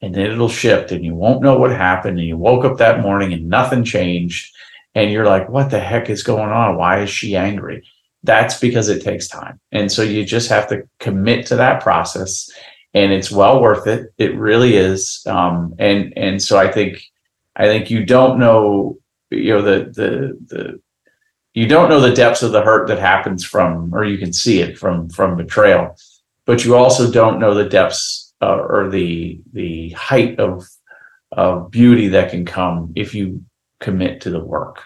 and 0.01 0.15
then 0.15 0.31
it'll 0.31 0.49
shift 0.49 0.91
and 0.91 1.05
you 1.05 1.15
won't 1.15 1.43
know 1.43 1.59
what 1.59 1.71
happened 1.71 2.19
and 2.19 2.27
you 2.27 2.37
woke 2.37 2.65
up 2.65 2.79
that 2.79 3.01
morning 3.01 3.33
and 3.33 3.49
nothing 3.49 3.85
changed 3.85 4.55
and 4.95 5.13
you're 5.13 5.27
like 5.27 5.49
what 5.49 5.71
the 5.71 5.81
heck 5.81 6.09
is 6.09 6.23
going 6.23 6.51
on? 6.51 6.77
Why 6.77 7.01
is 7.01 7.11
she 7.11 7.37
angry? 7.37 7.85
That's 8.23 8.59
because 8.59 8.89
it 8.89 9.03
takes 9.03 9.29
time. 9.29 9.61
And 9.73 9.91
so 9.91 10.03
you 10.03 10.25
just 10.25 10.49
have 10.49 10.69
to 10.69 10.89
commit 11.01 11.47
to 11.47 11.57
that 11.57 11.83
process 11.83 12.51
and 12.95 13.13
it's 13.13 13.31
well 13.31 13.61
worth 13.61 13.87
it. 13.87 14.13
It 14.19 14.37
really 14.37 14.77
is 14.77 15.25
um, 15.27 15.75
and 15.79 16.17
and 16.17 16.43
so 16.43 16.59
i 16.59 16.71
think 16.71 17.03
i 17.57 17.67
think 17.67 17.91
you 17.91 18.05
don't 18.05 18.39
know 18.39 18.99
you 19.35 19.55
know 19.55 19.63
the 19.63 19.79
the 19.91 20.39
the 20.47 20.81
you 21.55 21.67
don't 21.67 21.89
know 21.89 22.01
the 22.01 22.15
depths 22.15 22.43
of 22.43 22.53
the 22.53 22.63
hurt 22.63 22.89
that 22.89 22.99
happens 22.99 23.45
from 23.45 23.95
or 23.95 24.05
you 24.05 24.19
can 24.19 24.33
see 24.33 24.61
it 24.61 24.79
from 24.79 25.09
from 25.09 25.37
betrayal 25.37 25.97
but 26.47 26.65
you 26.65 26.77
also 26.77 27.11
don't 27.11 27.39
know 27.39 27.55
the 27.55 27.69
depths 27.69 28.35
uh, 28.43 28.57
or 28.57 28.91
the 28.91 29.41
the 29.53 29.91
height 29.91 30.39
of 30.41 30.67
of 31.33 31.71
beauty 31.71 32.09
that 32.09 32.31
can 32.31 32.45
come 32.45 32.93
if 32.95 33.15
you 33.15 33.45
commit 33.81 34.21
to 34.23 34.31
the 34.31 34.45
work. 34.45 34.83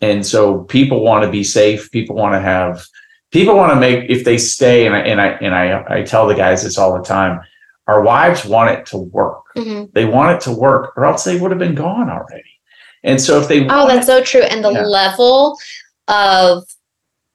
And 0.00 0.24
so 0.24 0.64
people 0.64 1.02
want 1.02 1.24
to 1.24 1.30
be 1.30 1.44
safe. 1.44 1.90
People 1.90 2.16
want 2.16 2.34
to 2.34 2.40
have. 2.40 2.84
People 3.32 3.56
want 3.56 3.72
to 3.72 3.80
make 3.80 4.08
if 4.08 4.24
they 4.24 4.38
stay, 4.38 4.86
and 4.86 4.94
I 4.94 5.00
and 5.00 5.20
I 5.20 5.26
and 5.28 5.54
I 5.54 5.84
I 5.88 6.02
tell 6.02 6.26
the 6.26 6.34
guys 6.34 6.62
this 6.62 6.78
all 6.78 6.96
the 6.96 7.04
time. 7.04 7.40
Our 7.86 8.02
wives 8.02 8.44
want 8.44 8.70
it 8.70 8.86
to 8.86 8.98
work. 8.98 9.42
Mm-hmm. 9.56 9.86
They 9.92 10.04
want 10.04 10.36
it 10.36 10.40
to 10.42 10.52
work, 10.52 10.96
or 10.96 11.04
else 11.04 11.24
they 11.24 11.38
would 11.38 11.50
have 11.50 11.60
been 11.60 11.74
gone 11.74 12.10
already. 12.10 12.55
And 13.02 13.20
so 13.20 13.40
if 13.40 13.48
they 13.48 13.66
oh, 13.68 13.86
that's 13.86 14.06
so 14.06 14.22
true. 14.22 14.42
And 14.42 14.64
the 14.64 14.72
yeah. 14.72 14.84
level 14.84 15.58
of 16.08 16.64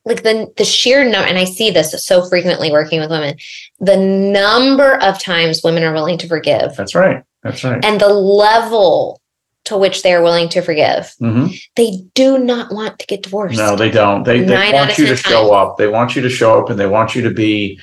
like 0.06 0.24
the 0.24 0.52
the 0.58 0.66
sheer 0.66 1.04
number 1.04 1.28
and 1.28 1.38
i 1.38 1.44
see 1.44 1.70
this 1.70 1.94
so 2.04 2.28
frequently 2.28 2.72
working 2.72 3.00
with 3.00 3.12
women 3.12 3.36
the 3.80 3.98
number 3.98 4.96
of 5.02 5.22
times 5.22 5.62
women 5.64 5.84
are 5.84 5.94
willing 5.94 6.18
to 6.20 6.28
forgive. 6.28 6.76
That's 6.76 6.96
right. 6.96 7.24
That's 7.44 7.64
right. 7.64 7.84
And 7.84 8.00
the 8.00 8.10
level 8.10 9.22
to 9.66 9.78
which 9.78 10.02
they 10.02 10.14
are 10.14 10.24
willing 10.24 10.50
to 10.50 10.62
forgive 10.62 11.14
mm-hmm. 11.22 11.48
they 11.76 12.04
do 12.16 12.40
not 12.40 12.74
want 12.74 12.98
to 13.00 13.06
get 13.06 13.24
divorced. 13.24 13.58
No 13.58 13.76
they 13.76 13.92
don't. 13.92 14.24
They, 14.24 14.44
they 14.44 14.72
want 14.74 14.98
you 14.98 15.08
to 15.08 15.16
show 15.16 15.54
up. 15.54 15.78
They 15.78 15.88
want 15.88 16.16
you 16.16 16.22
to 16.24 16.30
show 16.30 16.62
up 16.62 16.70
and 16.70 16.80
they 16.80 16.88
want 16.88 17.16
you 17.16 17.22
to 17.24 17.32
be 17.32 17.80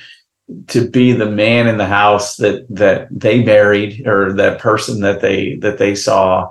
to 0.67 0.89
be 0.89 1.11
the 1.13 1.29
man 1.29 1.67
in 1.67 1.77
the 1.77 1.85
house 1.85 2.37
that 2.37 2.65
that 2.69 3.07
they 3.11 3.43
married 3.43 4.05
or 4.07 4.33
that 4.33 4.59
person 4.59 5.01
that 5.01 5.21
they 5.21 5.55
that 5.57 5.77
they 5.77 5.95
saw 5.95 6.49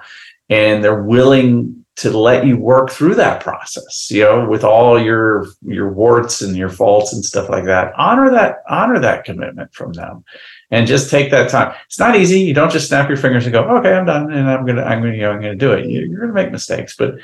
and 0.49 0.82
they're 0.82 1.03
willing 1.03 1.84
to 1.99 2.16
let 2.16 2.46
you 2.46 2.57
work 2.57 2.90
through 2.90 3.16
that 3.16 3.42
process 3.42 4.09
you 4.09 4.22
know 4.22 4.49
with 4.49 4.62
all 4.62 5.03
your 5.03 5.46
your 5.62 5.92
warts 5.92 6.40
and 6.40 6.57
your 6.57 6.68
faults 6.68 7.12
and 7.12 7.24
stuff 7.24 7.49
like 7.49 7.64
that. 7.64 7.92
Honor 7.96 8.30
that 8.30 8.62
honor 8.68 9.01
that 9.01 9.24
commitment 9.24 9.74
from 9.74 9.92
them 9.92 10.24
and 10.70 10.86
just 10.86 11.11
take 11.11 11.30
that 11.32 11.51
time. 11.51 11.74
It's 11.86 11.99
not 11.99 12.16
easy. 12.16 12.40
You 12.40 12.55
don't 12.55 12.70
just 12.70 12.86
snap 12.86 13.09
your 13.09 13.16
fingers 13.16 13.46
and 13.46 13.53
go 13.53 13.64
okay 13.78 13.94
i'm 13.94 14.07
done 14.07 14.32
and 14.32 14.49
i'm 14.49 14.64
gonna 14.64 14.82
i'm 14.82 15.01
gonna 15.01 15.14
you 15.14 15.22
know 15.22 15.32
i'm 15.32 15.40
gonna 15.40 15.57
do 15.57 15.72
it. 15.72 15.86
You're 15.86 16.20
gonna 16.20 16.32
make 16.32 16.53
mistakes 16.53 16.94
but 16.96 17.14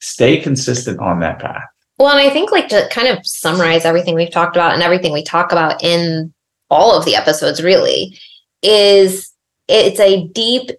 stay 0.00 0.38
consistent 0.38 1.00
on 1.00 1.20
that 1.20 1.38
path. 1.38 1.64
Well 1.98 2.10
and 2.10 2.20
i 2.20 2.30
think 2.30 2.52
like 2.52 2.68
to 2.68 2.86
kind 2.90 3.08
of 3.08 3.26
summarize 3.26 3.86
everything 3.86 4.14
we've 4.14 4.30
talked 4.30 4.56
about 4.56 4.74
and 4.74 4.82
everything 4.82 5.12
we 5.12 5.24
talk 5.24 5.52
about 5.52 5.82
in 5.82 6.32
all 6.70 6.96
of 6.96 7.06
the 7.06 7.16
episodes 7.16 7.62
really 7.62 8.18
is 8.62 9.32
it's 9.68 10.00
a 10.00 10.28
deep 10.28 10.70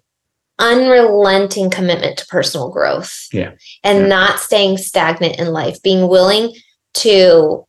unrelenting 0.60 1.70
commitment 1.70 2.18
to 2.18 2.26
personal 2.26 2.70
growth. 2.70 3.26
Yeah. 3.32 3.52
And 3.82 4.00
yeah. 4.00 4.06
not 4.06 4.38
staying 4.38 4.78
stagnant 4.78 5.38
in 5.38 5.48
life, 5.48 5.82
being 5.82 6.08
willing 6.08 6.54
to 6.94 7.64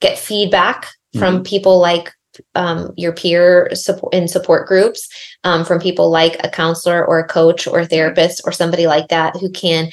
get 0.00 0.18
feedback 0.18 0.84
mm-hmm. 0.84 1.18
from 1.18 1.42
people 1.42 1.80
like 1.80 2.12
um, 2.54 2.92
your 2.96 3.12
peer 3.12 3.68
support 3.74 4.12
in 4.14 4.28
support 4.28 4.66
groups, 4.66 5.08
um, 5.44 5.64
from 5.64 5.80
people 5.80 6.10
like 6.10 6.36
a 6.44 6.50
counselor 6.50 7.04
or 7.04 7.18
a 7.18 7.26
coach 7.26 7.66
or 7.66 7.80
a 7.80 7.86
therapist 7.86 8.42
or 8.44 8.52
somebody 8.52 8.86
like 8.86 9.08
that 9.08 9.36
who 9.36 9.50
can 9.50 9.90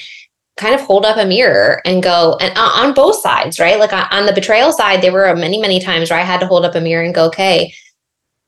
kind 0.56 0.74
of 0.74 0.80
hold 0.82 1.04
up 1.04 1.16
a 1.16 1.26
mirror 1.26 1.82
and 1.84 2.02
go 2.02 2.36
and 2.40 2.56
uh, 2.56 2.60
on 2.60 2.94
both 2.94 3.16
sides, 3.16 3.58
right? 3.58 3.80
Like 3.80 3.92
on 4.12 4.26
the 4.26 4.32
betrayal 4.32 4.72
side, 4.72 5.02
there 5.02 5.12
were 5.12 5.34
many, 5.34 5.58
many 5.58 5.80
times 5.80 6.10
where 6.10 6.18
I 6.18 6.22
had 6.22 6.40
to 6.40 6.46
hold 6.46 6.64
up 6.64 6.74
a 6.74 6.80
mirror 6.80 7.02
and 7.02 7.14
go, 7.14 7.26
okay, 7.26 7.74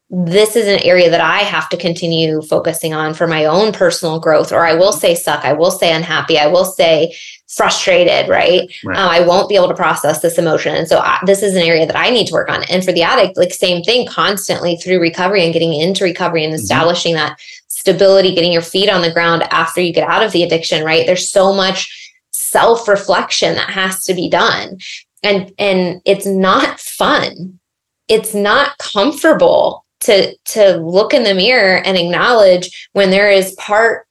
this 0.09 0.55
is 0.55 0.69
an 0.69 0.85
area 0.85 1.11
that 1.11 1.21
I 1.21 1.39
have 1.39 1.69
to 1.71 1.77
continue 1.77 2.41
focusing 2.43 2.95
on 2.95 3.13
for 3.13 3.27
my 3.27 3.45
own 3.45 3.73
personal 3.73 4.21
growth. 4.21 4.53
Or 4.53 4.65
I 4.65 4.73
will 4.73 4.93
say 4.93 5.17
suck, 5.17 5.45
I 5.45 5.53
will 5.53 5.73
say 5.73 5.93
unhappy, 5.93 6.39
I 6.39 6.47
will 6.47 6.65
say 6.65 7.15
frustrated, 7.49 8.29
right? 8.29 8.73
right. 8.85 8.97
Uh, 8.97 9.09
I 9.09 9.27
won't 9.27 9.49
be 9.49 9.57
able 9.57 9.69
to 9.69 9.75
process 9.75 10.21
this 10.21 10.39
emotion. 10.39 10.77
And 10.77 10.87
so 10.87 10.99
I, 10.99 11.19
this 11.27 11.43
is 11.43 11.57
an 11.57 11.63
area 11.63 11.87
that 11.87 11.97
I 11.97 12.11
need 12.11 12.29
to 12.29 12.35
work 12.35 12.49
on. 12.49 12.63
And 12.65 12.85
for 12.85 12.93
the 12.93 13.03
addict, 13.03 13.37
like 13.37 13.53
same 13.53 13.83
thing, 13.83 14.07
constantly 14.07 14.77
through 14.77 15.01
recovery 15.01 15.43
and 15.45 15.53
getting 15.53 15.75
into 15.75 16.05
recovery 16.05 16.45
and 16.45 16.53
mm-hmm. 16.53 16.63
establishing 16.63 17.17
mm-hmm. 17.17 17.29
that 17.29 17.41
stability, 17.67 18.35
getting 18.35 18.53
your 18.53 18.63
feet 18.63 18.89
on 18.89 19.03
the 19.03 19.13
ground 19.13 19.43
after 19.51 19.81
you 19.81 19.93
get 19.93 20.09
out 20.09 20.25
of 20.25 20.31
the 20.31 20.45
addiction, 20.45 20.85
right? 20.85 21.05
There's 21.05 21.31
so 21.31 21.53
much 21.53 22.13
self 22.31 22.87
reflection 22.87 23.57
that 23.57 23.71
has 23.71 24.05
to 24.05 24.15
be 24.15 24.29
done. 24.29 24.79
And, 25.25 25.53
and 25.59 26.01
it's 26.05 26.27
not 26.27 26.79
fun. 26.79 27.59
It's 28.09 28.35
not 28.35 28.79
comfortable 28.79 29.86
to 30.01 30.37
to 30.47 30.77
look 30.77 31.15
in 31.15 31.25
the 31.25 31.35
mirror 31.35 31.83
and 31.85 31.97
acknowledge 31.97 32.89
when 32.93 33.11
there 33.11 33.31
is 33.31 33.55
part 33.55 34.07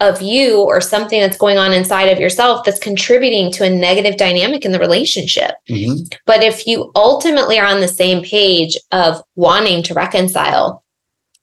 of 0.00 0.22
you 0.22 0.60
or 0.60 0.80
something 0.80 1.20
that's 1.20 1.36
going 1.36 1.58
on 1.58 1.72
inside 1.72 2.04
of 2.04 2.20
yourself 2.20 2.64
that's 2.64 2.78
contributing 2.78 3.50
to 3.50 3.64
a 3.64 3.70
negative 3.70 4.16
dynamic 4.16 4.64
in 4.64 4.70
the 4.70 4.78
relationship. 4.78 5.52
Mm-hmm. 5.68 6.04
But 6.24 6.42
if 6.44 6.66
you 6.66 6.92
ultimately 6.94 7.58
are 7.58 7.66
on 7.66 7.80
the 7.80 7.88
same 7.88 8.22
page 8.22 8.78
of 8.92 9.20
wanting 9.34 9.82
to 9.84 9.94
reconcile, 9.94 10.84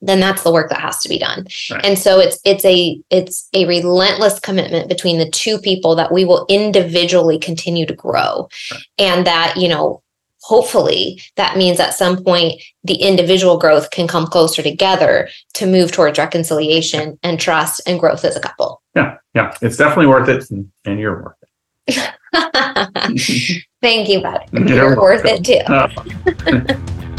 then 0.02 0.20
that's 0.20 0.44
the 0.44 0.52
work 0.52 0.70
that 0.70 0.80
has 0.80 1.00
to 1.00 1.10
be 1.10 1.20
done. 1.20 1.48
Right. 1.70 1.84
And 1.84 2.00
so 2.00 2.20
it's 2.20 2.40
it's 2.46 2.64
a 2.64 3.02
it's 3.10 3.50
a 3.54 3.66
relentless 3.66 4.40
commitment 4.40 4.88
between 4.88 5.18
the 5.18 5.30
two 5.30 5.58
people 5.58 5.96
that 5.96 6.14
we 6.14 6.24
will 6.24 6.46
individually 6.48 7.40
continue 7.40 7.86
to 7.86 7.94
grow. 7.94 8.48
Right. 8.72 8.82
And 9.00 9.28
that, 9.28 9.56
you 9.58 9.68
know, 9.68 10.02
hopefully 10.46 11.20
that 11.38 11.58
means 11.58 11.80
at 11.80 11.96
some 11.96 12.24
point 12.24 12.62
the 12.84 12.96
individual 12.96 13.58
growth 13.58 13.90
can 13.90 14.08
come 14.08 14.28
closer 14.28 14.62
together 14.62 15.28
to 15.56 15.66
move 15.66 15.92
towards 15.92 16.20
reconciliation 16.20 17.18
and 17.24 17.40
trust 17.40 17.82
and 17.88 18.00
growth 18.00 18.24
as 18.24 18.36
a 18.36 18.40
couple. 18.40 18.82
Yeah, 18.96 19.18
yeah, 19.34 19.58
it's 19.64 19.78
definitely 19.78 20.06
worth 20.06 20.30
it, 20.30 20.50
and, 20.52 20.72
and 20.86 21.00
you're 21.00 21.24
worth 21.24 21.38
it. 21.42 22.12
Thank 23.82 24.08
you, 24.08 24.22
bud. 24.22 24.42
You're, 24.52 24.68
you're 24.68 25.02
worth 25.02 25.26
it 25.26 25.44
too. 25.44 25.62
Uh, 25.66 27.12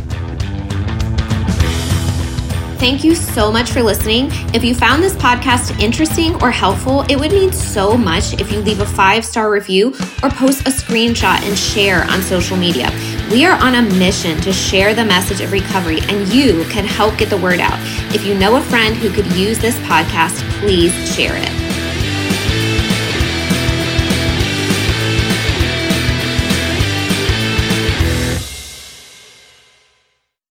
Thank 2.79 3.05
you 3.05 3.15
so 3.15 3.51
much 3.51 3.71
for 3.71 3.83
listening. 3.83 4.29
If 4.53 4.63
you 4.63 4.75
found 4.75 5.03
this 5.03 5.15
podcast 5.15 5.81
interesting 5.81 6.35
or 6.43 6.51
helpful, 6.51 7.03
it 7.09 7.19
would 7.19 7.33
mean 7.33 7.51
so 7.51 7.97
much 7.97 8.35
if 8.35 8.53
you 8.53 8.61
leave 8.61 8.81
a 8.81 8.87
five 8.87 9.25
star 9.25 9.51
review 9.51 9.89
or 10.23 10.29
post 10.29 10.61
a 10.67 10.71
screenshot 10.71 11.41
and 11.43 11.57
share 11.57 12.05
on 12.11 12.21
social 12.21 12.57
media. 12.57 12.91
We 13.31 13.47
are 13.47 13.59
on 13.61 13.77
a 13.77 13.83
mission 13.83 14.39
to 14.43 14.53
share 14.53 14.95
the 14.95 15.07
message 15.07 15.41
of 15.41 15.53
recovery, 15.53 16.01
and 16.03 16.29
you 16.29 16.65
can 16.65 16.85
help 16.85 17.17
get 17.17 17.31
the 17.31 17.39
word 17.39 17.61
out. 17.61 17.79
If 18.15 18.27
you 18.27 18.35
know 18.35 18.57
a 18.57 18.61
friend 18.61 18.95
who 18.95 19.11
could 19.11 19.27
use 19.33 19.59
this 19.59 19.77
podcast, 19.79 20.39
please 20.61 20.93
share 21.15 21.37
it. 21.37 21.66